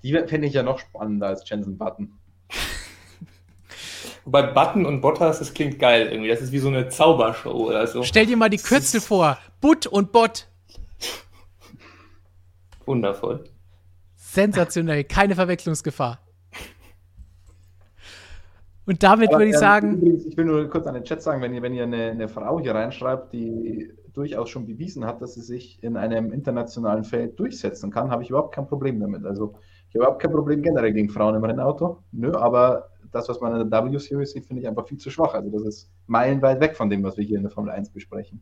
[0.02, 2.14] die fände ich ja noch spannender als Jensen Button.
[4.26, 6.30] Wobei Button und Bottas, das klingt geil irgendwie.
[6.30, 8.04] Das ist wie so eine Zaubershow oder so.
[8.04, 9.38] Stell dir mal die Kürzel vor.
[9.62, 10.48] Butt und Bot.
[12.86, 13.44] Wundervoll.
[14.16, 15.04] Sensationell.
[15.04, 16.23] Keine Verwechslungsgefahr.
[18.86, 19.98] Und damit würde ich sagen.
[19.98, 22.28] Übrigens, ich will nur kurz an den Chat sagen, wenn ihr, wenn ihr eine, eine,
[22.28, 27.40] Frau hier reinschreibt, die durchaus schon bewiesen hat, dass sie sich in einem internationalen Feld
[27.40, 29.26] durchsetzen kann, habe ich überhaupt kein Problem damit.
[29.26, 29.56] Also
[29.90, 32.04] ich habe überhaupt kein Problem generell gegen Frauen im Rennauto.
[32.12, 35.34] Nö, aber das, was man in der W-Series sieht, finde ich einfach viel zu schwach.
[35.34, 38.42] Also das ist meilenweit weg von dem, was wir hier in der Formel 1 besprechen.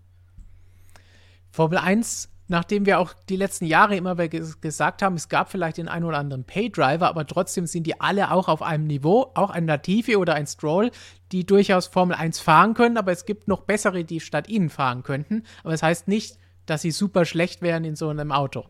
[1.51, 5.87] Formel 1 nachdem wir auch die letzten Jahre immer gesagt haben, es gab vielleicht den
[5.87, 9.65] einen oder anderen Pay-Driver, aber trotzdem sind die alle auch auf einem Niveau, auch ein
[9.65, 10.91] Latifi oder ein Stroll,
[11.31, 15.01] die durchaus Formel 1 fahren können, aber es gibt noch bessere, die statt ihnen fahren
[15.03, 15.43] könnten.
[15.63, 18.65] Aber das heißt nicht, dass sie super schlecht wären in so einem Auto.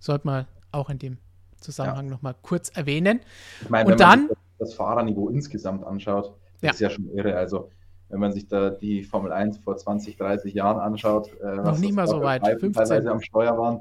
[0.00, 1.18] Sollte man auch in dem
[1.60, 2.10] Zusammenhang ja.
[2.10, 3.20] nochmal kurz erwähnen.
[3.60, 6.70] Ich meine, Und wenn man dann, das Fahrerniveau insgesamt anschaut, ja.
[6.70, 7.36] ist ja schon irre.
[7.36, 7.70] Also
[8.14, 11.96] wenn man sich da die Formel 1 vor 20, 30 Jahren anschaut, äh, was nicht
[11.96, 12.72] mal so weit, 15.
[12.72, 13.80] teilweise am Steuer waren.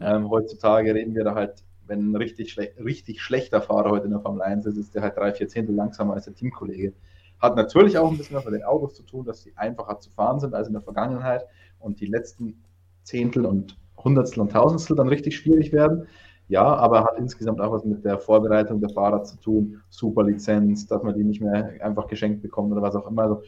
[0.00, 4.12] Ähm, heutzutage reden wir da halt, wenn ein richtig, schle richtig schlechter Fahrer heute in
[4.12, 6.92] der Formel 1 ist, ist der halt drei, vier Zehntel langsamer als der Teamkollege.
[7.40, 10.10] Hat natürlich auch ein bisschen was mit den Autos zu tun, dass sie einfacher zu
[10.10, 11.44] fahren sind als in der Vergangenheit
[11.80, 12.62] und die letzten
[13.02, 16.06] Zehntel und Hundertstel und Tausendstel dann richtig schwierig werden.
[16.46, 19.80] Ja, aber hat insgesamt auch was mit der Vorbereitung der Fahrer zu tun.
[19.88, 23.22] Super Lizenz, dass man die nicht mehr einfach geschenkt bekommt oder was auch immer.
[23.22, 23.42] Also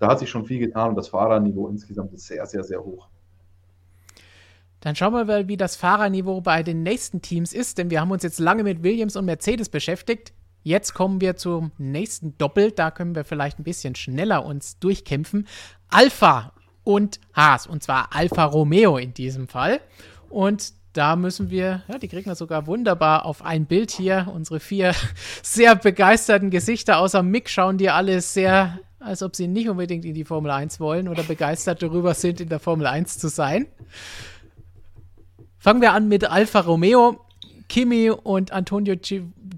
[0.00, 3.08] da hat sich schon viel getan und das Fahrerniveau insgesamt ist sehr, sehr, sehr hoch.
[4.80, 8.10] Dann schauen wir mal, wie das Fahrerniveau bei den nächsten Teams ist, denn wir haben
[8.10, 10.32] uns jetzt lange mit Williams und Mercedes beschäftigt.
[10.62, 12.72] Jetzt kommen wir zum nächsten Doppel.
[12.72, 15.46] Da können wir vielleicht ein bisschen schneller uns durchkämpfen.
[15.88, 16.52] Alpha
[16.82, 17.66] und Haas.
[17.66, 19.80] Und zwar Alfa Romeo in diesem Fall.
[20.30, 24.30] Und da müssen wir, ja, die kriegen wir sogar wunderbar auf ein Bild hier.
[24.34, 24.94] Unsere vier
[25.42, 30.14] sehr begeisterten Gesichter, außer Mick, schauen die alle sehr als ob sie nicht unbedingt in
[30.14, 33.66] die Formel 1 wollen oder begeistert darüber sind, in der Formel 1 zu sein.
[35.58, 37.20] Fangen wir an mit Alfa Romeo.
[37.68, 38.96] Kimi und Antonio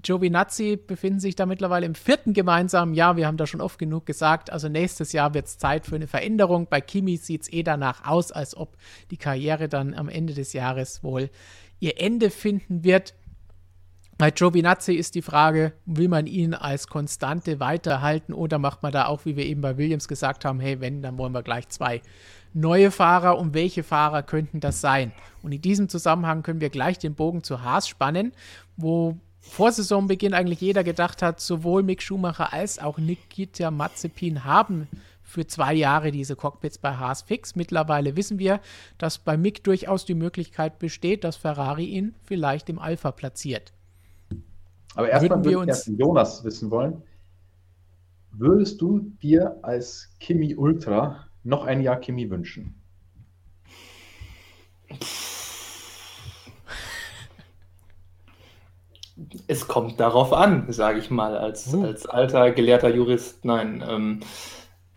[0.03, 3.17] Giovinazzi befinden sich da mittlerweile im vierten gemeinsamen Jahr.
[3.17, 4.51] Wir haben da schon oft genug gesagt.
[4.51, 6.67] Also nächstes Jahr wird es Zeit für eine Veränderung.
[6.69, 8.77] Bei Kimi sieht es eh danach aus, als ob
[9.09, 11.29] die Karriere dann am Ende des Jahres wohl
[11.79, 13.15] ihr Ende finden wird.
[14.17, 19.07] Bei Giovinazzi ist die Frage, will man ihn als Konstante weiterhalten oder macht man da
[19.07, 22.01] auch, wie wir eben bei Williams gesagt haben, hey, wenn, dann wollen wir gleich zwei
[22.53, 25.11] neue Fahrer und welche Fahrer könnten das sein?
[25.41, 28.33] Und in diesem Zusammenhang können wir gleich den Bogen zu Haas spannen,
[28.77, 34.87] wo vor Saisonbeginn eigentlich jeder gedacht hat, sowohl Mick Schumacher als auch Nikita Mazepin haben
[35.23, 37.55] für zwei Jahre diese Cockpits bei Haas fix.
[37.55, 38.61] Mittlerweile wissen wir,
[38.99, 43.73] dass bei Mick durchaus die Möglichkeit besteht, dass Ferrari ihn vielleicht im Alpha platziert.
[44.95, 47.03] Aber erstmal würde ich erst Jonas wissen wollen.
[48.31, 52.79] Würdest du dir als Kimi Ultra noch ein Jahr Kimi wünschen?
[59.47, 61.83] Es kommt darauf an, sage ich mal, als, uh.
[61.83, 63.45] als alter gelehrter Jurist.
[63.45, 64.21] Nein, ähm,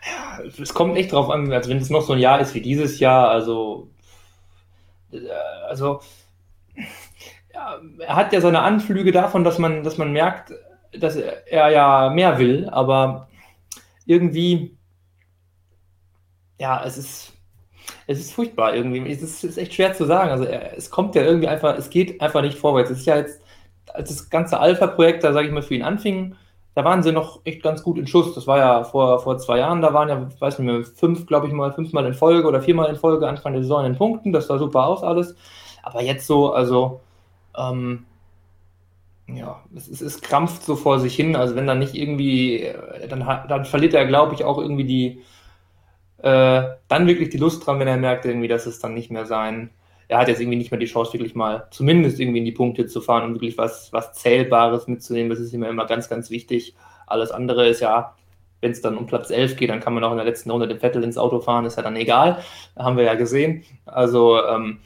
[0.04, 2.62] ja, es kommt echt darauf an, als wenn es noch so ein Jahr ist wie
[2.62, 3.28] dieses Jahr.
[3.28, 3.90] Also,
[5.12, 5.28] äh,
[5.68, 6.00] also
[7.98, 10.52] er hat ja seine Anflüge davon, dass man, dass man merkt,
[10.98, 13.28] dass er, ja mehr will, aber
[14.06, 14.76] irgendwie,
[16.58, 17.32] ja, es ist,
[18.06, 19.10] es ist furchtbar irgendwie.
[19.10, 20.30] Es ist, es ist echt schwer zu sagen.
[20.30, 22.90] Also er, es kommt ja irgendwie einfach, es geht einfach nicht vorwärts.
[22.90, 23.40] Es ist ja jetzt,
[23.92, 26.36] als das ganze Alpha-Projekt, da sage ich mal, für ihn anfing,
[26.74, 28.34] da waren sie noch echt ganz gut in Schuss.
[28.34, 31.46] Das war ja vor, vor zwei Jahren, da waren ja, weiß nicht mehr, fünf, glaube
[31.46, 34.32] ich mal, fünfmal in Folge oder viermal in Folge Anfang der Saison in Punkten.
[34.32, 35.34] Das sah super aus alles.
[35.82, 37.00] Aber jetzt so, also
[37.56, 38.04] ähm,
[39.28, 41.34] ja, es, es, es, krampft so vor sich hin.
[41.36, 45.22] Also wenn dann nicht irgendwie, äh, dann, dann verliert er, glaube ich, auch irgendwie die,
[46.18, 49.26] äh, dann wirklich die Lust dran, wenn er merkt irgendwie, dass es dann nicht mehr
[49.26, 49.70] sein.
[50.08, 52.86] Er hat jetzt irgendwie nicht mehr die Chance, wirklich mal zumindest irgendwie in die Punkte
[52.86, 55.30] zu fahren und wirklich was, was Zählbares mitzunehmen.
[55.30, 56.76] Das ist immer, immer ganz, ganz wichtig.
[57.08, 58.14] Alles andere ist ja,
[58.60, 60.68] wenn es dann um Platz 11 geht, dann kann man auch in der letzten Runde
[60.68, 62.42] den Vettel ins Auto fahren, ist ja dann egal.
[62.76, 63.64] Haben wir ja gesehen.
[63.84, 64.78] Also, ähm,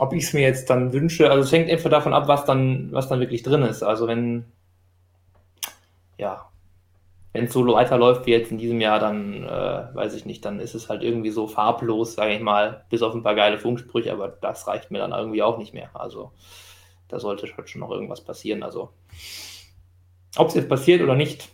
[0.00, 2.90] ob ich es mir jetzt dann wünsche, also es hängt einfach davon ab, was dann,
[2.90, 3.82] was dann wirklich drin ist.
[3.82, 4.46] Also wenn,
[6.16, 6.48] ja,
[7.34, 10.58] wenn es so weiterläuft wie jetzt in diesem Jahr, dann äh, weiß ich nicht, dann
[10.58, 14.10] ist es halt irgendwie so farblos, sage ich mal, bis auf ein paar geile Funksprüche,
[14.10, 15.90] aber das reicht mir dann irgendwie auch nicht mehr.
[15.92, 16.32] Also
[17.08, 18.62] da sollte schon noch irgendwas passieren.
[18.62, 18.88] Also
[20.38, 21.50] ob es jetzt passiert oder nicht,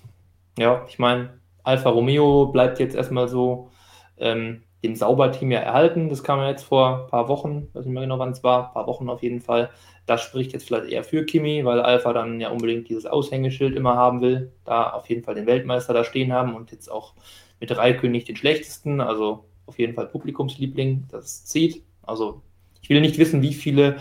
[0.56, 3.72] ja, ich meine, Alfa Romeo bleibt jetzt erstmal so.
[4.18, 6.08] Ähm, dem Sauberteam ja erhalten.
[6.08, 8.68] Das kam ja jetzt vor ein paar Wochen, weiß nicht mehr genau, wann es war,
[8.68, 9.70] ein paar Wochen auf jeden Fall.
[10.06, 13.96] Das spricht jetzt vielleicht eher für Kimi, weil Alpha dann ja unbedingt dieses Aushängeschild immer
[13.96, 17.14] haben will, da auf jeden Fall den Weltmeister da stehen haben und jetzt auch
[17.58, 21.82] mit Raikönig den schlechtesten, also auf jeden Fall Publikumsliebling, das zieht.
[22.02, 22.42] Also
[22.82, 23.96] ich will nicht wissen, wie viele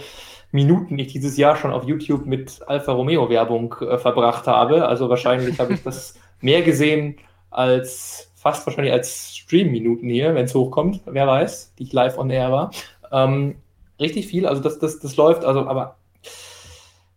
[0.51, 4.87] Minuten ich dieses Jahr schon auf YouTube mit Alfa Romeo Werbung äh, verbracht habe.
[4.87, 7.17] Also wahrscheinlich habe ich das mehr gesehen
[7.49, 12.29] als fast wahrscheinlich als Stream-Minuten hier, wenn es hochkommt, wer weiß, die ich live on
[12.29, 12.69] air war.
[13.11, 13.55] Ähm,
[13.99, 15.95] richtig viel, also das, das, das läuft, also, aber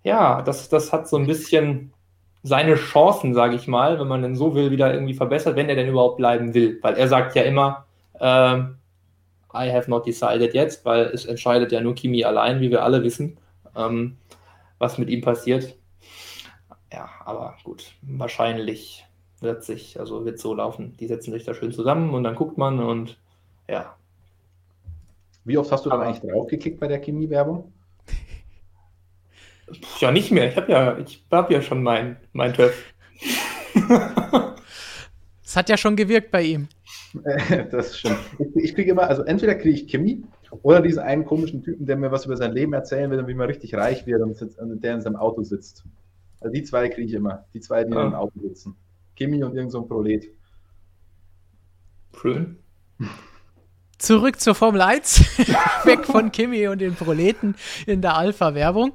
[0.03, 1.93] ja, das, das hat so ein bisschen
[2.43, 5.77] seine Chancen, sage ich mal, wenn man denn so will, wieder irgendwie verbessert, wenn er
[5.77, 6.79] denn überhaupt bleiben will.
[6.81, 7.85] Weil er sagt ja immer,
[8.15, 8.61] äh,
[9.55, 13.03] I have not decided yet, weil es entscheidet ja nur Kimi allein, wie wir alle
[13.03, 13.37] wissen,
[13.77, 14.17] ähm,
[14.79, 15.77] was mit ihm passiert.
[16.91, 19.05] Ja, aber gut, wahrscheinlich
[19.43, 20.97] wird sich, also wird so laufen.
[20.99, 23.19] Die setzen sich da schön zusammen und dann guckt man und
[23.69, 23.95] ja.
[25.45, 27.73] Wie oft hast du dann eigentlich draufgeklickt bei der Chemie-Werbung?
[30.01, 30.49] Ja, nicht mehr.
[30.49, 32.75] Ich habe ja, ich hab ja schon mein, mein TÜV.
[35.49, 36.69] Es hat ja schon gewirkt bei ihm.
[37.71, 38.19] das stimmt.
[38.39, 40.23] Ich, ich kriege immer, also entweder kriege ich Chemie
[40.61, 43.35] oder diesen einen komischen Typen, der mir was über sein Leben erzählen will und wie
[43.35, 45.85] man richtig reich wird und, sitzt, und der in seinem Auto sitzt.
[46.41, 47.47] Also die zwei kriege ich immer.
[47.55, 48.03] Die zwei, die ah.
[48.03, 48.77] in dem Auto sitzen.
[49.19, 50.31] Kimi und irgendein so Prolet.
[52.21, 52.57] Schön.
[53.99, 55.39] Zurück zur Formel 1.
[55.85, 57.57] Weg von Kimi und den Proleten
[57.89, 58.93] in der Alpha-Werbung.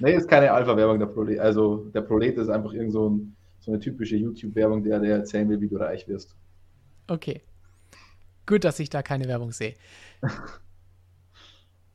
[0.00, 1.38] Nee, ist keine Alpha-Werbung, der Prolet.
[1.38, 5.48] Also der Prolet ist einfach irgend so, ein, so eine typische YouTube-Werbung, der dir erzählen
[5.48, 6.34] will, wie du reich wirst.
[7.06, 7.40] Okay.
[8.46, 9.74] Gut, dass ich da keine Werbung sehe.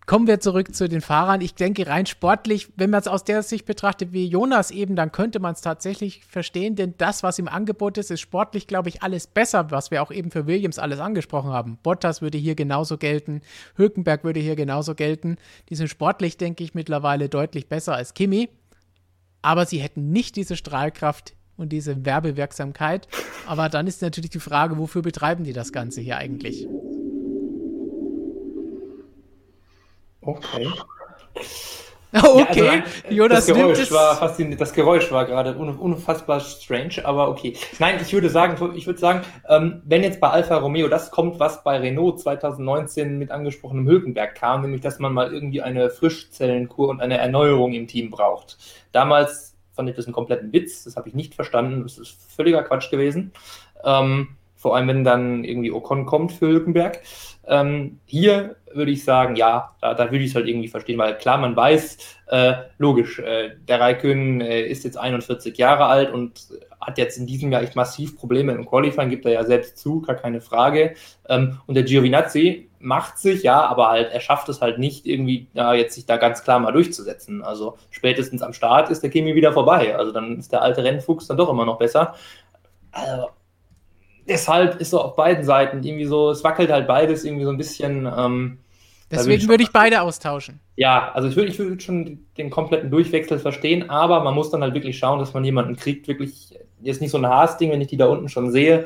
[0.05, 1.41] Kommen wir zurück zu den Fahrern.
[1.41, 5.11] Ich denke, rein sportlich, wenn man es aus der Sicht betrachtet wie Jonas eben, dann
[5.11, 9.01] könnte man es tatsächlich verstehen, denn das, was im Angebot ist, ist sportlich, glaube ich,
[9.01, 11.79] alles besser, was wir auch eben für Williams alles angesprochen haben.
[11.81, 13.41] Bottas würde hier genauso gelten,
[13.77, 15.37] Hülkenberg würde hier genauso gelten.
[15.69, 18.49] Die sind sportlich, denke ich, mittlerweile deutlich besser als Kimi,
[19.41, 23.07] aber sie hätten nicht diese Strahlkraft und diese Werbewirksamkeit.
[23.47, 26.67] Aber dann ist natürlich die Frage, wofür betreiben die das Ganze hier eigentlich?
[30.25, 30.67] Okay.
[32.23, 34.61] Okay, ja, also, Jonas das Geräusch war faszinierend.
[34.61, 37.57] Das Geräusch war gerade unfassbar strange, aber okay.
[37.79, 41.39] Nein, ich würde sagen, ich würde sagen, ähm, wenn jetzt bei Alfa Romeo das kommt,
[41.39, 46.87] was bei Renault 2019 mit angesprochenem Hülkenberg kam, nämlich dass man mal irgendwie eine Frischzellenkur
[46.87, 48.57] und eine Erneuerung im Team braucht.
[48.93, 52.63] Damals fand ich das einen kompletten Witz, das habe ich nicht verstanden, das ist völliger
[52.63, 53.33] Quatsch gewesen.
[53.83, 57.01] Ähm, vor allem wenn dann irgendwie Ocon kommt für Hülkenberg.
[57.47, 61.17] Ähm, hier würde ich sagen, ja, da, da würde ich es halt irgendwie verstehen, weil
[61.17, 61.97] klar, man weiß,
[62.27, 66.47] äh, logisch, äh, der Raikön äh, ist jetzt 41 Jahre alt und
[66.81, 70.01] hat jetzt in diesem Jahr echt massiv Probleme im Qualifying, gibt er ja selbst zu,
[70.01, 70.95] gar keine Frage.
[71.29, 75.47] Ähm, und der Giovinazzi macht sich, ja, aber halt, er schafft es halt nicht irgendwie,
[75.53, 77.43] ja, jetzt sich da ganz klar mal durchzusetzen.
[77.43, 79.95] Also spätestens am Start ist der Chemie wieder vorbei.
[79.95, 82.13] Also dann ist der alte Rennfuchs dann doch immer noch besser.
[82.91, 83.29] Also
[84.27, 87.57] deshalb ist so auf beiden Seiten irgendwie so, es wackelt halt beides irgendwie so ein
[87.57, 88.05] bisschen.
[88.17, 88.57] Ähm,
[89.11, 90.59] Deswegen würde ich, ich beide austauschen.
[90.75, 94.61] Ja, also ich würde ich würd schon den kompletten Durchwechsel verstehen, aber man muss dann
[94.61, 97.87] halt wirklich schauen, dass man jemanden kriegt, wirklich, jetzt nicht so ein Haas-Ding, wenn ich
[97.87, 98.85] die da unten schon sehe,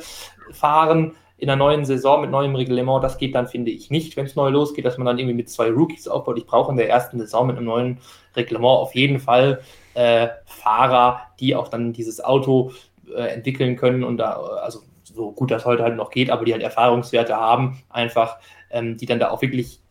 [0.52, 4.26] fahren in der neuen Saison mit neuem Reglement, das geht dann, finde ich, nicht, wenn
[4.26, 6.38] es neu losgeht, dass man dann irgendwie mit zwei Rookies aufbaut.
[6.38, 7.98] Ich brauche in der ersten Saison mit einem neuen
[8.36, 9.62] Reglement auf jeden Fall
[9.94, 12.74] äh, Fahrer, die auch dann dieses Auto
[13.16, 14.82] äh, entwickeln können und da, also
[15.20, 18.38] so gut das heute halt noch geht, aber die halt Erfahrungswerte haben, einfach,
[18.72, 19.82] ähm, die dann da auch wirklich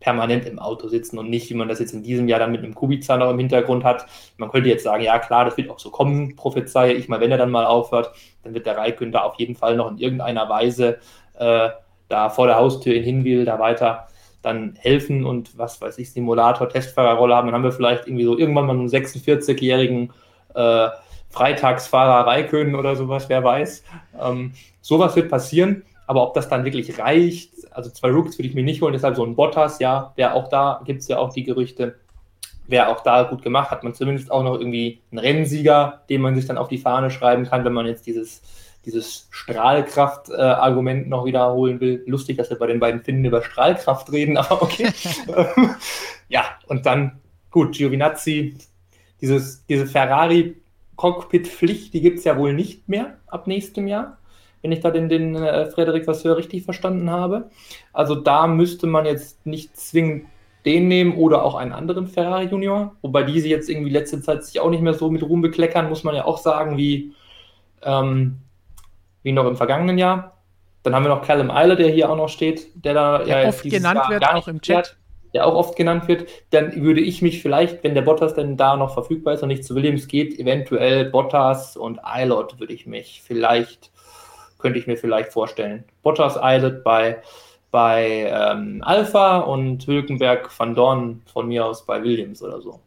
[0.00, 2.62] permanent im Auto sitzen und nicht, wie man das jetzt in diesem Jahr dann mit
[2.62, 4.06] einem Kubica noch im Hintergrund hat.
[4.36, 7.30] Man könnte jetzt sagen, ja klar, das wird auch so kommen, prophezeie ich mal, wenn
[7.30, 8.12] er dann mal aufhört,
[8.42, 10.98] dann wird der Raikön da auf jeden Fall noch in irgendeiner Weise
[11.38, 11.70] äh,
[12.08, 14.08] da vor der Haustür in Hinwil da weiter
[14.42, 18.38] dann helfen und was weiß ich, Simulator, Testfahrerrolle haben, dann haben wir vielleicht irgendwie so
[18.38, 20.12] irgendwann mal einen 46-jährigen
[20.54, 20.88] äh,
[21.36, 23.84] Freitagsfahrer Raikön oder sowas, wer weiß.
[24.22, 28.54] Ähm, sowas wird passieren, aber ob das dann wirklich reicht, also zwei Rooks würde ich
[28.54, 31.30] mir nicht holen, deshalb so ein Bottas, ja, der auch da, gibt es ja auch
[31.30, 31.96] die Gerüchte,
[32.66, 36.34] wäre auch da gut gemacht, hat man zumindest auch noch irgendwie einen Rennsieger, den man
[36.34, 38.40] sich dann auf die Fahne schreiben kann, wenn man jetzt dieses,
[38.86, 42.02] dieses Strahlkraft-Argument noch wiederholen will.
[42.06, 44.88] Lustig, dass wir bei den beiden Finnen über Strahlkraft reden, aber okay.
[46.30, 48.56] ja, und dann, gut, Giovinazzi,
[49.20, 50.56] dieses, diese Ferrari
[50.96, 54.18] Cockpit-Pflicht, die gibt es ja wohl nicht mehr ab nächstem Jahr,
[54.62, 57.50] wenn ich da den, den äh, Frederik Vasseur richtig verstanden habe.
[57.92, 60.26] Also da müsste man jetzt nicht zwingend
[60.64, 64.58] den nehmen oder auch einen anderen Ferrari Junior, wobei diese jetzt irgendwie letzte Zeit sich
[64.58, 67.12] auch nicht mehr so mit Ruhm bekleckern, muss man ja auch sagen, wie,
[67.82, 68.38] ähm,
[69.22, 70.38] wie noch im vergangenen Jahr.
[70.82, 73.48] Dann haben wir noch Callum Eiler, der hier auch noch steht, der da der ja
[73.48, 74.96] oft genannt Jahr wird, auch im Chat
[75.36, 78.74] der auch oft genannt wird, dann würde ich mich vielleicht, wenn der Bottas denn da
[78.74, 83.20] noch verfügbar ist und nicht zu Williams geht, eventuell Bottas und Eilert würde ich mich
[83.22, 83.90] vielleicht,
[84.58, 85.84] könnte ich mir vielleicht vorstellen.
[86.02, 87.18] Bottas, Eilert bei,
[87.70, 92.80] bei ähm, Alpha und Hülkenberg van Dorn von mir aus bei Williams oder so.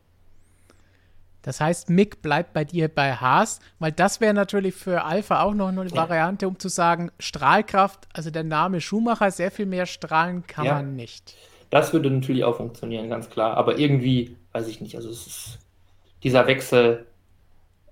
[1.43, 5.53] Das heißt, Mick bleibt bei dir bei Haas, weil das wäre natürlich für Alpha auch
[5.53, 5.95] noch eine ja.
[5.95, 10.73] Variante, um zu sagen, Strahlkraft, also der Name Schumacher, sehr viel mehr strahlen kann ja.
[10.73, 11.35] man nicht.
[11.69, 13.57] Das würde natürlich auch funktionieren, ganz klar.
[13.57, 15.59] Aber irgendwie, weiß ich nicht, also es ist
[16.23, 17.05] dieser Wechsel,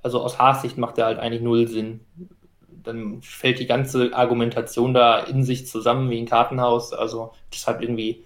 [0.02, 2.02] also aus Haas-Sicht macht der halt eigentlich null Sinn.
[2.84, 6.94] dann fällt die ganze Argumentation da in sich zusammen wie ein Kartenhaus.
[6.94, 8.24] Also deshalb irgendwie,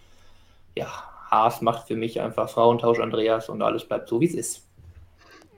[0.76, 0.88] ja,
[1.30, 4.68] Haas macht für mich einfach Frauentausch Andreas und alles bleibt so, wie es ist.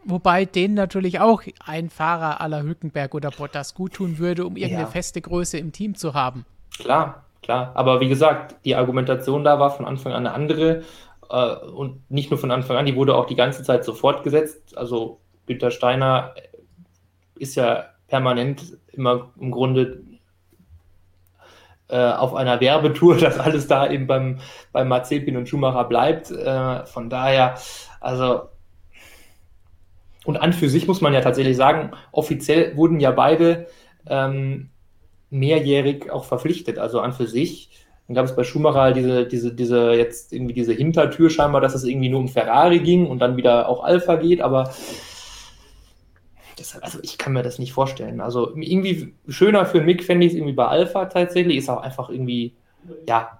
[0.05, 4.87] Wobei denen natürlich auch ein Fahrer aller Hülkenberg oder Bottas gut tun würde, um irgendeine
[4.87, 4.91] ja.
[4.91, 6.45] feste Größe im Team zu haben.
[6.77, 7.71] Klar, klar.
[7.75, 10.83] Aber wie gesagt, die Argumentation da war von Anfang an eine andere.
[11.29, 14.77] Äh, und nicht nur von Anfang an, die wurde auch die ganze Zeit so fortgesetzt.
[14.77, 16.33] Also Günter Steiner
[17.35, 20.03] ist ja permanent immer im Grunde
[21.89, 24.39] äh, auf einer Werbetour, dass alles da eben beim,
[24.71, 26.31] beim Mazepin und Schumacher bleibt.
[26.31, 27.55] Äh, von daher,
[27.99, 28.49] also
[30.25, 33.67] und an für sich muss man ja tatsächlich sagen, offiziell wurden ja beide
[34.07, 34.69] ähm,
[35.33, 36.79] mehrjährig auch verpflichtet.
[36.79, 37.69] Also an für sich.
[38.07, 41.73] Dann gab es bei Schumacher halt diese, diese, diese, jetzt irgendwie diese Hintertür scheinbar, dass
[41.73, 44.73] es irgendwie nur um Ferrari ging und dann wieder auch Alpha geht, aber
[46.57, 48.19] das, also ich kann mir das nicht vorstellen.
[48.21, 52.09] Also irgendwie schöner für Mick fände ich es irgendwie bei Alpha tatsächlich, ist auch einfach
[52.09, 52.53] irgendwie,
[53.07, 53.39] ja,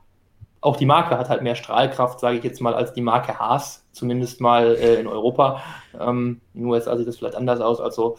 [0.61, 3.86] auch die Marke hat halt mehr Strahlkraft, sage ich jetzt mal, als die Marke Haas,
[3.91, 5.61] zumindest mal äh, in Europa.
[5.99, 7.82] Ähm, in den USA sieht das vielleicht anders aus.
[7.82, 8.18] Also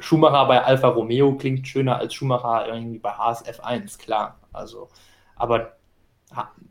[0.00, 4.38] Schumacher bei Alfa Romeo klingt schöner als Schumacher irgendwie bei Haas F1, klar.
[4.52, 4.88] Also,
[5.36, 5.76] aber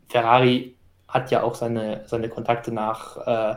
[0.08, 0.76] Ferrari
[1.08, 3.56] hat ja auch seine, seine Kontakte nach äh,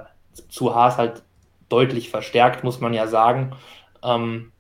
[0.50, 1.24] zu Haas halt
[1.70, 3.56] deutlich verstärkt, muss man ja sagen.
[4.04, 4.52] Ähm,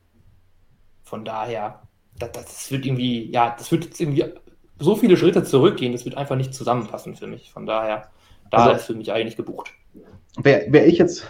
[1.04, 1.82] von daher,
[2.18, 4.26] das, das wird irgendwie, ja, das wird jetzt irgendwie
[4.80, 7.52] so viele Schritte zurückgehen, das wird einfach nicht zusammenpassen für mich.
[7.52, 8.10] Von daher,
[8.50, 9.72] da also, ist für mich eigentlich gebucht.
[10.38, 11.26] Wäre wär ich jetzt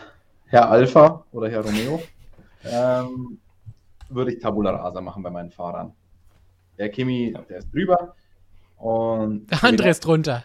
[0.46, 2.02] Herr Alpha oder Herr Romeo,
[2.66, 3.40] ähm,
[4.14, 5.94] würde ich Tabula Rasa machen bei meinen Fahrern.
[6.78, 8.16] Der Kimi, der ist drüber.
[8.78, 10.44] Und der andere ist drunter.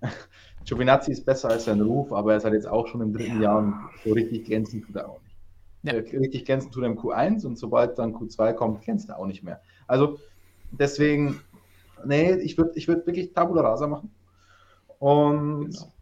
[0.64, 3.36] Giovinazzi ist besser als sein Ruf, aber er ist halt jetzt auch schon im dritten
[3.36, 3.42] ja.
[3.42, 3.74] Jahr und
[4.04, 5.36] so richtig glänzen tut er auch nicht.
[5.82, 6.18] Ja.
[6.18, 9.42] Richtig glänzen tut er im Q1 und sobald dann Q2 kommt, glänzt er auch nicht
[9.42, 9.62] mehr.
[9.86, 10.18] Also
[10.72, 11.40] deswegen
[12.04, 14.10] nee, ich würde ich würd wirklich Tabula Rasa machen.
[14.98, 15.92] Und genau.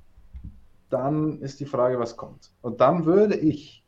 [0.91, 2.53] dann ist die Frage, was kommt.
[2.63, 3.85] Und dann würde ich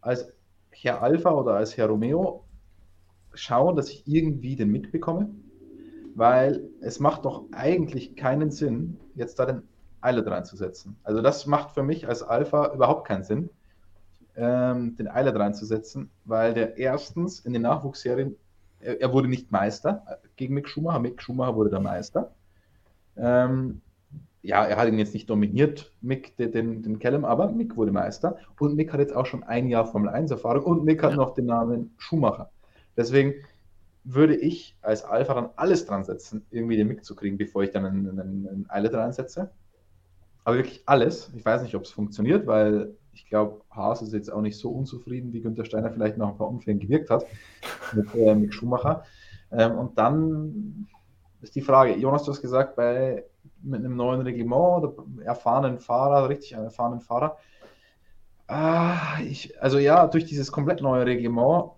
[0.00, 0.32] als
[0.70, 2.43] Herr Alpha oder als Herr Romeo
[3.34, 5.30] schauen, dass ich irgendwie den mitbekomme,
[6.14, 9.62] weil es macht doch eigentlich keinen Sinn, jetzt da den
[10.00, 10.96] Eilert reinzusetzen.
[11.02, 13.50] Also das macht für mich als Alpha überhaupt keinen Sinn,
[14.36, 18.36] ähm, den Eilert reinzusetzen, weil der erstens in den Nachwuchsserien
[18.80, 20.98] er, er, wurde nicht Meister äh, gegen Mick Schumacher.
[20.98, 22.32] Mick Schumacher wurde der Meister.
[23.16, 23.80] Ähm,
[24.42, 27.92] ja, er hat ihn jetzt nicht dominiert, Mick, den, den, den Callum, aber Mick wurde
[27.92, 28.36] Meister.
[28.58, 31.16] Und Mick hat jetzt auch schon ein Jahr Formel 1 Erfahrung und Mick hat ja.
[31.16, 32.50] noch den Namen Schumacher.
[32.96, 33.34] Deswegen
[34.04, 37.70] würde ich als Alpha dann alles dran setzen, irgendwie den Mick zu kriegen, bevor ich
[37.70, 39.50] dann einen, einen, einen Eile dran setze.
[40.44, 41.30] Aber wirklich alles.
[41.34, 44.70] Ich weiß nicht, ob es funktioniert, weil ich glaube, Haas ist jetzt auch nicht so
[44.70, 47.24] unzufrieden, wie Günther Steiner vielleicht noch ein paar Unfällen gewirkt hat
[47.92, 49.04] mit, äh, mit Schumacher.
[49.50, 50.86] Ähm, und dann
[51.40, 53.24] ist die Frage, Jonas, du hast gesagt, bei,
[53.62, 54.94] mit einem neuen Reglement oder
[55.24, 57.38] erfahrenen Fahrer, richtig erfahrenen Fahrer,
[58.48, 61.72] ah, ich, also ja, durch dieses komplett neue Reglement,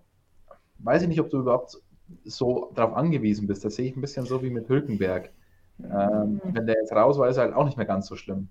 [0.79, 1.77] weiß ich nicht, ob du überhaupt
[2.23, 3.65] so darauf angewiesen bist.
[3.65, 5.31] Das sehe ich ein bisschen so wie mit Hülkenberg.
[5.79, 8.49] Ähm, wenn der jetzt raus war, ist er halt auch nicht mehr ganz so schlimm.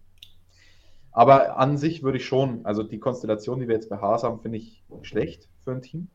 [1.12, 4.40] Aber an sich würde ich schon, also die Konstellation, die wir jetzt bei Haas haben,
[4.40, 6.08] finde ich schlecht für ein Team.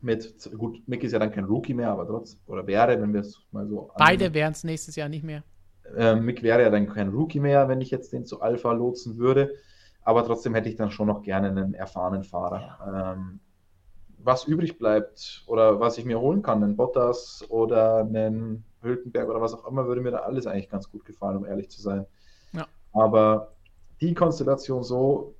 [0.00, 3.22] Mit, gut, Mick ist ja dann kein Rookie mehr, aber trotzdem, oder wäre, wenn wir
[3.22, 3.90] es mal so.
[3.96, 5.42] Beide wären es nächstes Jahr nicht mehr.
[5.96, 9.16] Äh, Mick wäre ja dann kein Rookie mehr, wenn ich jetzt den zu Alpha lotsen
[9.16, 9.54] würde.
[10.02, 12.60] Aber trotzdem hätte ich dann schon noch gerne einen erfahrenen Fahrer.
[12.60, 13.12] Ja.
[13.14, 13.40] Ähm,
[14.18, 19.40] was übrig bleibt oder was ich mir holen kann, einen Bottas oder einen Hülkenberg oder
[19.40, 22.06] was auch immer, würde mir da alles eigentlich ganz gut gefallen, um ehrlich zu sein.
[22.52, 22.66] Ja.
[22.92, 23.52] Aber
[24.00, 25.34] die Konstellation so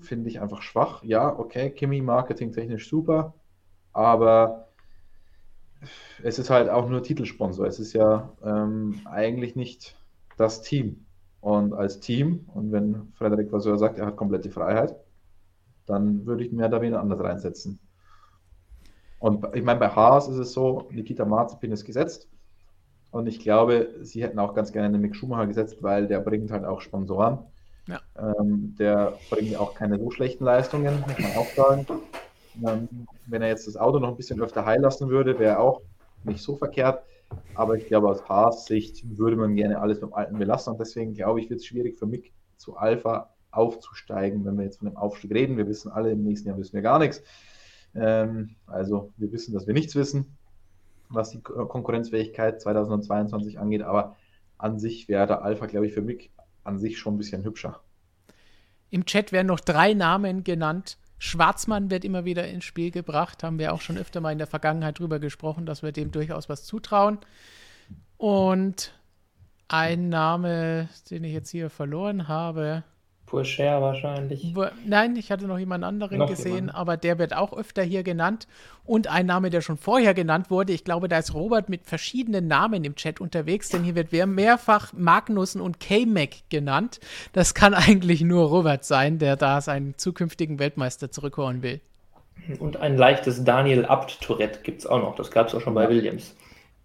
[0.00, 1.02] finde ich einfach schwach.
[1.04, 3.34] Ja, okay, Kimi marketingtechnisch super,
[3.92, 4.68] aber
[6.22, 7.66] es ist halt auch nur Titelsponsor.
[7.66, 9.96] Es ist ja ähm, eigentlich nicht
[10.36, 11.06] das Team.
[11.40, 14.94] Und als Team, und wenn Frederik Vasseur sagt, er hat komplette Freiheit,
[15.86, 17.78] dann würde ich mehr da wieder anders reinsetzen.
[19.18, 22.28] Und ich meine, bei Haas ist es so, Nikita Marzipin ist gesetzt.
[23.12, 26.50] Und ich glaube, sie hätten auch ganz gerne einen Mick Schumacher gesetzt, weil der bringt
[26.50, 27.38] halt auch Sponsoren.
[27.86, 28.00] Ja.
[28.16, 31.86] Ähm, der bringt auch keine so schlechten Leistungen, muss man auch sagen.
[32.66, 35.82] Ähm, wenn er jetzt das Auto noch ein bisschen öfter heil lassen würde, wäre auch
[36.24, 37.02] nicht so verkehrt.
[37.54, 40.72] Aber ich glaube, aus Haas Sicht würde man gerne alles beim Alten belassen.
[40.72, 44.78] Und deswegen glaube ich, wird es schwierig für Mick zu Alpha aufzusteigen, wenn wir jetzt
[44.78, 45.56] von dem Aufstieg reden.
[45.56, 47.22] Wir wissen alle, im nächsten Jahr wissen wir gar nichts.
[47.94, 50.36] Ähm, also wir wissen, dass wir nichts wissen,
[51.08, 53.82] was die Konkurrenzfähigkeit 2022 angeht.
[53.82, 54.16] Aber
[54.58, 56.30] an sich wäre der Alpha, glaube ich, für Mick
[56.64, 57.80] an sich schon ein bisschen hübscher.
[58.90, 60.98] Im Chat werden noch drei Namen genannt.
[61.18, 63.42] Schwarzmann wird immer wieder ins Spiel gebracht.
[63.42, 66.48] Haben wir auch schon öfter mal in der Vergangenheit drüber gesprochen, dass wir dem durchaus
[66.48, 67.18] was zutrauen.
[68.16, 68.92] Und
[69.68, 72.84] ein Name, den ich jetzt hier verloren habe.
[73.32, 74.54] Purcher wahrscheinlich.
[74.54, 76.74] Wo, nein, ich hatte noch jemand anderen Noch gesehen, jemand.
[76.74, 78.46] aber der wird auch öfter hier genannt.
[78.84, 82.46] Und ein Name, der schon vorher genannt wurde, ich glaube, da ist Robert mit verschiedenen
[82.46, 87.00] Namen im Chat unterwegs, denn hier wird mehrfach Magnussen und K-Mac genannt.
[87.32, 91.80] Das kann eigentlich nur Robert sein, der da seinen zukünftigen Weltmeister zurückholen will.
[92.58, 95.14] Und ein leichtes Daniel Abt-Tourette gibt es auch noch.
[95.14, 96.36] Das gab es auch schon bei Williams.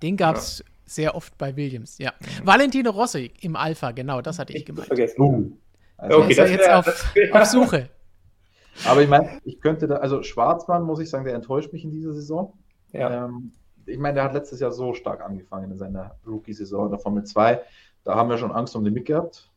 [0.01, 2.13] Den gab es sehr oft bei Williams, ja.
[2.41, 4.87] Valentino Rossi im Alpha, genau, das hatte ich gemeint.
[4.87, 5.21] Vergessen.
[5.21, 5.51] Uh.
[5.97, 7.89] Also, Okay, ist er das jetzt wär- auf, das wär- auf Suche.
[8.87, 11.91] Aber ich meine, ich könnte da, also Schwarzmann, muss ich sagen, der enttäuscht mich in
[11.91, 12.53] dieser Saison.
[12.91, 13.25] Ja.
[13.25, 13.51] Ähm,
[13.87, 17.23] ich meine, der hat letztes Jahr so stark angefangen in seiner Rookie-Saison in der Formel
[17.23, 17.61] 2.
[18.03, 19.49] Da haben wir schon Angst um den Mick gehabt,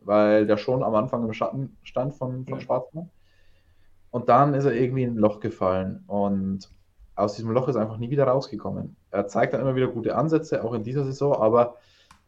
[0.00, 2.60] weil der schon am Anfang im Schatten stand von, von Ja.
[2.60, 3.08] Schwarzmann.
[4.10, 6.68] Und dann ist er irgendwie in ein Loch gefallen und
[7.14, 8.96] aus diesem Loch ist er einfach nie wieder rausgekommen.
[9.10, 11.76] Er zeigt dann immer wieder gute Ansätze, auch in dieser Saison, aber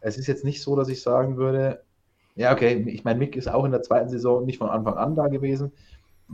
[0.01, 1.83] es ist jetzt nicht so, dass ich sagen würde,
[2.41, 5.15] ja, okay, ich meine, Mick ist auch in der zweiten Saison nicht von Anfang an
[5.15, 5.73] da gewesen.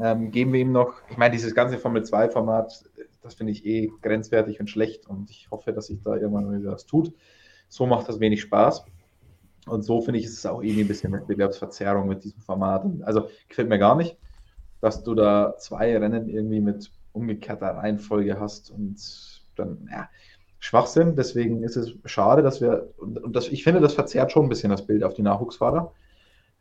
[0.01, 2.85] Ähm, geben wir ihm noch, ich meine, dieses ganze Formel 2-Format,
[3.23, 6.71] das finde ich eh grenzwertig und schlecht und ich hoffe, dass sich da irgendwann wieder
[6.71, 7.13] was tut.
[7.69, 8.85] So macht das wenig Spaß.
[9.67, 12.87] Und so finde ich, ist es auch irgendwie ein bisschen Wettbewerbsverzerrung mit diesem Format.
[13.03, 14.17] Also gefällt mir gar nicht,
[14.81, 18.97] dass du da zwei Rennen irgendwie mit umgekehrter Reihenfolge hast und
[19.57, 20.09] dann, ja,
[20.67, 21.15] Schwachsinn.
[21.17, 24.71] Deswegen ist es schade, dass wir, und, das, ich finde, das verzerrt schon ein bisschen
[24.71, 25.93] das Bild auf die Nachwuchsfahrer.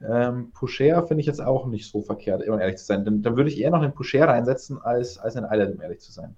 [0.01, 3.03] Ähm, Pusher finde ich jetzt auch nicht so verkehrt, um ehrlich zu sein.
[3.03, 5.99] Dann, dann würde ich eher noch einen Pusher reinsetzen als, als einen Eilert, um ehrlich
[5.99, 6.35] zu sein.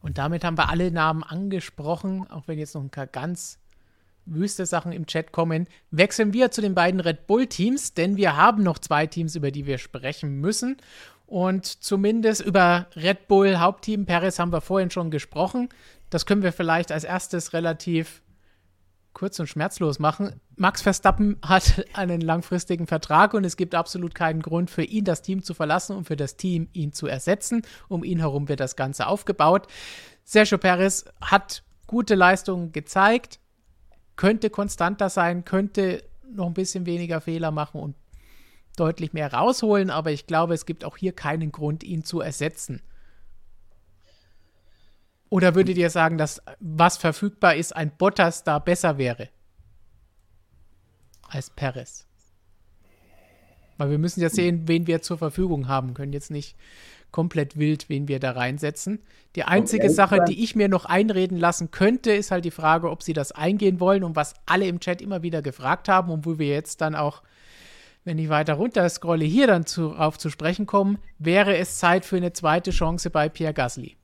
[0.00, 3.58] Und damit haben wir alle Namen angesprochen, auch wenn jetzt noch ein paar ganz
[4.26, 5.66] wüste Sachen im Chat kommen.
[5.90, 9.66] Wechseln wir zu den beiden Red Bull-Teams, denn wir haben noch zwei Teams, über die
[9.66, 10.76] wir sprechen müssen.
[11.32, 15.70] Und zumindest über Red Bull Hauptteam Perez haben wir vorhin schon gesprochen.
[16.10, 18.20] Das können wir vielleicht als erstes relativ
[19.14, 20.42] kurz und schmerzlos machen.
[20.56, 25.22] Max Verstappen hat einen langfristigen Vertrag und es gibt absolut keinen Grund für ihn, das
[25.22, 27.62] Team zu verlassen und für das Team ihn zu ersetzen.
[27.88, 29.68] Um ihn herum wird das Ganze aufgebaut.
[30.24, 33.40] Sergio Perez hat gute Leistungen gezeigt,
[34.16, 37.94] könnte konstanter sein, könnte noch ein bisschen weniger Fehler machen und
[38.82, 42.82] deutlich mehr rausholen, aber ich glaube, es gibt auch hier keinen Grund, ihn zu ersetzen.
[45.30, 49.28] Oder würdet ihr sagen, dass was verfügbar ist, ein Bottas da besser wäre
[51.28, 52.08] als Perez?
[53.78, 56.56] Weil wir müssen ja sehen, wen wir zur Verfügung haben, können jetzt nicht
[57.12, 58.98] komplett wild, wen wir da reinsetzen.
[59.36, 62.90] Die einzige ehrlich Sache, die ich mir noch einreden lassen könnte, ist halt die Frage,
[62.90, 66.26] ob sie das eingehen wollen und was alle im Chat immer wieder gefragt haben und
[66.26, 67.22] wo wir jetzt dann auch,
[68.04, 72.16] wenn ich weiter runter scrolle, hier dann zu, zu sprechen kommen, wäre es Zeit für
[72.16, 73.96] eine zweite Chance bei Pierre Gasly.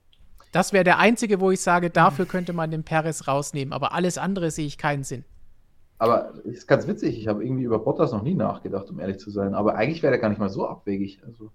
[0.52, 4.16] Das wäre der einzige, wo ich sage, dafür könnte man den Perez rausnehmen, aber alles
[4.16, 5.24] andere sehe ich keinen Sinn.
[5.98, 9.30] Aber ist ganz witzig, ich habe irgendwie über Bottas noch nie nachgedacht, um ehrlich zu
[9.30, 9.54] sein.
[9.54, 11.20] Aber eigentlich wäre er gar nicht mal so abwegig.
[11.26, 11.50] Also,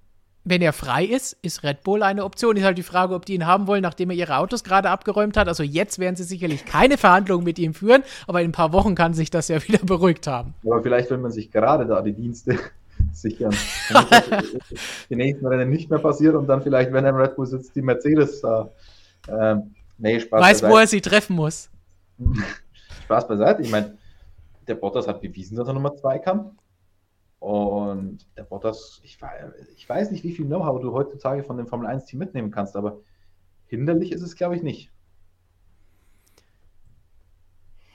[0.45, 2.57] Wenn er frei ist, ist Red Bull eine Option.
[2.57, 5.37] Ist halt die Frage, ob die ihn haben wollen, nachdem er ihre Autos gerade abgeräumt
[5.37, 5.47] hat.
[5.47, 8.93] Also jetzt werden sie sicherlich keine Verhandlungen mit ihm führen, aber in ein paar Wochen
[8.93, 10.53] kann sich das ja wieder beruhigt haben.
[10.65, 12.59] aber vielleicht will man sich gerade da die Dienste
[13.13, 13.55] sichern.
[13.89, 14.61] damit
[15.09, 17.73] die nächsten Rennen nicht mehr passiert und dann vielleicht, wenn er im Red Bull sitzt,
[17.75, 18.69] die Mercedes da.
[19.29, 20.81] Ähm, nee, Spaß Weiß, wo beiseite.
[20.81, 21.69] er sie treffen muss.
[23.05, 23.61] Spaß beiseite.
[23.61, 23.93] Ich meine,
[24.67, 26.51] der Bottas hat bewiesen, dass er Nummer 2 kann.
[27.43, 29.17] Und der Bottas, ich,
[29.75, 32.99] ich weiß nicht, wie viel Know-how du heutzutage von dem Formel 1-Team mitnehmen kannst, aber
[33.65, 34.91] hinderlich ist es, glaube ich, nicht.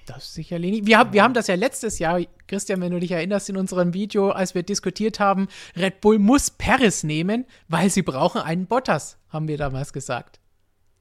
[0.05, 0.87] Das ist sicherlich nicht.
[0.87, 3.95] Wir, haben- wir haben das ja letztes Jahr, Christian, wenn du dich erinnerst, in unserem
[3.95, 9.19] Video, als wir diskutiert haben, Red Bull muss Paris nehmen, weil sie brauchen einen Bottas,
[9.31, 10.41] haben wir damals gesagt.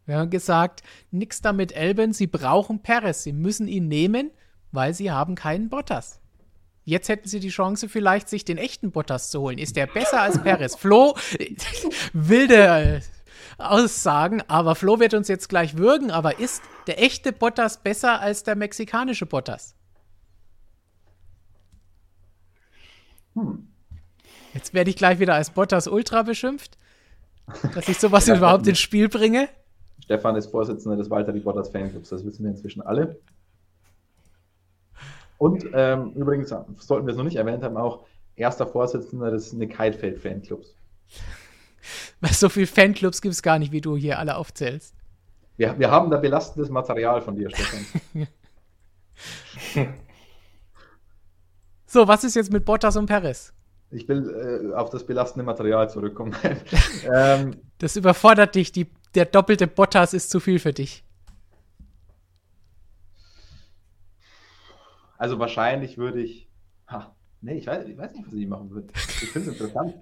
[0.05, 4.31] Wir haben gesagt, nix damit Elben, sie brauchen Perez, sie müssen ihn nehmen,
[4.71, 6.21] weil sie haben keinen Bottas.
[6.87, 9.57] Jetzt hätten sie die Chance, vielleicht sich den echten Bottas zu holen.
[9.57, 10.73] Ist der besser als Perez?
[10.77, 11.17] Flo,
[12.13, 13.01] wilde äh,
[13.57, 18.43] Aussagen, aber Flo wird uns jetzt gleich würgen, aber ist der echte Bottas besser als
[18.43, 19.75] der mexikanische Bottas?
[23.35, 23.67] Hm.
[24.53, 26.77] Jetzt werde ich gleich wieder als Bottas Ultra beschimpft,
[27.75, 29.49] dass ich sowas überhaupt ins Spiel bringe.
[30.05, 33.19] Stefan ist Vorsitzender des Valtteri Bottas Fanclubs, das wissen wir inzwischen alle.
[35.37, 38.05] Und ähm, übrigens sollten wir es noch nicht erwähnt haben, auch
[38.35, 40.75] erster Vorsitzender des Nick Heidfeld Fanclubs.
[42.21, 44.95] Weil so viele Fanclubs gibt es gar nicht, wie du hier alle aufzählst.
[45.57, 47.85] Wir, wir haben da belastendes Material von dir, Stefan.
[51.89, 53.53] So, was ist jetzt mit Bottas und Perez?
[53.89, 56.35] Ich will äh, auf das belastende Material zurückkommen.
[57.11, 58.73] ähm, das überfordert dich.
[58.73, 61.05] Die, der doppelte Bottas ist zu viel für dich.
[65.17, 66.47] Also wahrscheinlich würde ich.
[66.87, 68.87] Ha, nee, ich weiß, ich weiß nicht, was ich machen würde.
[68.95, 69.95] Ich finde es interessant.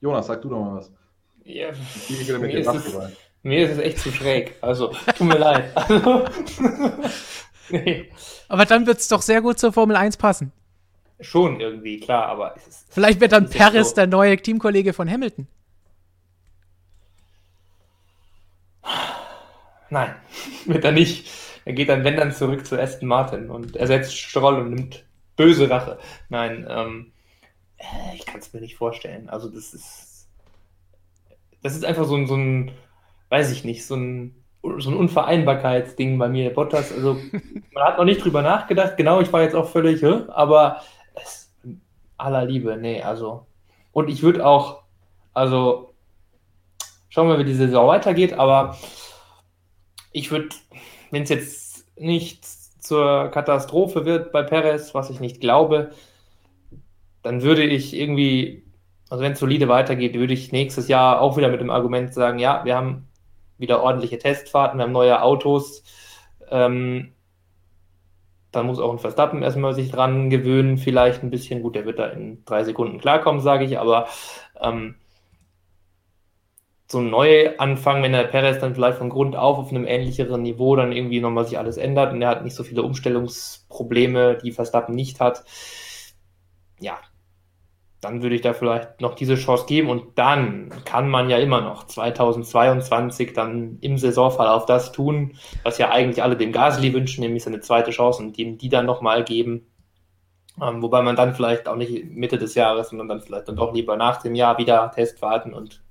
[0.00, 0.90] Jonas, sag du doch mal was.
[1.44, 1.72] Ja,
[2.38, 2.96] mir, ist es,
[3.42, 4.56] mir ist es echt zu schräg.
[4.60, 5.72] Also, tut mir leid.
[5.76, 6.24] Also,
[7.70, 8.10] nee.
[8.48, 10.52] Aber dann wird es doch sehr gut zur Formel 1 passen.
[11.20, 12.54] Schon irgendwie, klar, aber.
[12.88, 13.94] Vielleicht wird dann Paris so.
[13.96, 15.46] der neue Teamkollege von Hamilton.
[19.90, 20.14] Nein,
[20.66, 21.28] wird er nicht.
[21.64, 25.04] Er geht dann, wenn dann, zurück zu Aston Martin und ersetzt Stroll und nimmt
[25.36, 25.98] böse Rache.
[26.28, 27.12] Nein, ähm,
[27.76, 29.28] äh, ich kann es mir nicht vorstellen.
[29.28, 30.28] Also das ist,
[31.62, 32.72] das ist einfach so ein, so ein,
[33.28, 34.34] weiß ich nicht, so ein,
[34.78, 36.52] so ein Unvereinbarkeitsding bei mir.
[36.52, 37.14] Bottas, also
[37.72, 38.96] man hat noch nicht drüber nachgedacht.
[38.96, 40.82] Genau, ich war jetzt auch völlig, aber
[41.14, 41.52] es,
[42.16, 43.46] aller Liebe, nee, also
[43.92, 44.82] und ich würde auch,
[45.32, 45.94] also
[47.08, 48.76] schauen wir, wie die Saison weitergeht, aber
[50.12, 50.48] ich würde,
[51.10, 55.90] wenn es jetzt nicht zur Katastrophe wird bei Perez, was ich nicht glaube,
[57.22, 58.64] dann würde ich irgendwie,
[59.08, 62.38] also wenn es solide weitergeht, würde ich nächstes Jahr auch wieder mit dem Argument sagen,
[62.38, 63.08] ja, wir haben
[63.58, 65.84] wieder ordentliche Testfahrten, wir haben neue Autos.
[66.50, 67.12] Ähm,
[68.52, 71.62] dann muss auch ein Verstappen erstmal sich dran gewöhnen, vielleicht ein bisschen.
[71.62, 74.08] Gut, der wird da in drei Sekunden klarkommen, sage ich, aber
[74.60, 74.96] ähm,
[76.90, 80.74] so ein Neuanfang, wenn der Perez dann vielleicht von Grund auf auf einem ähnlicheren Niveau
[80.74, 84.96] dann irgendwie nochmal sich alles ändert und er hat nicht so viele Umstellungsprobleme, die Verstappen
[84.96, 85.44] nicht hat.
[86.80, 86.98] Ja,
[88.00, 91.60] dann würde ich da vielleicht noch diese Chance geben und dann kann man ja immer
[91.60, 97.44] noch 2022 dann im Saisonverlauf das tun, was ja eigentlich alle dem Gasly wünschen, nämlich
[97.44, 99.66] seine zweite Chance und ihm die dann nochmal geben.
[100.60, 103.72] Ähm, wobei man dann vielleicht auch nicht Mitte des Jahres, sondern dann vielleicht dann doch
[103.72, 105.82] lieber nach dem Jahr wieder Testfahrten und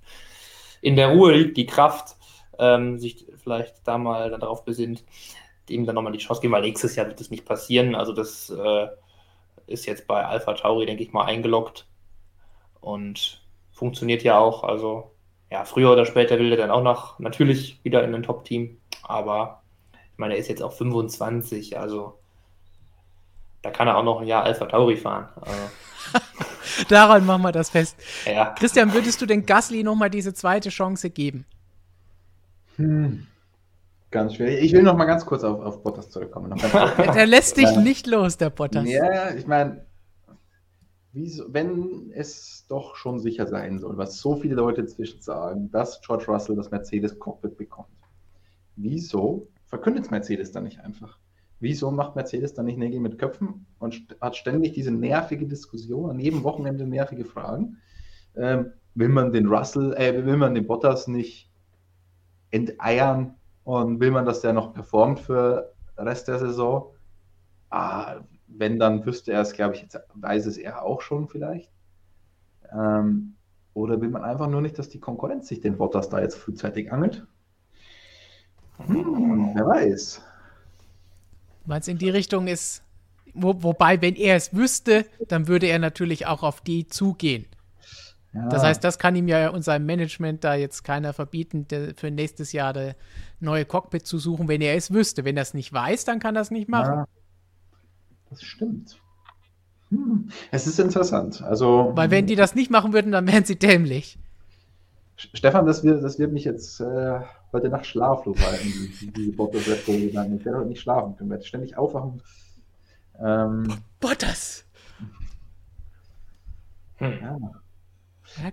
[0.81, 2.15] in der Ruhe liegt die Kraft,
[2.57, 5.03] ähm, sich vielleicht da mal darauf besinnt,
[5.69, 7.95] ihm dann nochmal die Chance geben, weil nächstes Jahr wird das nicht passieren.
[7.95, 8.87] Also das äh,
[9.67, 11.87] ist jetzt bei Alpha Tauri, denke ich mal, eingeloggt
[12.81, 13.41] und
[13.71, 14.63] funktioniert ja auch.
[14.63, 15.11] Also
[15.51, 19.63] ja, früher oder später will er dann auch noch natürlich wieder in ein Top-Team, aber
[19.91, 22.19] ich meine, er ist jetzt auch 25, also
[23.61, 25.29] da kann er auch noch ein Jahr Alpha Tauri fahren.
[25.35, 25.57] Also,
[26.87, 27.97] Daran machen wir das fest.
[28.25, 28.53] Ja.
[28.57, 31.45] Christian, würdest du den Gasly nochmal diese zweite Chance geben?
[32.77, 33.27] Hm.
[34.11, 34.63] Ganz schwierig.
[34.63, 36.59] Ich will noch mal ganz kurz auf, auf Bottas zurückkommen.
[36.97, 38.87] der lässt dich nicht los, der Bottas.
[38.89, 39.85] Ja, ich meine,
[41.13, 46.25] wenn es doch schon sicher sein soll, was so viele Leute inzwischen sagen, dass George
[46.27, 47.87] Russell das Mercedes-Cockpit bekommt,
[48.75, 51.17] wieso verkündet Mercedes dann nicht einfach?
[51.59, 56.19] Wieso macht Mercedes dann nicht Nägel mit Köpfen und hat ständig diese nervige Diskussion, an
[56.19, 57.77] jedem Wochenende nervige Fragen?
[58.35, 61.51] Ähm, will man den Russell, äh, will man den Bottas nicht
[62.51, 66.93] enteiern und will man, dass der noch performt für den Rest der Saison?
[67.69, 71.71] Ah, wenn, dann wüsste er es, glaube ich, jetzt weiß es er auch schon vielleicht.
[72.71, 73.35] Ähm,
[73.73, 76.91] oder will man einfach nur nicht, dass die Konkurrenz sich den Bottas da jetzt frühzeitig
[76.91, 77.27] angelt?
[78.77, 80.23] Hm, wer weiß.
[81.69, 82.81] Meinst in die Richtung ist,
[83.35, 87.45] wo, wobei, wenn er es wüsste, dann würde er natürlich auch auf die zugehen.
[88.33, 88.49] Ja.
[88.49, 92.53] Das heißt, das kann ihm ja und seinem Management da jetzt keiner verbieten, für nächstes
[92.53, 92.95] Jahr das
[93.39, 95.25] neue Cockpit zu suchen, wenn er es wüsste.
[95.25, 96.91] Wenn er es nicht weiß, dann kann er es nicht machen.
[96.91, 97.05] Ja,
[98.31, 98.99] das stimmt.
[99.91, 100.31] Hm.
[100.49, 101.43] Es ist interessant.
[101.43, 104.17] Also, Weil wenn die das nicht machen würden, dann wären sie dämlich.
[105.17, 107.19] Stefan, das wird, das wird mich jetzt äh,
[107.51, 110.37] heute Nacht schlaflos halten, diese Bottas Red Bull gegangen.
[110.37, 112.21] Ich werde heute nicht schlafen können, werde ständig aufwachen.
[113.19, 113.67] Ähm,
[113.99, 114.65] Bottas!
[116.97, 117.13] Hm.
[117.21, 117.37] Ja.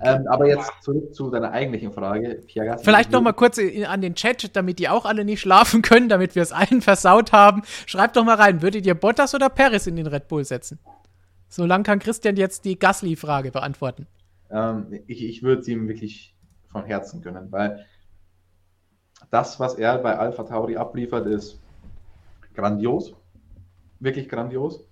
[0.00, 2.42] Ähm, aber jetzt zurück zu deiner eigentlichen Frage.
[2.46, 6.08] Pierre Vielleicht noch mal kurz an den Chat, damit die auch alle nicht schlafen können,
[6.08, 7.62] damit wir es allen versaut haben.
[7.84, 10.78] Schreibt doch mal rein, würdet ihr Bottas oder Paris in den Red Bull setzen?
[11.48, 14.06] Solange kann Christian jetzt die Gasly-Frage beantworten.
[14.50, 16.34] Ähm, ich ich würde sie ihm wirklich
[16.68, 17.84] von Herzen gönnen, weil
[19.30, 21.60] das, was er bei Alpha Tauri abliefert, ist
[22.54, 23.14] grandios.
[24.00, 24.86] Wirklich grandios.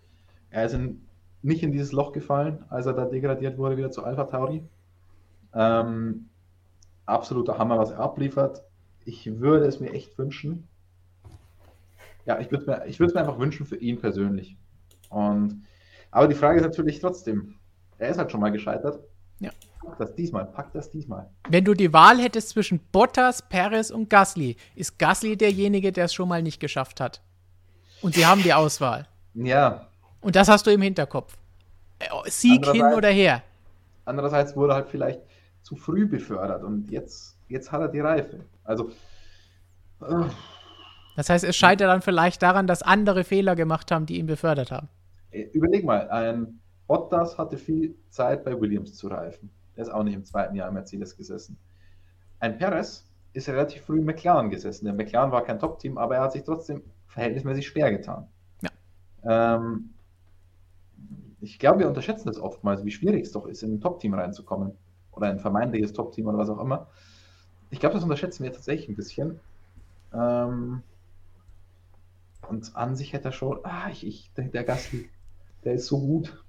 [0.50, 1.06] Er ist in,
[1.42, 4.64] nicht in dieses Loch gefallen, als er da degradiert wurde, wieder zu Alpha Tauri.
[5.54, 6.28] Ähm,
[7.06, 8.64] absoluter Hammer, was er abliefert.
[9.04, 10.68] Ich würde es mir echt wünschen.
[12.26, 14.56] Ja, ich würde es mir, mir einfach wünschen für ihn persönlich.
[15.10, 15.64] Und,
[16.10, 17.56] aber die Frage ist natürlich trotzdem,
[17.98, 19.00] er ist halt schon mal gescheitert.
[19.40, 19.50] Ja.
[19.84, 21.30] Pack das diesmal, pack das diesmal.
[21.48, 26.14] Wenn du die Wahl hättest zwischen Bottas, Perez und Gasly, ist Gasly derjenige, der es
[26.14, 27.22] schon mal nicht geschafft hat.
[28.02, 29.06] Und sie haben die Auswahl.
[29.34, 29.88] Ja.
[30.20, 31.36] Und das hast du im Hinterkopf.
[31.98, 33.42] Äh, Sieg hin oder her.
[34.04, 35.20] Andererseits wurde er halt vielleicht
[35.62, 38.40] zu früh befördert und jetzt, jetzt hat er die Reife.
[38.64, 38.90] Also.
[40.00, 40.24] Äh.
[41.16, 44.70] Das heißt, es scheitert dann vielleicht daran, dass andere Fehler gemacht haben, die ihn befördert
[44.70, 44.88] haben.
[45.30, 49.50] Äh, überleg mal, ein Bottas hatte viel Zeit bei Williams zu reifen.
[49.76, 51.58] Der ist auch nicht im zweiten Jahr im Mercedes gesessen.
[52.38, 54.84] Ein Perez ist relativ früh im McLaren gesessen.
[54.84, 58.28] Der McLaren war kein Top-Team, aber er hat sich trotzdem verhältnismäßig schwer getan.
[58.62, 59.56] Ja.
[59.56, 59.90] Ähm,
[61.40, 64.72] ich glaube, wir unterschätzen das oftmals, wie schwierig es doch ist, in ein Top-Team reinzukommen.
[65.12, 66.88] Oder ein vermeintliches Top-Team oder was auch immer.
[67.70, 69.40] Ich glaube, das unterschätzen wir tatsächlich ein bisschen.
[70.12, 70.82] Ähm,
[72.48, 75.08] und an sich hätte er schon, ah, ich, ich, der, der Gasly,
[75.64, 76.43] der ist so gut.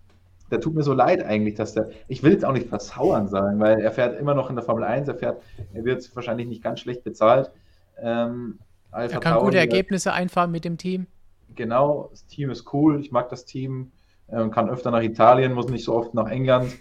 [0.52, 3.60] Der tut mir so leid eigentlich, dass der, ich will jetzt auch nicht versauern sagen,
[3.60, 5.42] weil er fährt immer noch in der Formel 1, er fährt,
[5.74, 7.52] er wird wahrscheinlich nicht ganz schlecht bezahlt.
[8.00, 8.60] Ähm,
[8.92, 11.08] er kann Tauri, gute Ergebnisse einfahren mit dem Team.
[11.56, 13.92] Genau, das Team ist cool, ich mag das Team,
[14.30, 16.74] ähm, kann öfter nach Italien, muss nicht so oft nach England,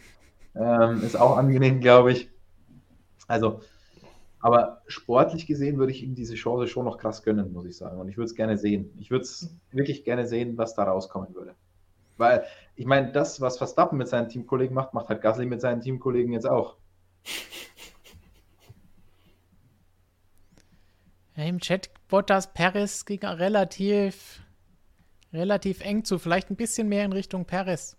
[0.54, 2.30] ähm, ist auch angenehm, glaube ich.
[3.26, 3.60] Also,
[4.40, 7.98] aber sportlich gesehen würde ich ihm diese Chance schon noch krass gönnen, muss ich sagen.
[7.98, 8.90] Und ich würde es gerne sehen.
[8.98, 11.54] Ich würde es wirklich gerne sehen, was da rauskommen würde.
[12.18, 12.44] Weil,
[12.76, 16.32] ich meine, das, was Verstappen mit seinen Teamkollegen macht, macht halt Gasly mit seinen Teamkollegen
[16.32, 16.76] jetzt auch.
[21.36, 24.40] Im Chat Bottas Paris ging relativ,
[25.32, 26.18] relativ eng zu.
[26.18, 27.96] Vielleicht ein bisschen mehr in Richtung Paris.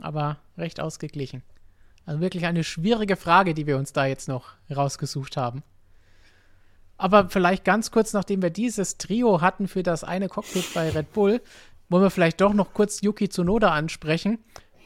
[0.00, 1.42] Aber recht ausgeglichen.
[2.06, 5.62] Also wirklich eine schwierige Frage, die wir uns da jetzt noch rausgesucht haben.
[6.96, 11.12] Aber vielleicht ganz kurz, nachdem wir dieses Trio hatten für das eine Cockpit bei Red
[11.12, 11.40] Bull,
[11.92, 14.38] wollen wir vielleicht doch noch kurz Yuki Tsunoda ansprechen,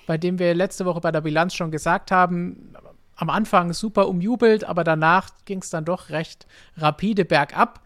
[0.07, 2.75] bei dem wir letzte Woche bei der Bilanz schon gesagt haben,
[3.15, 6.47] am Anfang super umjubelt, aber danach ging es dann doch recht
[6.77, 7.81] rapide bergab.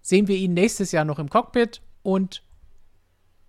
[0.00, 2.42] Sehen wir ihn nächstes Jahr noch im Cockpit und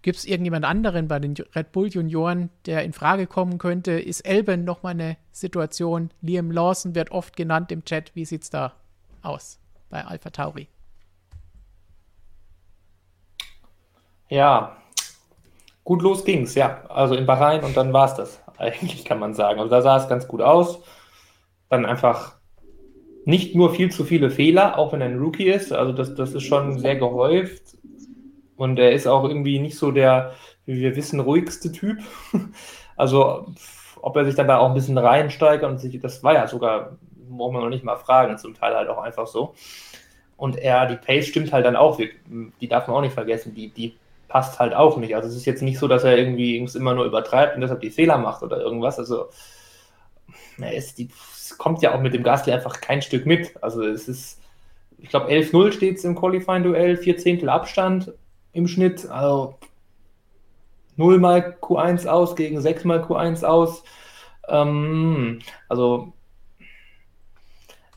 [0.03, 3.93] Gibt es irgendjemand anderen bei den Red Bull Junioren, der in Frage kommen könnte?
[3.93, 6.11] Ist Elben nochmal eine Situation?
[6.19, 8.13] Liam Lawson wird oft genannt im Chat.
[8.13, 8.73] Wie sieht es da
[9.21, 9.59] aus
[9.89, 10.67] bei Alpha Tauri?
[14.27, 14.75] Ja,
[15.83, 16.83] gut los ging's, ja.
[16.89, 18.43] Also in Bahrain und dann war es das.
[18.57, 19.59] Eigentlich kann man sagen.
[19.59, 20.81] Also da sah es ganz gut aus.
[21.69, 22.35] Dann einfach
[23.25, 25.71] nicht nur viel zu viele Fehler, auch wenn er ein Rookie ist.
[25.71, 27.77] Also das, das ist schon sehr gehäuft.
[28.55, 30.33] Und er ist auch irgendwie nicht so der,
[30.65, 31.99] wie wir wissen, ruhigste Typ.
[32.95, 33.47] Also,
[34.03, 36.97] ob er sich dabei auch ein bisschen reinsteigert und sich, das war ja sogar,
[37.27, 39.55] braucht man noch nicht mal fragen, zum Teil halt auch einfach so.
[40.37, 41.99] Und er, die Pace stimmt halt dann auch,
[42.61, 43.95] die darf man auch nicht vergessen, die, die
[44.33, 45.15] passt halt auch nicht.
[45.15, 47.91] Also es ist jetzt nicht so, dass er irgendwie immer nur übertreibt und deshalb die
[47.91, 48.97] Fehler macht oder irgendwas.
[48.97, 49.27] Also
[50.57, 53.53] ist, die, es kommt ja auch mit dem Gasly einfach kein Stück mit.
[53.61, 54.41] Also es ist,
[54.97, 58.11] ich glaube 11-0 steht es im Qualifying-Duell, vier Zehntel Abstand
[58.53, 59.07] im Schnitt.
[59.07, 59.53] Also
[60.95, 63.83] 0 mal Q1 aus gegen 6 mal Q1 aus.
[64.47, 66.11] Ähm, also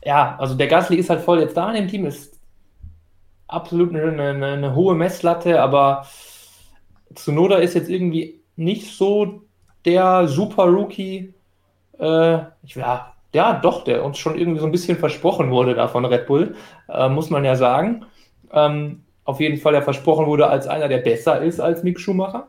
[0.03, 2.36] ja, also der Gasly ist halt voll jetzt da in dem Team, ist
[3.47, 6.05] absolut eine, eine, eine hohe Messlatte, aber
[7.15, 9.43] Tsunoda ist jetzt irgendwie nicht so
[9.85, 11.33] der super Rookie.
[11.99, 16.05] Äh, ja, ja, doch, der uns schon irgendwie so ein bisschen versprochen wurde da von
[16.05, 16.55] Red Bull,
[16.89, 18.05] äh, muss man ja sagen.
[18.51, 22.47] Ähm, auf jeden Fall ja versprochen wurde als einer, der besser ist als Mick Schumacher.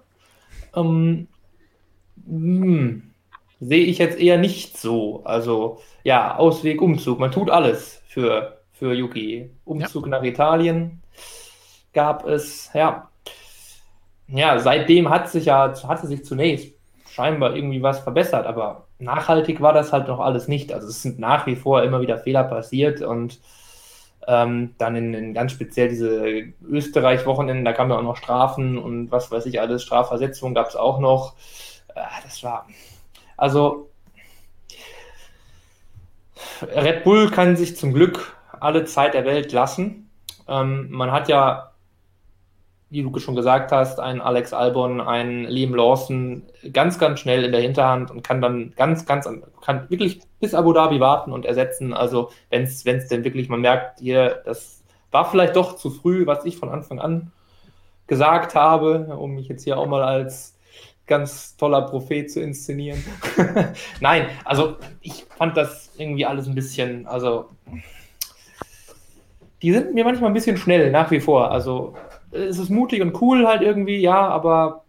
[0.76, 1.28] Ähm,
[2.26, 3.02] hm,
[3.60, 5.22] sehe ich jetzt eher nicht so.
[5.24, 7.18] Also ja, Ausweg, Umzug.
[7.18, 9.50] Man tut alles für, für Yuki.
[9.64, 10.10] Umzug ja.
[10.10, 11.02] nach Italien
[11.92, 13.08] gab es, ja.
[14.28, 16.74] Ja, seitdem hat sich ja, hatte sich zunächst
[17.10, 20.72] scheinbar irgendwie was verbessert, aber nachhaltig war das halt noch alles nicht.
[20.72, 23.40] Also es sind nach wie vor immer wieder Fehler passiert und
[24.26, 29.10] ähm, dann in, in, ganz speziell diese Österreich-Wochenenden, da kamen ja auch noch Strafen und
[29.10, 31.34] was weiß ich alles, Strafversetzung gab es auch noch.
[31.94, 32.66] Äh, das war,
[33.36, 33.88] also
[36.62, 40.10] Red Bull kann sich zum Glück alle Zeit der Welt lassen.
[40.48, 41.68] Ähm, man hat ja
[42.90, 47.52] wie du schon gesagt hast, ein Alex Albon, ein Liam Lawson ganz, ganz schnell in
[47.52, 49.28] der Hinterhand und kann dann ganz, ganz,
[49.60, 51.92] kann wirklich bis Abu Dhabi warten und ersetzen.
[51.92, 56.44] Also, wenn es denn wirklich, man merkt hier, das war vielleicht doch zu früh, was
[56.46, 57.30] ich von Anfang an
[58.06, 60.58] gesagt habe, um mich jetzt hier auch mal als
[61.06, 63.02] ganz toller Prophet zu inszenieren.
[64.00, 67.50] Nein, also ich fand das irgendwie alles ein bisschen, also
[69.62, 71.50] die sind mir manchmal ein bisschen schnell, nach wie vor.
[71.50, 71.94] Also
[72.30, 74.84] es ist mutig und cool halt irgendwie, ja, aber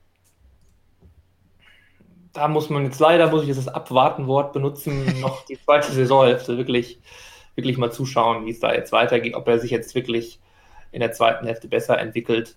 [2.34, 6.58] da muss man jetzt leider, muss ich jetzt das Abwarten-Wort benutzen, noch die zweite Saisonhälfte
[6.58, 7.00] wirklich,
[7.56, 10.40] wirklich mal zuschauen, wie es da jetzt weitergeht, ob er sich jetzt wirklich
[10.92, 12.56] in der zweiten Hälfte besser entwickelt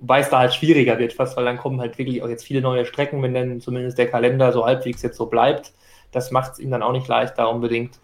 [0.00, 2.62] Wobei es da halt schwieriger wird fast, weil dann kommen halt wirklich auch jetzt viele
[2.62, 5.74] neue Strecken, wenn dann zumindest der Kalender so halbwegs jetzt so bleibt.
[6.10, 8.00] Das macht es ihm dann auch nicht leichter unbedingt.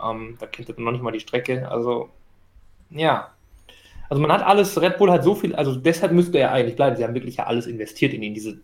[0.00, 1.68] Ähm, da kennt er noch nicht mal die Strecke.
[1.68, 2.10] Also,
[2.94, 3.28] ja.
[4.08, 6.96] Also man hat alles, Red Bull hat so viel, also deshalb müsste er eigentlich bleiben.
[6.96, 8.58] Sie haben wirklich ja alles investiert in ihn, diese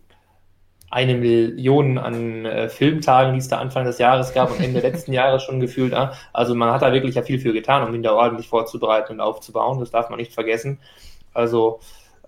[0.91, 5.13] eine Million an äh, Filmtagen, die es da Anfang des Jahres gab und Ende letzten
[5.13, 5.93] Jahres schon gefühlt.
[5.93, 6.07] Äh?
[6.33, 9.21] Also man hat da wirklich ja viel für getan, um ihn da ordentlich vorzubereiten und
[9.21, 9.79] aufzubauen.
[9.79, 10.79] Das darf man nicht vergessen.
[11.33, 11.79] Also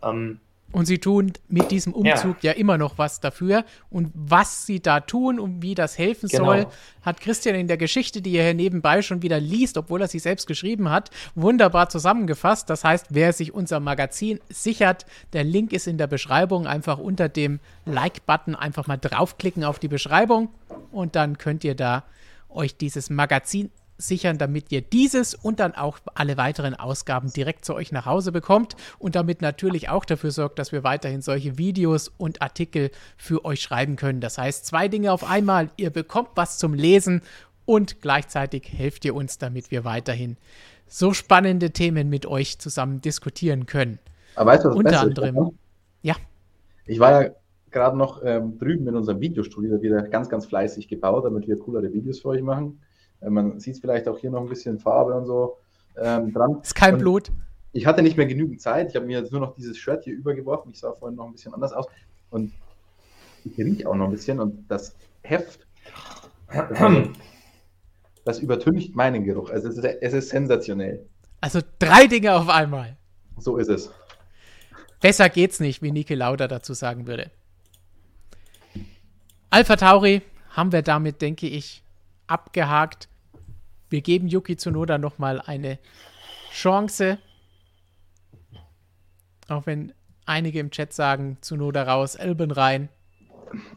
[0.03, 0.39] ähm,
[0.71, 2.51] und sie tun mit diesem Umzug ja.
[2.51, 2.57] ja.
[2.57, 3.65] immer noch was dafür.
[3.89, 6.45] Und was sie da tun und wie das helfen genau.
[6.45, 6.67] soll,
[7.01, 10.19] hat Christian in der Geschichte, die er hier nebenbei schon wieder liest, obwohl er sie
[10.19, 12.69] selbst geschrieben hat, wunderbar zusammengefasst.
[12.69, 16.67] Das heißt, wer sich unser Magazin sichert, der Link ist in der Beschreibung.
[16.67, 20.49] Einfach unter dem Like-Button einfach mal draufklicken auf die Beschreibung
[20.91, 22.03] und dann könnt ihr da
[22.49, 23.71] euch dieses Magazin
[24.01, 28.31] sichern, damit ihr dieses und dann auch alle weiteren Ausgaben direkt zu euch nach Hause
[28.31, 33.45] bekommt und damit natürlich auch dafür sorgt, dass wir weiterhin solche Videos und Artikel für
[33.45, 34.21] euch schreiben können.
[34.21, 35.69] Das heißt, zwei Dinge auf einmal.
[35.77, 37.21] Ihr bekommt was zum Lesen
[37.65, 40.37] und gleichzeitig helft ihr uns, damit wir weiterhin
[40.87, 43.99] so spannende Themen mit euch zusammen diskutieren können.
[44.35, 45.37] Aber weißt du, was Unter anderem.
[45.37, 45.53] Ist,
[46.01, 46.15] ja.
[46.85, 47.29] Ich war ja
[47.71, 51.57] gerade noch ähm, drüben in unserem Videostudio, da wieder ganz, ganz fleißig gebaut, damit wir
[51.57, 52.81] coolere Videos für euch machen.
[53.21, 55.57] Äh, man sieht vielleicht auch hier noch ein bisschen Farbe und so
[55.97, 56.59] ähm, dran.
[56.61, 57.31] Ist kein und Blut.
[57.73, 58.89] Ich hatte nicht mehr genügend Zeit.
[58.89, 60.71] Ich habe mir jetzt nur noch dieses Shirt hier übergeworfen.
[60.71, 61.85] Ich sah vorhin noch ein bisschen anders aus.
[62.29, 62.51] Und
[63.45, 64.39] ich rieche auch noch ein bisschen.
[64.39, 65.65] Und das Heft,
[66.51, 66.79] das,
[68.25, 69.49] das übertüncht meinen Geruch.
[69.49, 71.05] Also es ist, es ist sensationell.
[71.39, 72.97] Also drei Dinge auf einmal.
[73.37, 73.91] So ist es.
[74.99, 77.31] Besser geht's nicht, wie Niki Lauda dazu sagen würde.
[79.49, 80.21] Alpha Tauri
[80.51, 81.83] haben wir damit, denke ich,
[82.27, 83.09] abgehakt.
[83.91, 85.77] Wir geben Yuki Tsunoda nochmal eine
[86.51, 87.17] Chance.
[89.49, 89.93] Auch wenn
[90.25, 92.87] einige im Chat sagen, Tsunoda raus, Elben rein.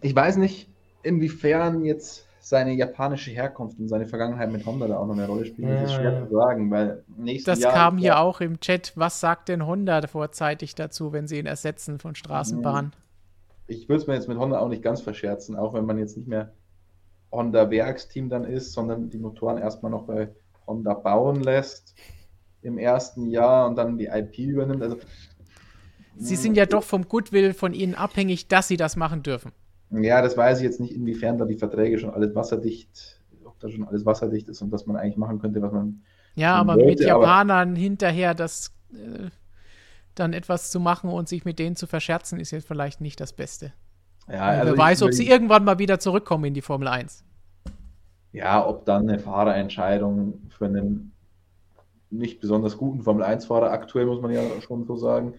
[0.00, 0.68] Ich weiß nicht,
[1.02, 5.46] inwiefern jetzt seine japanische Herkunft und seine Vergangenheit mit Honda da auch noch eine Rolle
[5.46, 5.70] spielen.
[5.70, 8.92] Das ist schwer zu sagen, weil nächstes Das Jahr kam hier auch im Chat.
[8.94, 12.92] Was sagt denn Honda vorzeitig dazu, wenn sie ihn ersetzen von Straßenbahn?
[13.66, 16.16] Ich würde es mir jetzt mit Honda auch nicht ganz verscherzen, auch wenn man jetzt
[16.16, 16.52] nicht mehr
[17.34, 20.28] Honda Werksteam dann ist, sondern die Motoren erstmal noch bei
[20.66, 21.94] Honda bauen lässt
[22.62, 24.82] im ersten Jahr und dann die IP übernimmt.
[24.82, 24.96] Also,
[26.16, 29.52] Sie sind ja doch vom Goodwill von Ihnen abhängig, dass Sie das machen dürfen.
[29.90, 33.68] Ja, das weiß ich jetzt nicht, inwiefern da die Verträge schon alles wasserdicht, ob da
[33.68, 36.02] schon alles wasserdicht ist und was man eigentlich machen könnte, was man.
[36.36, 39.28] Ja, aber wollte, mit Japanern aber hinterher das äh,
[40.14, 43.32] dann etwas zu machen und sich mit denen zu verscherzen, ist jetzt vielleicht nicht das
[43.32, 43.72] Beste.
[44.28, 47.24] Ja, also Wer weiß, ob sie irgendwann mal wieder zurückkommen in die Formel 1.
[48.32, 51.12] Ja, ob dann eine Fahrerentscheidung für einen
[52.10, 55.34] nicht besonders guten Formel 1-Fahrer aktuell, muss man ja schon so sagen,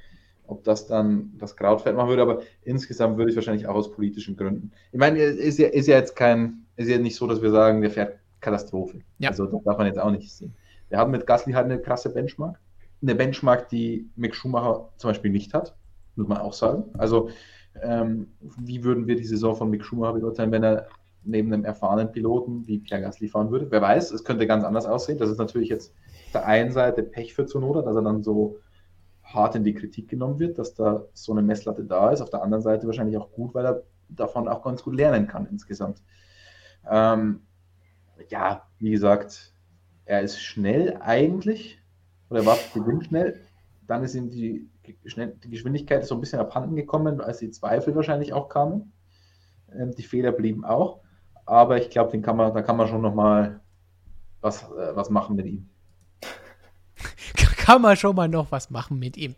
[0.48, 4.38] ob das dann das Krautfeld machen würde, aber insgesamt würde ich wahrscheinlich auch aus politischen
[4.38, 4.72] Gründen.
[4.91, 7.82] Ich meine, ist ja, ist ja jetzt kein, ist ja nicht so, dass wir sagen,
[7.82, 9.02] der fährt Katastrophe.
[9.20, 9.30] Ja.
[9.30, 10.53] Also das darf man jetzt auch nicht sehen.
[10.90, 12.60] Wir haben mit Gasly halt eine krasse Benchmark.
[13.02, 15.76] Eine Benchmark, die Mick Schumacher zum Beispiel nicht hat,
[16.16, 16.86] muss man auch sagen.
[16.98, 17.30] Also
[17.81, 20.88] ähm, wie würden wir die Saison von Mick Schumacher beurteilen, wenn er
[21.23, 23.69] neben einem erfahrenen Piloten wie Pierre Gasly fahren würde?
[23.69, 25.18] Wer weiß, es könnte ganz anders aussehen.
[25.18, 25.93] Das ist natürlich jetzt
[26.27, 28.60] auf der einen Seite Pech für Zunoda, dass er dann so
[29.23, 32.22] hart in die Kritik genommen wird, dass da so eine Messlatte da ist.
[32.22, 35.47] Auf der anderen Seite wahrscheinlich auch gut, weil er davon auch ganz gut lernen kann
[35.47, 36.02] insgesamt.
[36.88, 37.41] Ähm,
[38.30, 39.53] ja, wie gesagt,
[40.06, 41.80] er ist schnell eigentlich,
[42.30, 43.41] oder war beginnt schnell.
[43.88, 47.95] Dann ist ihm die die Geschwindigkeit ist so ein bisschen abhanden gekommen, als die Zweifel
[47.95, 48.94] wahrscheinlich auch kamen.
[49.74, 51.02] Ähm, die Fehler blieben auch.
[51.45, 53.62] Aber ich glaube, da kann man schon nochmal
[54.41, 55.70] was, äh, was machen mit ihm.
[57.57, 59.36] kann man schon mal noch was machen mit ihm.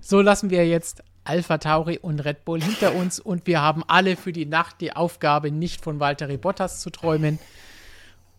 [0.00, 4.16] So lassen wir jetzt Alpha Tauri und Red Bull hinter uns und wir haben alle
[4.16, 7.38] für die Nacht die Aufgabe, nicht von Valtteri Bottas zu träumen,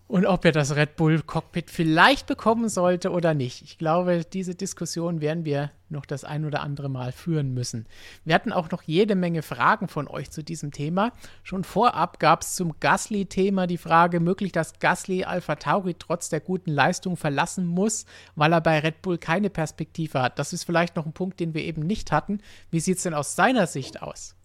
[0.08, 3.64] und ob er das Red Bull Cockpit vielleicht bekommen sollte oder nicht.
[3.64, 7.88] Ich glaube, diese Diskussion werden wir noch das ein oder andere Mal führen müssen.
[8.24, 11.12] Wir hatten auch noch jede Menge Fragen von euch zu diesem Thema.
[11.42, 16.40] Schon vorab gab es zum Gasly-Thema die Frage, möglich, dass Gasly Alpha Tauri trotz der
[16.40, 18.06] guten Leistung verlassen muss,
[18.36, 20.38] weil er bei Red Bull keine Perspektive hat.
[20.38, 22.42] Das ist vielleicht noch ein Punkt, den wir eben nicht hatten.
[22.70, 24.36] Wie sieht es denn aus seiner Sicht aus?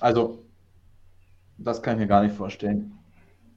[0.00, 0.45] Also
[1.58, 2.98] das kann ich mir gar nicht vorstellen.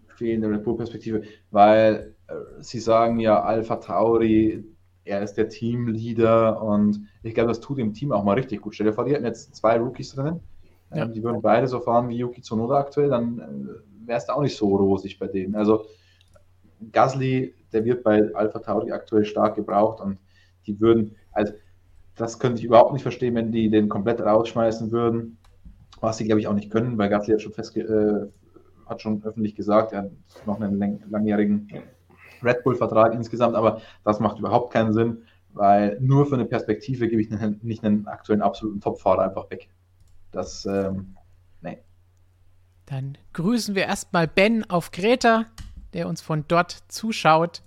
[0.07, 4.65] Fehlende Red Bull-Perspektive, weil äh, sie sagen ja, Alpha Tauri,
[5.05, 8.75] er ist der Teamleader und ich glaube, das tut dem Team auch mal richtig gut.
[8.75, 10.41] Stell dir vor, die hätten jetzt zwei Rookies drinnen,
[10.93, 11.03] ja.
[11.03, 14.33] ähm, die würden beide so fahren wie Yuki Tsunoda aktuell, dann äh, wäre es da
[14.33, 15.55] auch nicht so rosig bei denen.
[15.55, 15.85] Also
[16.91, 20.17] Gasly, der wird bei Alpha Tauri aktuell stark gebraucht und
[20.67, 21.53] Die würden, also
[22.15, 25.38] das könnte ich überhaupt nicht verstehen, wenn die den komplett rausschmeißen würden,
[26.01, 29.23] was sie, glaube ich, auch nicht können, weil Gasly hat schon, festge äh, hat schon
[29.23, 30.11] öffentlich gesagt, er hat
[30.45, 31.67] noch einen langjährigen
[32.43, 35.23] Red Bull-Vertrag insgesamt, aber das macht überhaupt keinen Sinn,
[35.53, 37.29] weil nur für eine Perspektive gebe ich
[37.61, 39.69] nicht einen aktuellen absoluten Topfahrer einfach weg.
[40.31, 41.15] Das, ähm,
[41.61, 41.79] nee.
[42.85, 45.45] Dann grüßen wir erstmal Ben auf Kreta,
[45.93, 47.63] der uns von dort zuschaut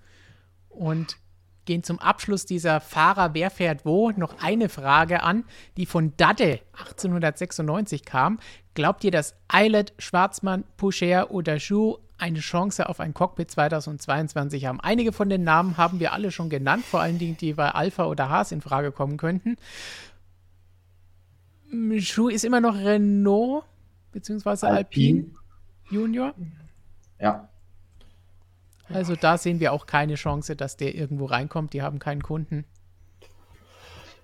[0.68, 1.16] und
[1.64, 5.44] gehen zum Abschluss dieser Fahrer Wer fährt wo noch eine Frage an,
[5.76, 8.38] die von Dadde 1896 kam.
[8.74, 14.80] Glaubt ihr, dass Eilert, Schwarzmann, Poucher oder Schuh eine Chance auf ein Cockpit 2022 haben?
[14.80, 18.06] Einige von den Namen haben wir alle schon genannt, vor allen Dingen, die bei Alpha
[18.06, 19.56] oder Haas in Frage kommen könnten.
[22.00, 23.64] Schuh ist immer noch Renault
[24.12, 25.34] beziehungsweise Alpine, Alpine
[25.90, 26.34] Junior.
[27.18, 27.48] Ja,
[28.88, 31.72] also da sehen wir auch keine Chance, dass der irgendwo reinkommt.
[31.72, 32.64] Die haben keinen Kunden.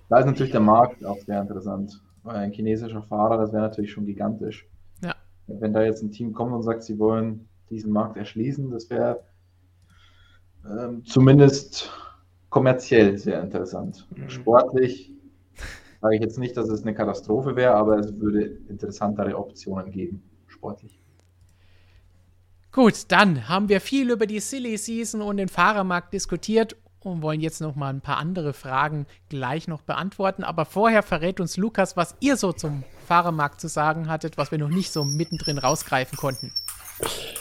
[0.08, 2.00] Da ist natürlich der Markt auch sehr interessant.
[2.22, 4.66] Weil ein chinesischer Fahrer, das wäre natürlich schon gigantisch.
[5.02, 5.14] Ja.
[5.46, 9.24] Wenn da jetzt ein Team kommt und sagt, sie wollen diesen Markt erschließen, das wäre
[10.66, 11.90] ähm, zumindest
[12.50, 14.06] kommerziell sehr interessant.
[14.14, 14.28] Mhm.
[14.28, 15.12] Sportlich
[16.00, 20.22] sage ich jetzt nicht, dass es eine Katastrophe wäre, aber es würde interessantere Optionen geben,
[20.46, 20.97] sportlich.
[22.70, 27.40] Gut, dann haben wir viel über die Silly Season und den Fahrermarkt diskutiert und wollen
[27.40, 30.44] jetzt noch mal ein paar andere Fragen gleich noch beantworten.
[30.44, 34.58] Aber vorher verrät uns Lukas, was ihr so zum Fahrermarkt zu sagen hattet, was wir
[34.58, 36.52] noch nicht so mittendrin rausgreifen konnten.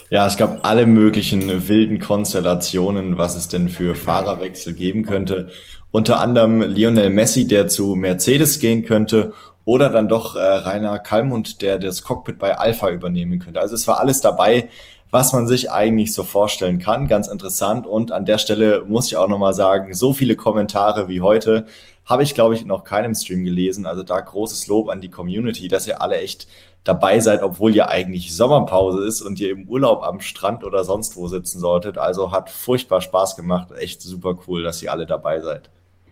[0.10, 5.49] Ja, es gab alle möglichen wilden Konstellationen, was es denn für Fahrerwechsel geben könnte.
[5.91, 9.34] Unter anderem Lionel Messi, der zu Mercedes gehen könnte,
[9.66, 13.60] oder dann doch äh, Rainer Kalmund, der das Cockpit bei Alpha übernehmen könnte.
[13.60, 14.70] Also es war alles dabei
[15.12, 17.08] was man sich eigentlich so vorstellen kann.
[17.08, 17.88] Ganz interessant.
[17.88, 21.66] Und an der Stelle muss ich auch nochmal sagen, so viele Kommentare wie heute
[22.06, 23.86] habe ich, glaube ich, noch keinem Stream gelesen.
[23.86, 26.48] Also da großes Lob an die Community, dass ihr alle echt
[26.84, 31.18] dabei seid, obwohl ihr eigentlich Sommerpause ist und ihr im Urlaub am Strand oder sonst
[31.18, 31.98] wo sitzen solltet.
[31.98, 33.72] Also hat furchtbar Spaß gemacht.
[33.78, 35.70] Echt super cool, dass ihr alle dabei seid.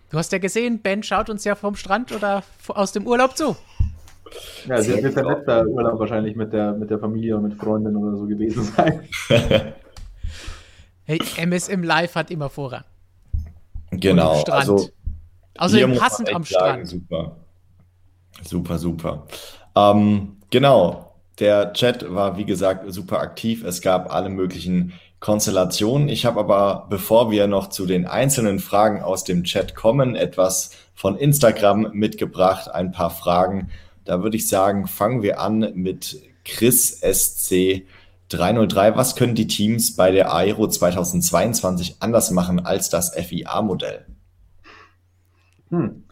[0.10, 3.56] Du hast ja gesehen, Ben schaut uns ja vom Strand oder aus dem Urlaub zu.
[4.68, 7.96] Ja, das wird der letzte Urlaub wahrscheinlich mit der, mit der Familie und mit Freunden
[7.96, 9.08] oder so gewesen sein.
[11.04, 12.84] hey, MSM Live hat immer Vorrang.
[13.92, 14.44] Genau.
[14.50, 14.90] Also,
[15.58, 16.88] also passend am Strand.
[16.88, 17.38] super.
[18.44, 19.28] Super, super.
[19.76, 21.14] Ähm, genau.
[21.40, 23.64] Der Chat war, wie gesagt, super aktiv.
[23.64, 26.08] Es gab alle möglichen Konstellationen.
[26.08, 30.72] Ich habe aber, bevor wir noch zu den einzelnen Fragen aus dem Chat kommen, etwas
[30.94, 32.74] von Instagram mitgebracht.
[32.74, 33.70] Ein paar Fragen
[34.06, 37.86] da würde ich sagen, fangen wir an mit Chris SC
[38.30, 38.96] 303.
[38.96, 44.06] Was können die Teams bei der Aero 2022 anders machen als das FIA-Modell?
[45.70, 46.04] Hm.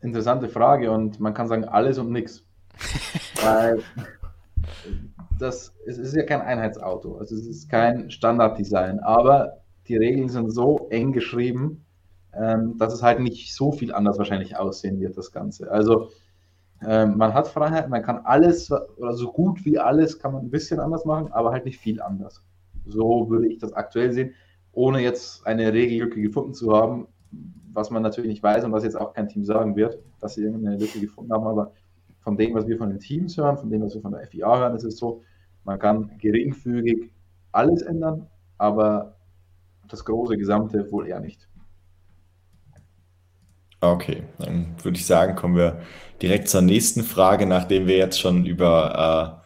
[0.00, 2.42] Interessante Frage und man kann sagen alles und nichts.
[3.42, 3.82] Weil
[5.38, 9.58] das es ist ja kein Einheitsauto, also es ist kein Standarddesign, aber
[9.88, 11.84] die Regeln sind so eng geschrieben,
[12.32, 15.70] ähm, dass es halt nicht so viel anders wahrscheinlich aussehen wird, das Ganze.
[15.70, 16.10] Also
[16.86, 20.50] ähm, man hat Freiheit, man kann alles oder so gut wie alles kann man ein
[20.50, 22.42] bisschen anders machen, aber halt nicht viel anders.
[22.86, 24.34] So würde ich das aktuell sehen,
[24.72, 27.06] ohne jetzt eine Regellücke gefunden zu haben,
[27.72, 30.42] was man natürlich nicht weiß und was jetzt auch kein Team sagen wird, dass sie
[30.42, 31.72] irgendeine Lücke gefunden haben, aber
[32.20, 34.58] von dem, was wir von den Teams hören, von dem, was wir von der FIA
[34.58, 35.22] hören, ist es so,
[35.64, 37.10] man kann geringfügig
[37.52, 38.26] alles ändern,
[38.58, 39.16] aber
[39.88, 41.48] das große Gesamte wohl eher nicht.
[43.82, 45.82] Okay, dann würde ich sagen, kommen wir
[46.22, 49.42] direkt zur nächsten Frage, nachdem wir jetzt schon über äh,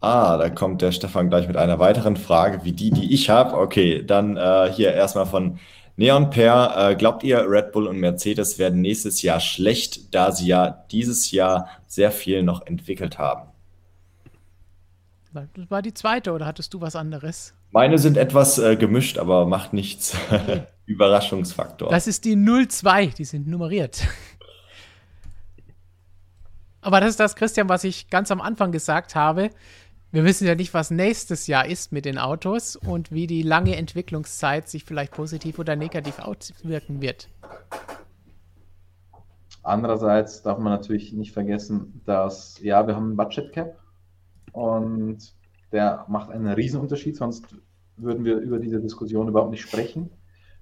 [0.00, 3.56] Ah, da kommt der Stefan gleich mit einer weiteren Frage, wie die, die ich habe.
[3.56, 5.58] Okay, dann äh, hier erstmal von
[5.96, 6.74] Neon Pair.
[6.76, 11.30] Äh, glaubt ihr, Red Bull und Mercedes werden nächstes Jahr schlecht, da sie ja dieses
[11.30, 13.48] Jahr sehr viel noch entwickelt haben?
[15.32, 17.52] Das war die zweite oder hattest du was anderes?
[17.76, 20.16] Meine sind etwas äh, gemischt, aber macht nichts.
[20.86, 21.90] Überraschungsfaktor.
[21.90, 24.02] Das ist die 02, die sind nummeriert.
[26.80, 29.50] Aber das ist das, Christian, was ich ganz am Anfang gesagt habe.
[30.10, 33.76] Wir wissen ja nicht, was nächstes Jahr ist mit den Autos und wie die lange
[33.76, 37.28] Entwicklungszeit sich vielleicht positiv oder negativ auswirken wird.
[39.62, 43.78] Andererseits darf man natürlich nicht vergessen, dass, ja, wir haben ein Budget Cap
[44.52, 45.34] und
[45.72, 47.54] der macht einen Riesenunterschied, sonst
[47.96, 50.10] würden wir über diese Diskussion überhaupt nicht sprechen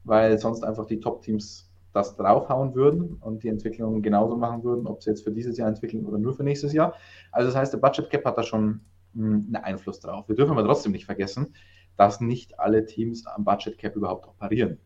[0.04, 5.02] weil sonst einfach die Top-Teams das draufhauen würden und die Entwicklung genauso machen würden, ob
[5.02, 6.94] sie jetzt für dieses Jahr entwickeln oder nur für nächstes Jahr.
[7.32, 8.80] Also das heißt, der Budget Cap hat da schon
[9.14, 10.28] hm, einen Einfluss drauf.
[10.28, 11.54] Wir dürfen aber trotzdem nicht vergessen,
[11.96, 14.78] dass nicht alle Teams am Budget Cap überhaupt operieren.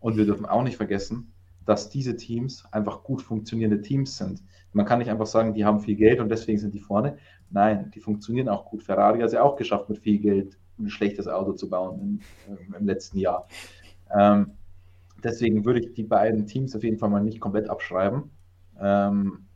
[0.00, 1.32] Und wir dürfen auch nicht vergessen,
[1.66, 4.42] dass diese Teams einfach gut funktionierende Teams sind.
[4.72, 7.18] Man kann nicht einfach sagen, die haben viel Geld und deswegen sind die vorne.
[7.50, 8.82] Nein, die funktionieren auch gut.
[8.82, 12.54] Ferrari hat es ja auch geschafft, mit viel Geld ein schlechtes Auto zu bauen im,
[12.54, 13.46] äh, im letzten Jahr.
[14.12, 14.52] Ähm,
[15.22, 18.30] deswegen würde ich die beiden Teams auf jeden Fall mal nicht komplett abschreiben.
[18.80, 19.46] Ähm,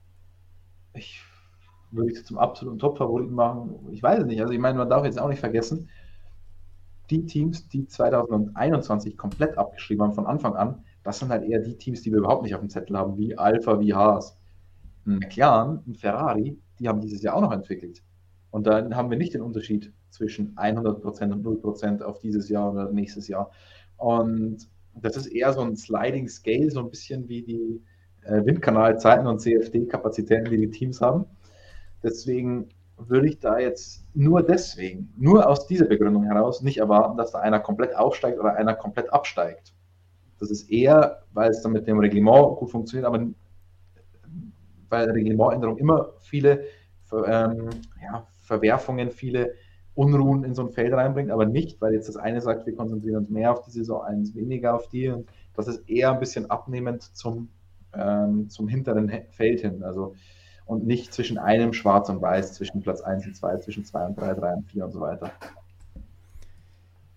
[0.93, 1.23] ich
[1.91, 3.89] würde ich zum absoluten Top-Favoriten machen.
[3.93, 4.41] Ich weiß es nicht.
[4.41, 5.89] Also ich meine, man darf jetzt auch nicht vergessen,
[7.11, 11.77] die Teams, die 2021 komplett abgeschrieben haben von Anfang an, das sind halt eher die
[11.77, 14.39] Teams, die wir überhaupt nicht auf dem Zettel haben, wie Alpha, wie Haas.
[15.07, 18.03] Ein McLaren, ein Ferrari, die haben dieses Jahr auch noch entwickelt.
[18.51, 22.91] Und dann haben wir nicht den Unterschied zwischen 100% und 0% auf dieses Jahr oder
[22.91, 23.51] nächstes Jahr.
[23.97, 27.83] Und das ist eher so ein Sliding Scale, so ein bisschen wie die
[28.23, 31.25] äh, Windkanalzeiten und CFD-Kapazitäten, die die Teams haben.
[32.03, 37.33] Deswegen würde ich da jetzt nur deswegen, nur aus dieser Begründung heraus nicht erwarten, dass
[37.33, 39.75] da einer komplett aufsteigt oder einer komplett absteigt.
[40.39, 43.27] Das ist eher, weil es dann mit dem Reglement gut funktioniert, aber
[44.89, 46.65] weil Reglementänderung immer viele
[47.27, 47.71] ähm,
[48.01, 49.55] ja, Verwerfungen, viele
[49.95, 53.19] Unruhen in so ein Feld reinbringt, aber nicht, weil jetzt das eine sagt, wir konzentrieren
[53.19, 55.09] uns mehr auf die Saison 1, weniger auf die.
[55.09, 57.49] Und das ist eher ein bisschen abnehmend zum,
[57.93, 59.83] ähm, zum hinteren Feld hin.
[59.85, 60.15] Also
[60.67, 64.19] und nicht zwischen einem Schwarz und Weiß, zwischen Platz 1 und 2, zwischen 2 und
[64.19, 65.31] 3, 3 und 4 und so weiter.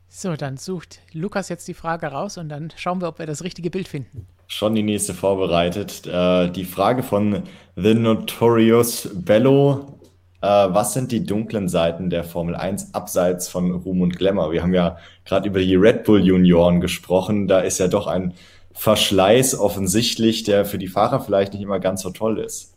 [0.10, 3.44] So, dann sucht Lukas jetzt die Frage raus und dann schauen wir, ob wir das
[3.44, 4.28] richtige Bild finden.
[4.48, 6.08] Schon die nächste vorbereitet.
[6.08, 7.44] Äh, die Frage von
[7.76, 9.97] The Notorious Bello.
[10.42, 14.52] Äh, was sind die dunklen Seiten der Formel 1 abseits von Ruhm und Glamour?
[14.52, 17.48] Wir haben ja gerade über die Red Bull Junioren gesprochen.
[17.48, 18.34] Da ist ja doch ein
[18.74, 22.76] Verschleiß offensichtlich, der für die Fahrer vielleicht nicht immer ganz so toll ist.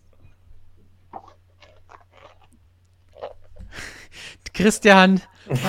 [4.54, 5.20] Christian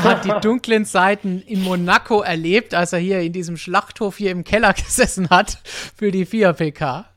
[0.03, 4.43] hat die dunklen Seiten in Monaco erlebt, als er hier in diesem Schlachthof hier im
[4.43, 5.59] Keller gesessen hat
[5.95, 7.10] für die 4 PK.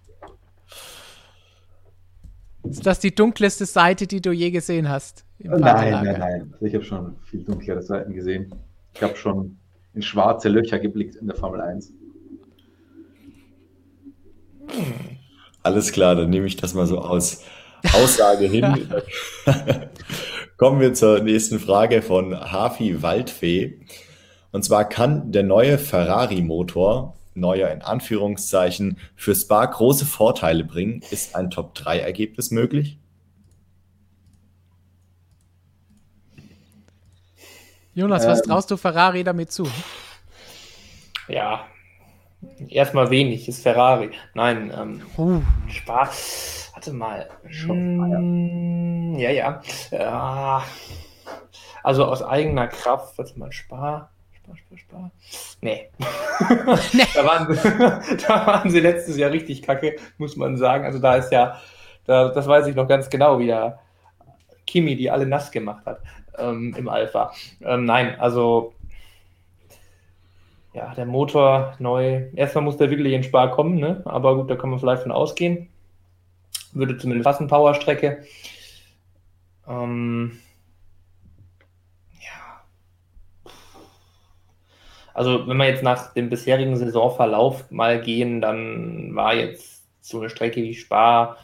[2.70, 5.24] Ist das die dunkelste Seite, die du je gesehen hast?
[5.38, 6.54] nein, nein, nein.
[6.60, 8.54] Ich habe schon viel dunklere Seiten gesehen.
[8.94, 9.58] Ich habe schon
[9.92, 11.92] in schwarze Löcher geblickt in der Formel 1.
[15.62, 17.42] Alles klar, dann nehme ich das mal so aus
[17.92, 18.88] Aussage hin.
[20.56, 23.80] Kommen wir zur nächsten Frage von Hafi Waldfee.
[24.52, 31.02] Und zwar kann der neue Ferrari-Motor, neuer in Anführungszeichen, für Spa große Vorteile bringen.
[31.10, 32.98] Ist ein Top-3-Ergebnis möglich?
[37.94, 39.68] Jonas, was ähm, traust du Ferrari damit zu?
[41.28, 41.64] Ja,
[42.68, 44.10] erstmal wenig, ist Ferrari.
[44.34, 45.40] Nein, ähm, uh.
[45.68, 47.30] Spaß Warte mal.
[47.44, 49.62] Hm, ja, ja.
[49.90, 50.62] ja.
[51.82, 54.10] Also aus eigener Kraft, warte mal, Spar.
[54.44, 55.10] Spar, Spar, Spar.
[55.60, 55.88] Nee.
[56.92, 57.04] nee.
[57.14, 57.58] da, waren,
[58.28, 60.84] da waren sie letztes Jahr richtig kacke, muss man sagen.
[60.84, 61.60] Also da ist ja,
[62.04, 63.80] da, das weiß ich noch ganz genau, wie der
[64.66, 66.00] Kimi die alle nass gemacht hat
[66.38, 67.32] ähm, im Alpha.
[67.62, 68.74] Ähm, nein, also
[70.72, 72.28] ja, der Motor neu.
[72.34, 74.02] Erstmal muss der wirklich in Spar kommen, ne?
[74.04, 75.68] aber gut, da kann man vielleicht von ausgehen
[76.74, 78.24] würde zumindest passen, Powerstrecke.
[79.66, 80.38] Ähm,
[85.14, 90.28] Also, wenn wir jetzt nach dem bisherigen Saisonverlauf mal gehen, dann war jetzt so eine
[90.28, 91.36] Strecke wie Spa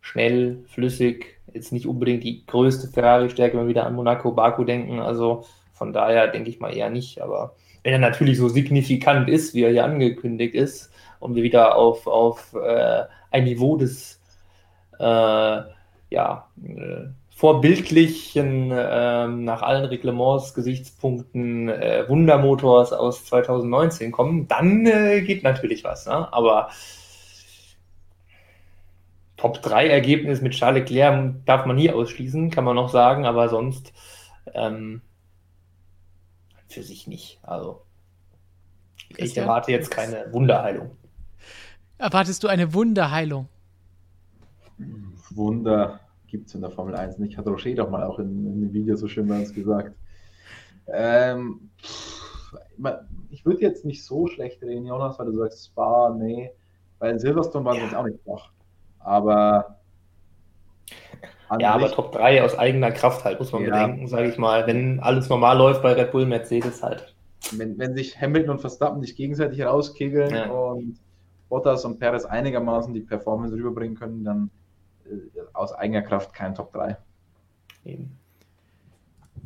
[0.00, 5.00] schnell, flüssig, jetzt nicht unbedingt die größte Ferrari-Stärke, wenn wir wieder an Monaco, Baku denken.
[5.00, 7.20] Also von daher denke ich mal eher nicht.
[7.20, 11.76] Aber wenn er natürlich so signifikant ist, wie er hier angekündigt ist, und wir wieder
[11.76, 14.20] auf, auf äh, ein Niveau des
[14.98, 15.60] äh,
[16.10, 17.08] ja, äh,
[17.38, 25.84] vorbildlichen, äh, nach allen Reglements, Gesichtspunkten äh, Wundermotors aus 2019 kommen, dann äh, geht natürlich
[25.84, 26.06] was.
[26.06, 26.32] Ne?
[26.32, 26.70] Aber
[29.36, 33.48] Top 3 Ergebnis mit Charles Leclerc darf man nie ausschließen, kann man noch sagen, aber
[33.48, 33.92] sonst
[34.52, 35.00] ähm,
[36.66, 37.38] für sich nicht.
[37.44, 37.82] Also
[39.16, 40.90] ich erwarte jetzt keine Wunderheilung.
[41.98, 43.48] Erwartest du eine Wunderheilung?
[45.30, 47.36] Wunder gibt es in der Formel 1 nicht.
[47.36, 49.94] Hat Rocher doch mal auch in, in dem Video so schön bei uns gesagt.
[50.86, 51.70] Ähm,
[53.30, 56.50] ich würde jetzt nicht so schlecht reden, Jonas, weil du sagst, Spa, nee.
[56.98, 57.84] Weil Silverstone waren ja.
[57.84, 58.50] jetzt auch nicht flach.
[59.00, 59.76] Aber.
[61.58, 63.70] Ja, aber Top 3 aus eigener Kraft halt, muss man ja.
[63.70, 64.66] bedenken, sage ich mal.
[64.66, 67.14] Wenn alles normal läuft bei Red Bull, Mercedes halt.
[67.52, 70.50] Wenn, wenn sich Hamilton und Verstappen sich gegenseitig rauskegeln ja.
[70.50, 70.98] und
[71.48, 74.50] Bottas und Perez einigermaßen die Performance rüberbringen können, dann
[75.52, 76.96] aus eigener Kraft kein Top 3.
[77.84, 78.18] Eben.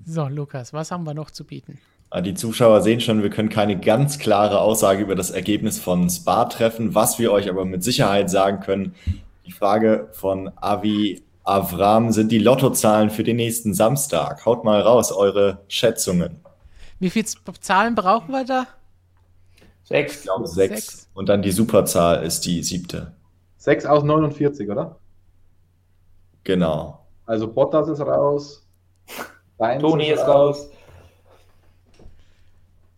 [0.05, 1.79] So, Lukas, was haben wir noch zu bieten?
[2.11, 6.11] Ah, die Zuschauer sehen schon, wir können keine ganz klare Aussage über das Ergebnis von
[6.11, 6.95] Spa treffen.
[6.95, 8.95] Was wir euch aber mit Sicherheit sagen können,
[9.47, 14.45] die Frage von Avi Avram sind die Lottozahlen für den nächsten Samstag.
[14.45, 16.41] Haut mal raus eure Schätzungen.
[17.01, 17.27] Wie viele
[17.61, 18.67] Zahlen brauchen wir da?
[19.83, 20.17] Sechs.
[20.17, 20.75] Ich glaube sechs.
[20.75, 21.11] Sechs.
[21.15, 23.13] Und dann die Superzahl ist die siebte.
[23.59, 24.97] 6 aus 49, oder?
[26.45, 26.99] Genau.
[27.27, 28.67] Also Bottas ist raus.
[29.59, 30.71] Sainz Toni ist raus.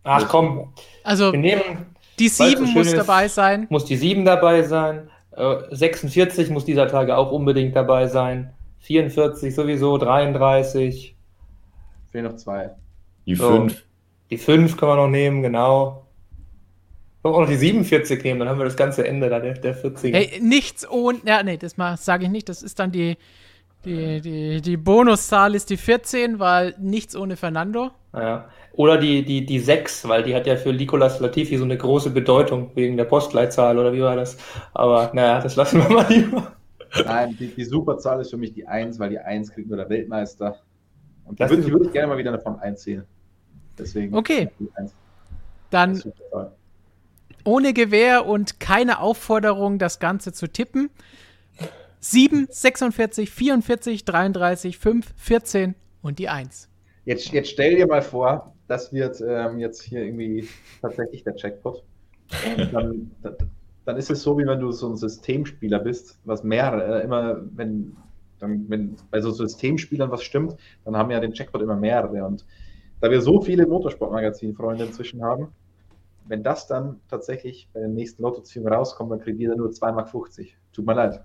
[0.03, 0.73] Ach komm,
[1.03, 1.87] Also wir nehmen,
[2.19, 2.97] die so sieben schön muss ist.
[2.97, 3.66] dabei sein.
[3.71, 5.09] muss die 7 dabei sein.
[5.33, 8.53] Äh, 46 muss dieser Tage auch unbedingt dabei sein.
[8.81, 11.16] 44 sowieso, 33.
[12.12, 12.71] Fehlen noch zwei.
[13.27, 13.49] Die So.
[13.49, 13.83] fünf.
[14.31, 16.04] Die 5 kann man noch nehmen, genau.
[17.25, 19.55] Können wir auch noch die 47 nehmen, dann haben wir das ganze Ende da, der,
[19.55, 20.13] der 40er.
[20.13, 21.21] Hey, nichts ohne.
[21.25, 22.51] Ja, nee, das sage ich nicht.
[22.51, 23.17] Das ist dann die,
[23.87, 27.93] die, die, die Bonuszahl ist die 14, weil nichts ohne Fernando.
[28.13, 28.51] Ja.
[28.75, 32.11] Oder die, die, die 6, weil die hat ja für Nicolas Latifi so eine große
[32.11, 34.37] Bedeutung wegen der Postleitzahl oder wie war das?
[34.75, 36.53] Aber naja, das lassen wir mal lieber.
[37.07, 39.89] Nein, die, die Superzahl ist für mich die 1, weil die 1 kriegt nur der
[39.89, 40.59] Weltmeister.
[41.25, 43.05] Und Das würde ich gerne mal wieder von 1 sehen.
[43.79, 44.15] Deswegen.
[44.15, 44.51] Okay.
[44.61, 44.93] Die 1
[45.71, 46.03] Dann.
[47.45, 50.91] Ohne Gewehr und keine Aufforderung, das Ganze zu tippen.
[52.01, 56.69] 7, 46, 44, 33, 5, 14 und die 1.
[57.07, 60.49] Jetzt, jetzt stell dir mal vor, das wird ähm, jetzt hier irgendwie
[60.83, 61.83] tatsächlich der.
[62.59, 63.37] Und dann, dann-
[63.99, 67.95] ist es so, wie wenn du so ein Systemspieler bist, was mehrere, äh, immer, wenn,
[68.39, 72.25] dann, wenn bei so Systemspielern was stimmt, dann haben ja den Jackpot immer mehrere.
[72.25, 72.45] Und
[73.01, 75.49] da wir so viele Motorsportmagazin-Freunde inzwischen haben,
[76.27, 80.11] wenn das dann tatsächlich bei den nächsten Lottoziehungen rauskommt, dann kriegt jeder nur 2,50 Mark.
[80.73, 81.23] Tut mir leid.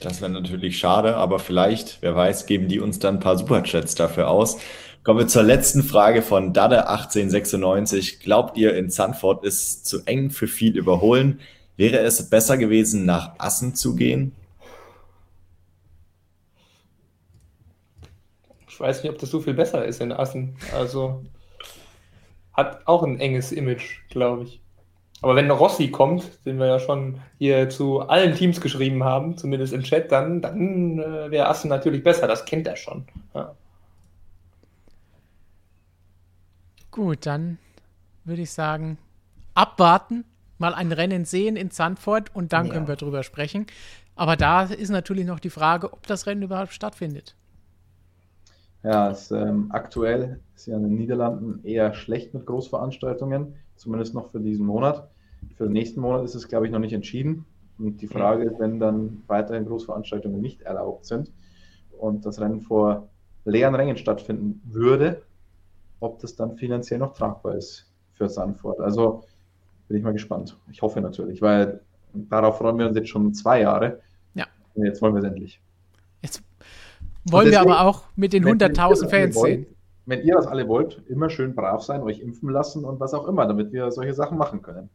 [0.00, 3.94] Das wäre natürlich schade, aber vielleicht, wer weiß, geben die uns dann ein paar Superchats
[3.94, 4.58] dafür aus.
[5.04, 8.22] Kommen wir zur letzten Frage von Dade1896.
[8.22, 11.40] Glaubt ihr, in Sanford ist zu eng für viel überholen?
[11.76, 14.32] Wäre es besser gewesen, nach Assen zu gehen?
[18.68, 20.56] Ich weiß nicht, ob das so viel besser ist in Assen.
[20.74, 21.22] Also
[22.52, 24.60] hat auch ein enges Image, glaube ich.
[25.22, 29.72] Aber wenn Rossi kommt, den wir ja schon hier zu allen Teams geschrieben haben, zumindest
[29.72, 32.26] im Chat, dann, dann äh, wäre Assen natürlich besser.
[32.26, 33.04] Das kennt er schon.
[33.34, 33.54] Ja.
[36.90, 37.58] Gut, dann
[38.24, 38.98] würde ich sagen,
[39.54, 40.24] abwarten,
[40.58, 42.72] mal ein Rennen sehen in Zandvoort und dann Ja.
[42.72, 43.66] können wir drüber sprechen.
[44.14, 47.34] Aber da ist natürlich noch die Frage, ob das Rennen überhaupt stattfindet.
[48.82, 54.30] Ja, es, ähm, aktuell ist ja in den Niederlanden eher schlecht mit Großveranstaltungen, zumindest noch
[54.30, 55.08] für diesen Monat.
[55.56, 57.44] Für den nächsten Monat ist es, glaube ich, noch nicht entschieden.
[57.78, 61.32] Und die Frage ist, wenn dann weiterhin Großveranstaltungen nicht erlaubt sind
[61.98, 63.08] und das Rennen vor
[63.44, 65.22] leeren Rängen stattfinden würde,
[66.00, 68.80] ob das dann finanziell noch tragbar ist für Sanford.
[68.80, 69.24] Also
[69.88, 70.56] bin ich mal gespannt.
[70.70, 71.80] Ich hoffe natürlich, weil
[72.12, 74.00] darauf freuen wir uns jetzt schon zwei Jahre.
[74.34, 74.46] Ja.
[74.74, 75.60] Und jetzt wollen wir es endlich.
[77.24, 79.52] Wollen wir deswegen- aber auch mit den Wenn- wenn ihr 100.000 das alle Fans wollt,
[79.64, 79.66] sehen.
[80.06, 83.26] Wenn ihr das alle wollt, immer schön brav sein, euch impfen lassen und was auch
[83.28, 84.90] immer, damit wir solche Sachen machen können.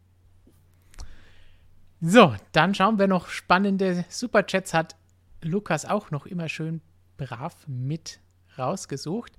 [2.02, 4.96] So, dann schauen wir noch spannende Superchats hat
[5.42, 6.82] Lukas auch noch immer schön
[7.18, 8.20] brav mit
[8.58, 9.34] rausgesucht.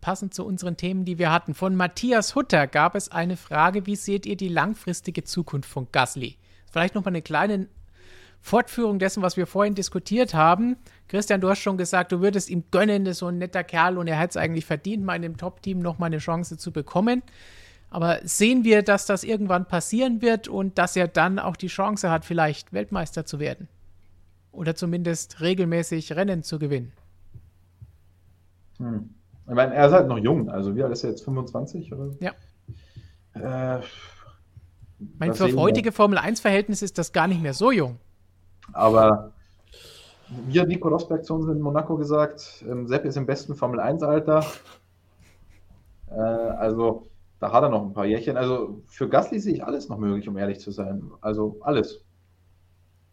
[0.00, 1.54] Passend zu unseren Themen, die wir hatten.
[1.54, 6.38] Von Matthias Hutter gab es eine Frage, wie seht ihr die langfristige Zukunft von Gasly?
[6.70, 7.68] Vielleicht noch mal eine kleine
[8.42, 10.76] Fortführung dessen, was wir vorhin diskutiert haben.
[11.06, 13.96] Christian, du hast schon gesagt, du würdest ihm gönnen, das ist so ein netter Kerl
[13.96, 16.72] und er hätte es eigentlich verdient, mal in dem Top-Team noch mal eine Chance zu
[16.72, 17.22] bekommen.
[17.88, 22.10] Aber sehen wir, dass das irgendwann passieren wird und dass er dann auch die Chance
[22.10, 23.68] hat, vielleicht Weltmeister zu werden?
[24.50, 26.92] Oder zumindest regelmäßig Rennen zu gewinnen?
[28.78, 29.10] Hm.
[29.46, 31.24] Ich meine, er ist halt noch jung, also wie alt ist er jetzt?
[31.24, 32.10] 25 oder?
[32.20, 32.32] Ja.
[33.34, 33.82] Äh,
[34.98, 37.98] Ich meine, für heutige Formel-1-Verhältnisse ist das gar nicht mehr so jung.
[38.72, 39.32] Aber
[40.46, 44.44] wie hat Nico Rosberg zu uns in Monaco gesagt, ähm, Sepp ist im besten Formel-1-Alter.
[46.10, 47.06] Äh, also
[47.38, 48.36] da hat er noch ein paar Jährchen.
[48.36, 51.10] Also für Gasly sehe ich alles noch möglich, um ehrlich zu sein.
[51.20, 52.04] Also alles.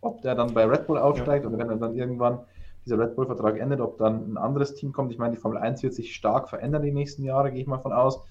[0.02, 2.40] Ob der dann bei Red Bull aufsteigt oder wenn er dann irgendwann
[2.86, 5.12] dieser Red Bull-Vertrag endet, ob dann ein anderes Team kommt.
[5.12, 7.80] Ich meine, die Formel 1 wird sich stark verändern die nächsten Jahre, gehe ich mal
[7.80, 8.22] von aus.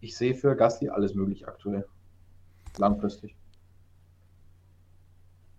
[0.00, 1.86] Ich sehe für Gasly alles möglich aktuell.
[2.76, 3.36] Langfristig.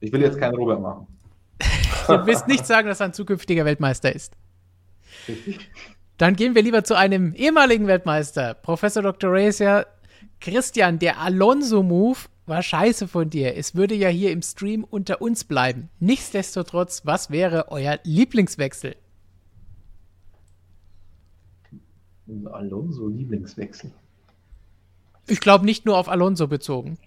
[0.02, 1.07] Ich will jetzt keinen Robert machen.
[2.07, 4.36] Du willst nicht sagen, dass er ein zukünftiger Weltmeister ist.
[6.18, 9.32] Dann gehen wir lieber zu einem ehemaligen Weltmeister, Professor Dr.
[9.32, 9.86] Racer.
[10.40, 12.18] Christian, der Alonso-Move
[12.48, 13.56] war scheiße von dir.
[13.56, 15.90] Es würde ja hier im Stream unter uns bleiben.
[15.99, 18.95] Nichtsdestotrotz, was wäre euer Lieblingswechsel?
[22.52, 23.91] Alonso Lieblingswechsel.
[25.28, 26.98] Ich glaube nicht nur auf Alonso bezogen.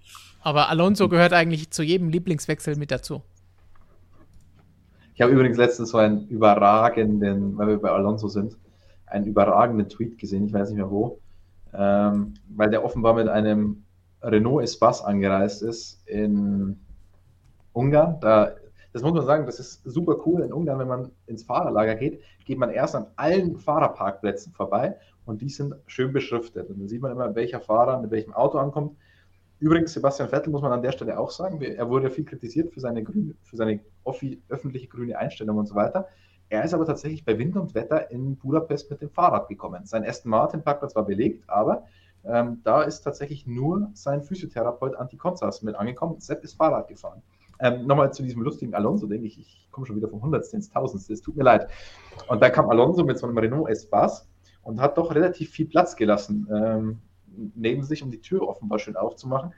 [0.45, 3.23] Aber Alonso gehört eigentlich zu jedem Lieblingswechsel mit dazu.
[5.15, 8.59] Ich habe übrigens letztens so einen überragenden, weil wir bei Alonso sind,
[9.07, 11.19] einen überragenden Tweet gesehen, ich weiß nicht mehr wo,
[11.73, 13.85] ähm, weil der offenbar mit einem
[14.23, 16.79] Renault Espace angereist ist in
[17.73, 18.19] Ungarn.
[18.21, 18.53] Da,
[18.93, 22.21] das muss man sagen, das ist super cool in Ungarn, wenn man ins Fahrerlager geht,
[22.45, 26.69] geht man erst an allen Fahrerparkplätzen vorbei und die sind schön beschriftet.
[26.69, 28.99] Und dann sieht man immer, welcher Fahrer mit welchem Auto ankommt.
[29.61, 32.81] Übrigens, Sebastian Vettel muss man an der Stelle auch sagen, er wurde viel kritisiert für
[32.81, 33.81] seine, grüne, für seine
[34.49, 36.09] öffentliche grüne Einstellung und so weiter.
[36.49, 39.87] Er ist aber tatsächlich bei Wind und Wetter in Budapest mit dem Fahrrad gekommen.
[39.87, 41.85] Sein Aston Martin Parkplatz war belegt, aber
[42.25, 46.21] ähm, da ist tatsächlich nur sein Physiotherapeut Anti Konzas mit angekommen.
[46.21, 47.23] Sepp ist Fahrrad gefahren.
[47.61, 50.71] Ähm, Nochmal zu diesem lustigen Alonso, denke ich, ich komme schon wieder vom Hundertsten ins
[50.71, 51.69] Tausendste, es tut mir leid.
[52.29, 54.29] Und da kam Alonso mit so einem Renault Espace
[54.63, 57.01] und hat doch relativ viel Platz gelassen ähm,
[57.55, 59.53] neben sich, um die Tür offenbar schön aufzumachen.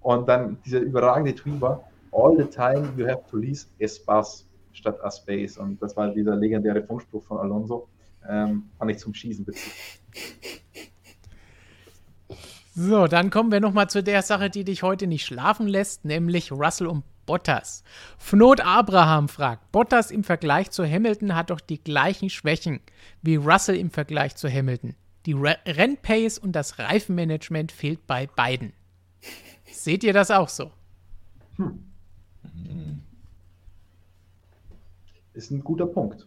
[0.00, 4.98] Und dann dieser überragende Tweet war, all the time you have to lease Espace statt
[5.02, 5.58] a Space.
[5.58, 7.88] Und das war dieser legendäre Funkspruch von Alonso.
[8.28, 9.72] Ähm, fand ich zum Schießen witzig.
[12.78, 16.52] So, dann kommen wir nochmal zu der Sache, die dich heute nicht schlafen lässt, nämlich
[16.52, 17.82] Russell und Bottas.
[18.18, 22.80] Fnot Abraham fragt, Bottas im Vergleich zu Hamilton hat doch die gleichen Schwächen
[23.22, 24.94] wie Russell im Vergleich zu Hamilton.
[25.26, 28.72] Die Re Rennpace und das Reifenmanagement fehlt bei beiden.
[29.64, 30.70] Seht ihr das auch so?
[31.56, 31.82] Hm.
[35.34, 36.26] Ist ein guter Punkt.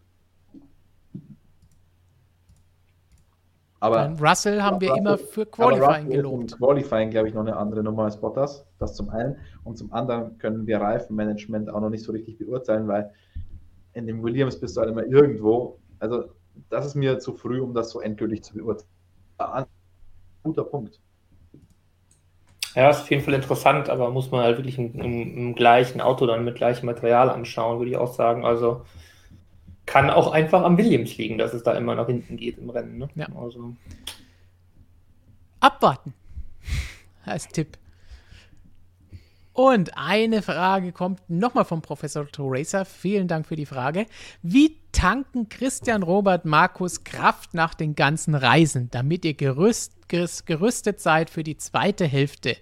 [3.80, 6.58] Aber Dann Russell haben wir Russell, immer für Qualifying gelobt.
[6.58, 8.66] Qualifying, glaube ich, noch eine andere Nummer als Bottas.
[8.78, 9.38] Das zum einen.
[9.64, 13.12] Und zum anderen können wir Reifenmanagement auch noch nicht so richtig beurteilen, weil
[13.94, 15.80] in dem Williams bist du halt immer irgendwo.
[16.00, 16.26] Also,
[16.70, 18.88] das ist mir zu früh, um das so endgültig zu beurteilen.
[20.44, 21.00] Guter Punkt.
[22.76, 26.02] Ja, ist auf jeden Fall interessant, aber muss man halt wirklich im, im, im gleichen
[26.02, 28.46] Auto dann mit gleichem Material anschauen, würde ich auch sagen.
[28.46, 28.86] Also,
[29.86, 33.00] kann auch einfach am Williams liegen, dass es da immer nach hinten geht im Rennen.
[33.00, 33.10] Ne?
[33.16, 33.28] Ja.
[33.36, 33.76] Also.
[35.60, 36.14] Abwarten
[37.26, 37.78] als Tipp.
[39.62, 42.86] Und eine Frage kommt nochmal vom Professor Theresa.
[42.86, 44.06] Vielen Dank für die Frage.
[44.42, 51.30] Wie tanken Christian, Robert, Markus Kraft nach den ganzen Reisen, damit ihr gerüst, gerüstet seid
[51.30, 52.56] für die zweite Hälfte?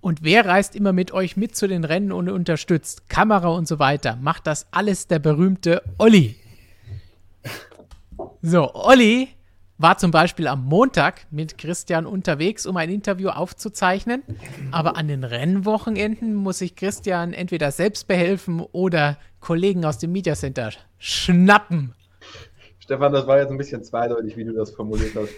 [0.00, 3.10] Und wer reist immer mit euch mit zu den Rennen und unterstützt?
[3.10, 4.16] Kamera und so weiter.
[4.16, 6.36] Macht das alles der berühmte Olli.
[8.40, 9.35] So, Olli
[9.78, 14.22] war zum Beispiel am Montag mit Christian unterwegs, um ein Interview aufzuzeichnen.
[14.72, 20.34] Aber an den Rennwochenenden muss sich Christian entweder selbst behelfen oder Kollegen aus dem Media
[20.34, 21.94] Center schnappen.
[22.78, 25.32] Stefan, das war jetzt ein bisschen zweideutig, wie du das formuliert hast.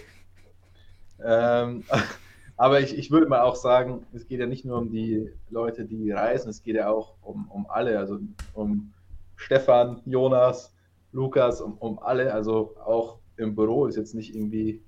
[1.23, 1.83] Ähm,
[2.57, 5.85] aber ich, ich würde mal auch sagen, es geht ja nicht nur um die Leute,
[5.85, 8.19] die reisen, es geht ja auch um, um alle, also
[8.53, 8.93] um
[9.35, 10.73] Stefan, Jonas,
[11.11, 14.81] Lukas, um, um alle, also auch im Büro ist jetzt nicht irgendwie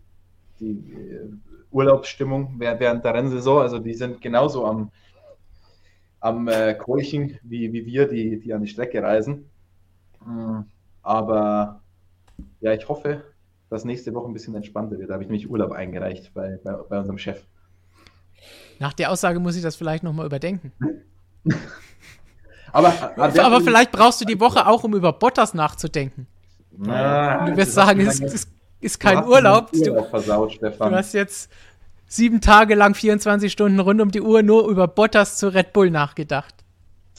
[0.59, 1.29] die äh,
[1.71, 4.91] Urlaubsstimmung während der Rennsaison, also die sind genauso am,
[6.19, 9.49] am äh, Keuchen wie, wie wir, die, die an die Strecke reisen.
[10.25, 10.61] Mm,
[11.01, 11.81] aber
[12.59, 13.23] ja, ich hoffe,
[13.69, 15.09] dass nächste Woche ein bisschen entspannter wird.
[15.09, 17.41] Da habe ich nämlich Urlaub eingereicht bei, bei, bei unserem Chef.
[18.79, 20.73] Nach der Aussage muss ich das vielleicht nochmal überdenken.
[22.73, 26.27] aber, aber vielleicht brauchst du die Woche auch, um über Bottas nachzudenken.
[26.77, 28.49] Na, du wirst sagen, es ist,
[28.79, 29.71] ist, kein Urlaub.
[29.73, 31.51] Urlaub versaut, du, du hast jetzt
[32.07, 35.89] sieben Tage lang 24 Stunden rund um die Uhr nur über Bottas zu Red Bull
[35.91, 36.55] nachgedacht.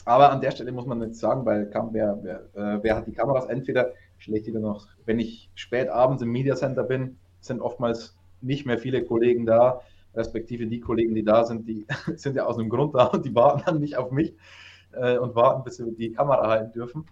[0.05, 3.13] Aber an der Stelle muss man jetzt sagen, weil wer, wer, äh, wer hat die
[3.13, 3.45] Kameras?
[3.45, 8.65] Entweder schlecht wieder noch, wenn ich spät abends im Media Center bin, sind oftmals nicht
[8.65, 9.81] mehr viele Kollegen da
[10.15, 11.85] respektive die Kollegen, die da sind, die
[12.15, 14.33] sind ja aus einem Grund da und die warten dann nicht auf mich
[14.93, 17.05] äh, und warten, bis sie die Kamera halten dürfen.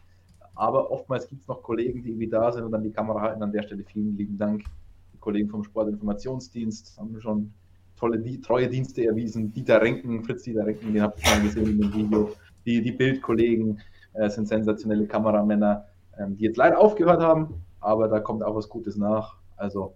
[0.62, 3.42] Aber oftmals gibt es noch Kollegen, die irgendwie da sind und dann die Kamera halten.
[3.42, 4.64] An der Stelle vielen lieben Dank.
[5.12, 7.52] Die Kollegen vom Sportinformationsdienst haben schon
[7.96, 9.52] tolle, die, treue Dienste erwiesen.
[9.52, 12.30] Dieter Renken, Fritz Dieter Renken, den habt ihr schon gesehen in dem Video.
[12.64, 13.82] Die, die Bildkollegen
[14.14, 15.88] äh, sind sensationelle Kameramänner,
[16.20, 19.38] ähm, die jetzt leider aufgehört haben, aber da kommt auch was Gutes nach.
[19.58, 19.96] Also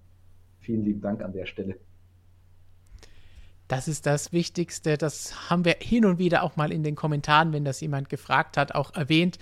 [0.61, 1.75] vielen lieben Dank an der Stelle.
[3.67, 4.97] Das ist das Wichtigste.
[4.97, 8.57] Das haben wir hin und wieder auch mal in den Kommentaren, wenn das jemand gefragt
[8.57, 9.37] hat, auch erwähnt,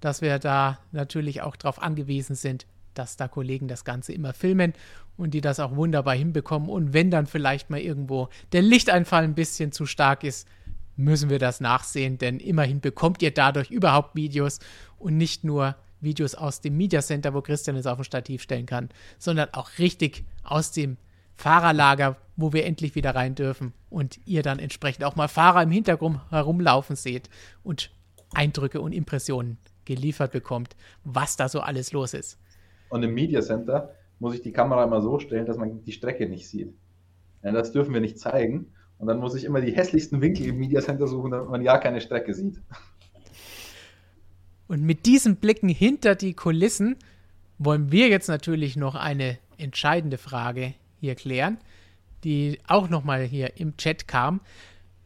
[0.00, 4.72] dass wir da natürlich auch darauf angewiesen sind, dass da Kollegen das Ganze immer filmen
[5.16, 6.68] und die das auch wunderbar hinbekommen.
[6.68, 10.48] Und wenn dann vielleicht mal irgendwo der Lichteinfall ein bisschen zu stark ist,
[10.96, 14.60] müssen wir das nachsehen, denn immerhin bekommt ihr dadurch überhaupt Videos
[14.98, 18.66] und nicht nur Videos aus dem Media Center, wo Christian es auf dem Stativ stellen
[18.66, 20.96] kann, sondern auch richtig aus dem
[21.34, 25.70] Fahrerlager, wo wir endlich wieder rein dürfen und ihr dann entsprechend auch mal Fahrer im
[25.70, 27.28] Hintergrund herumlaufen seht
[27.62, 27.90] und
[28.32, 32.38] Eindrücke und Impressionen geliefert bekommt, was da so alles los ist.
[32.90, 36.28] Und im Media Center muss ich die Kamera immer so stellen, dass man die Strecke
[36.28, 36.74] nicht sieht.
[37.42, 38.72] Ja, das dürfen wir nicht zeigen.
[38.98, 41.78] Und dann muss ich immer die hässlichsten Winkel im Media Center suchen, damit man ja
[41.78, 42.60] keine Strecke sieht.
[44.68, 46.96] Und mit diesen Blicken hinter die Kulissen
[47.58, 51.58] wollen wir jetzt natürlich noch eine entscheidende Frage hier klären,
[52.24, 54.40] die auch nochmal hier im Chat kam.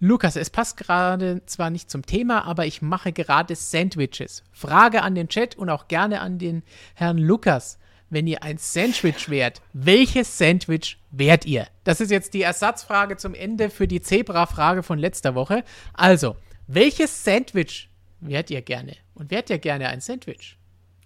[0.02, 4.42] Lukas, es passt gerade zwar nicht zum Thema, aber ich mache gerade Sandwiches.
[4.50, 6.62] Frage an den Chat und auch gerne an den
[6.94, 7.78] Herrn Lukas.
[8.08, 11.66] Wenn ihr ein Sandwich wärt, welches Sandwich wärt ihr?
[11.84, 15.64] Das ist jetzt die Ersatzfrage zum Ende für die Zebra-Frage von letzter Woche.
[15.92, 16.34] Also,
[16.66, 17.90] welches Sandwich
[18.20, 18.96] wärt ihr gerne?
[19.12, 20.56] Und wärt ihr gerne ein Sandwich?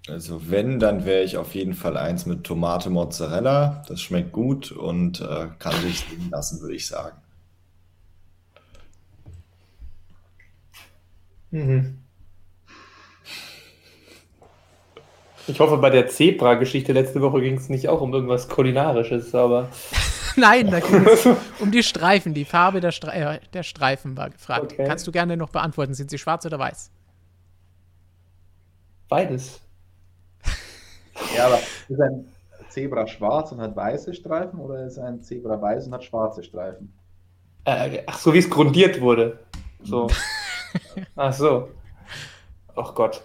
[0.06, 3.82] Also wenn, dann wäre ich auf jeden Fall eins mit Tomate Mozzarella.
[3.88, 7.16] Das schmeckt gut und äh, kann sich sehen lassen, würde ich sagen.
[11.54, 11.98] Mhm.
[15.46, 19.68] Ich hoffe, bei der Zebra-Geschichte letzte Woche ging es nicht auch um irgendwas Kulinarisches, aber.
[20.36, 21.28] Nein, da ging es
[21.60, 22.34] um die Streifen.
[22.34, 24.72] Die Farbe der, Stre äh, der Streifen war gefragt.
[24.72, 24.84] Okay.
[24.84, 25.94] Kannst du gerne noch beantworten.
[25.94, 26.90] Sind sie schwarz oder weiß?
[29.08, 29.60] Beides.
[31.36, 32.24] Ja, aber ist ein
[32.68, 36.92] Zebra schwarz und hat weiße Streifen oder ist ein Zebra weiß und hat schwarze Streifen?
[37.64, 39.38] Äh, ach so, wie es grundiert wurde.
[39.84, 40.08] So.
[41.16, 41.68] Ach so.
[42.76, 43.22] Ach Gott.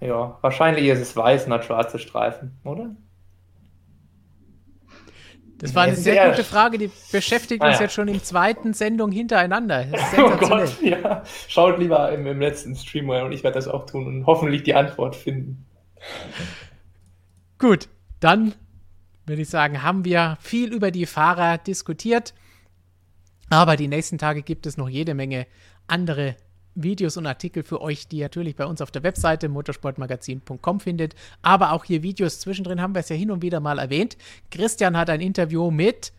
[0.00, 2.94] Ja, wahrscheinlich ist es weiß und hat schwarze Streifen, oder?
[5.58, 7.84] Das war eine sehr, sehr gute Frage, die beschäftigt ah, uns ja.
[7.84, 9.86] jetzt schon im zweiten Sendung hintereinander.
[10.18, 11.22] oh Gott, ja.
[11.48, 14.64] Schaut lieber im, im letzten Stream rein und ich werde das auch tun und hoffentlich
[14.64, 15.64] die Antwort finden.
[17.58, 17.88] Gut,
[18.20, 18.54] dann
[19.26, 22.34] würde ich sagen, haben wir viel über die Fahrer diskutiert.
[23.50, 25.46] Aber die nächsten Tage gibt es noch jede Menge
[25.86, 26.36] andere
[26.74, 31.14] Videos und Artikel für euch, die ihr natürlich bei uns auf der Webseite motorsportmagazin.com findet.
[31.42, 34.16] Aber auch hier Videos zwischendrin haben wir es ja hin und wieder mal erwähnt.
[34.50, 36.12] Christian hat ein Interview mit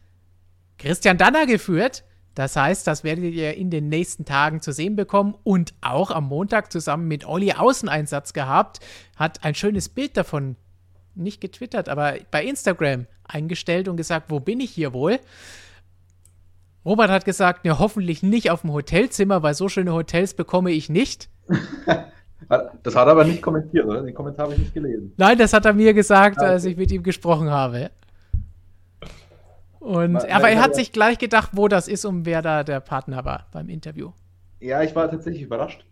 [0.78, 2.04] Christian Danner geführt.
[2.36, 6.28] Das heißt, das werdet ihr in den nächsten Tagen zu sehen bekommen und auch am
[6.28, 8.82] Montag zusammen mit Olli Außeneinsatz gehabt.
[9.16, 10.58] Hat ein schönes Bild davon
[11.16, 15.20] nicht getwittert, aber bei Instagram eingestellt und gesagt, wo bin ich hier wohl?
[16.86, 20.90] Robert hat gesagt, ja, hoffentlich nicht auf dem Hotelzimmer, weil so schöne Hotels bekomme ich
[20.90, 21.30] nicht.
[22.84, 24.04] Das hat er aber nicht kommentiert, oder?
[24.04, 25.14] Den Kommentar habe ich nicht gelesen.
[25.18, 26.46] Nein, das hat er mir gesagt, okay.
[26.46, 27.90] als ich mit ihm gesprochen habe.
[29.80, 32.82] Und, mal, aber er hat sich gleich gedacht, wo das ist und wer da der
[32.82, 34.12] Partner war beim Interview.
[34.60, 35.86] Ja, ich war tatsächlich überrascht.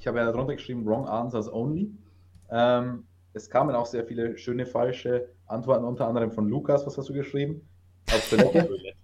[0.00, 1.90] Ich habe ja darunter geschrieben, wrong answers only.
[2.50, 7.10] Ähm, es kamen auch sehr viele schöne falsche Antworten, unter anderem von Lukas, was hast
[7.10, 7.60] du geschrieben?
[8.10, 8.70] Auf Toilette.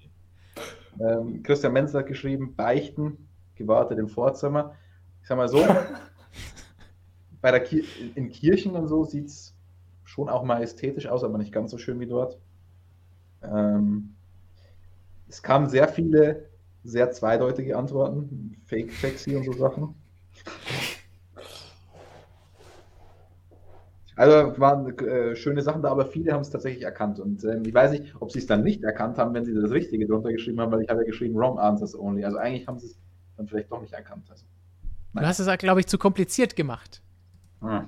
[0.99, 4.75] Ähm, Christian Menz hat geschrieben, beichten, gewartet im Vorzimmer.
[5.23, 5.65] Ich sag mal so,
[7.41, 7.85] bei der Ki
[8.15, 9.55] in Kirchen und so sieht es
[10.05, 12.39] schon auch mal ästhetisch aus, aber nicht ganz so schön wie dort.
[13.43, 14.15] Ähm,
[15.29, 16.49] es kamen sehr viele
[16.83, 19.95] sehr zweideutige Antworten, Fake Sexy und so Sachen.
[24.21, 27.19] Also waren äh, schöne Sachen da, aber viele haben es tatsächlich erkannt.
[27.19, 29.71] Und ähm, ich weiß nicht, ob sie es dann nicht erkannt haben, wenn sie das
[29.71, 32.23] Richtige drunter geschrieben haben, weil ich habe ja geschrieben Wrong Answers Only.
[32.27, 32.99] Also eigentlich haben sie es
[33.39, 34.27] dann vielleicht doch nicht erkannt.
[34.29, 34.45] Also,
[35.15, 37.01] du hast es, glaube ich, zu kompliziert gemacht.
[37.63, 37.87] Hm.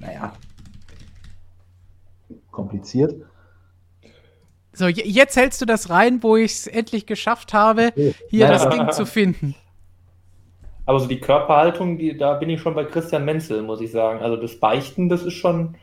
[0.00, 0.32] Naja.
[2.50, 3.14] Kompliziert.
[4.72, 7.92] So, jetzt hältst du das rein, wo ich es endlich geschafft habe,
[8.28, 9.54] hier das Ding zu finden.
[10.84, 14.20] Aber so die Körperhaltung, die, da bin ich schon bei Christian Menzel, muss ich sagen.
[14.20, 15.76] Also das Beichten, das ist schon,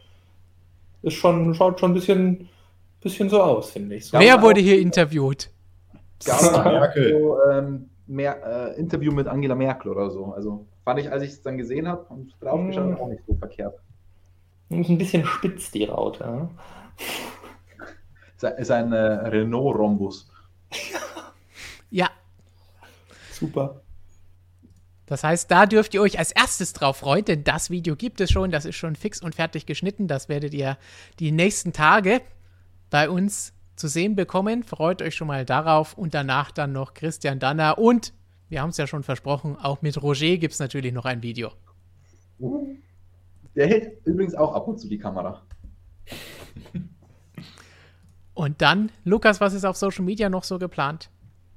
[1.02, 2.50] ist schon, schaut schon ein bisschen,
[3.02, 4.08] bisschen so aus, finde ich.
[4.08, 4.20] So.
[4.20, 5.50] Wer wurde hier interviewt?
[6.24, 7.18] Ja, Merkel.
[7.18, 10.34] So, ähm, mehr, äh, Interview mit Angela Merkel oder so.
[10.34, 13.02] Also fand ich, als ich es dann gesehen habe und draufgeschaut habe, mm.
[13.02, 13.80] auch nicht so verkehrt.
[14.70, 16.50] Ist ein bisschen spitz, die Raute.
[18.42, 18.50] Ja?
[18.58, 20.30] Ist ein äh, Renault-Rhombus.
[21.90, 22.10] ja.
[23.32, 23.82] Super.
[25.10, 28.30] Das heißt, da dürft ihr euch als erstes drauf freuen, denn das Video gibt es
[28.30, 30.08] schon, das ist schon fix und fertig geschnitten.
[30.08, 30.78] Das werdet ihr
[31.18, 32.22] die nächsten Tage
[32.92, 34.62] bei uns zu sehen bekommen.
[34.62, 38.14] Freut euch schon mal darauf und danach dann noch Christian Danner und
[38.50, 41.54] wir haben es ja schon versprochen, auch mit Roger gibt es natürlich noch ein Video.
[43.56, 45.42] Der hält übrigens auch ab und zu die Kamera.
[48.36, 51.10] Und dann, Lukas, was ist auf Social Media noch so geplant?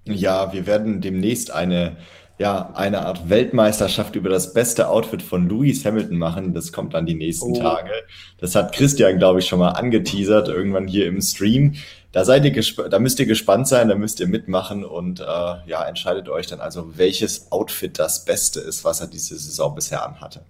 [0.04, 1.96] Ja, wir werden demnächst eine,
[2.38, 6.54] ja, eine Art Weltmeisterschaft über das beste Outfit von Lewis Hamilton machen.
[6.54, 7.60] Das kommt dann die nächsten Oh.
[7.60, 7.90] Tage.
[8.38, 11.74] Das hat Christian, glaube ich, schon mal angeteasert, irgendwann hier im Stream.
[12.10, 15.24] Da seid ihr gesp da müsst ihr gespannt sein, da müsst ihr mitmachen und äh,
[15.24, 20.04] ja, entscheidet euch dann also, welches Outfit das Beste ist, was er diese Saison bisher
[20.04, 20.42] anhatte.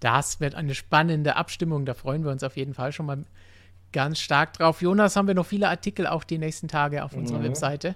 [0.00, 1.84] Das wird eine spannende Abstimmung.
[1.86, 3.24] Da freuen wir uns auf jeden Fall schon mal
[3.92, 4.82] ganz stark drauf.
[4.82, 7.44] Jonas, haben wir noch viele Artikel auch die nächsten Tage auf unserer Mhm.
[7.44, 7.94] Webseite?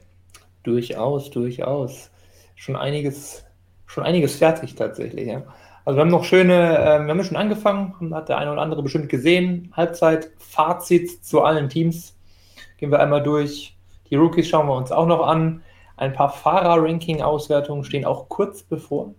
[0.63, 2.11] Durchaus, durchaus.
[2.55, 3.45] Schon einiges,
[3.87, 5.27] schon einiges fertig tatsächlich.
[5.27, 5.43] Ja.
[5.85, 8.83] Also wir haben noch schöne, äh, wir haben schon angefangen, hat der eine oder andere
[8.83, 9.73] bestimmt gesehen.
[9.77, 12.17] Halbzeit, Fazit zu allen Teams.
[12.79, 13.77] Gehen wir einmal durch.
[14.11, 15.63] Die Rookies schauen wir uns auch noch an.
[15.97, 19.15] Ein paar Fahrer-Ranking-Auswertungen stehen auch kurz bevor.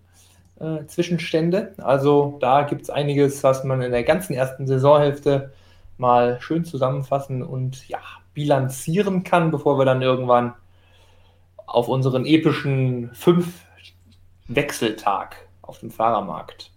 [0.59, 1.73] Äh, Zwischenstände.
[1.77, 5.53] Also da gibt es einiges, was man in der ganzen ersten Saisonhälfte
[5.97, 7.99] mal schön zusammenfassen und ja,
[8.33, 10.53] bilanzieren kann, bevor wir dann irgendwann
[11.67, 13.65] auf unseren epischen fünf
[14.47, 16.71] Wechseltag auf dem Fahrermarkt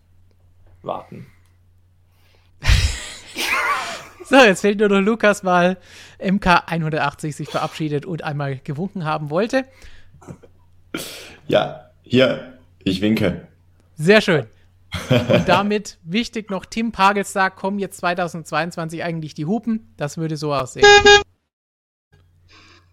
[0.82, 1.27] warten.
[4.24, 5.78] So, jetzt fehlt nur noch Lukas, weil
[6.20, 9.65] MK180 sich verabschiedet und einmal gewunken haben wollte.
[11.47, 13.48] Ja, hier, ich winke.
[13.97, 14.47] Sehr schön.
[15.10, 19.93] Und damit wichtig noch, Tim Pagelstar, kommen jetzt 2022 eigentlich die Hupen?
[19.97, 20.86] Das würde so aussehen.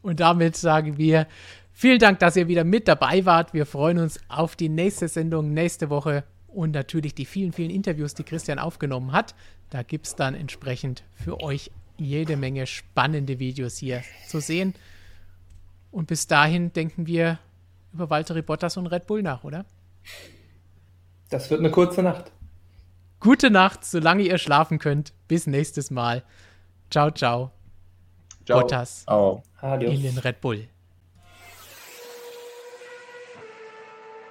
[0.02, 1.28] Und damit sagen wir
[1.76, 3.54] vielen Dank, dass ihr wieder mit dabei wart.
[3.54, 8.16] Wir freuen uns auf die nächste Sendung nächste Woche und natürlich die vielen, vielen Interviews,
[8.16, 9.36] die Christian aufgenommen hat.
[9.70, 14.74] Da gibt es dann entsprechend für euch jede Menge spannende Videos hier zu sehen.
[15.92, 17.40] Und bis dahin denken wir
[17.94, 19.66] über Valtteri Bottas und Red Bull nach, oder?
[21.30, 22.32] Das wird eine kurze Nacht.
[23.20, 25.14] Gute Nacht, solange ihr schlafen könnt.
[25.28, 26.24] Bis nächstes Mal.
[26.90, 27.52] Ciao, ciao.
[28.46, 28.62] Ciao.
[28.62, 29.06] Bottas.
[29.62, 29.96] Adios.
[29.96, 30.68] in den Red Bull.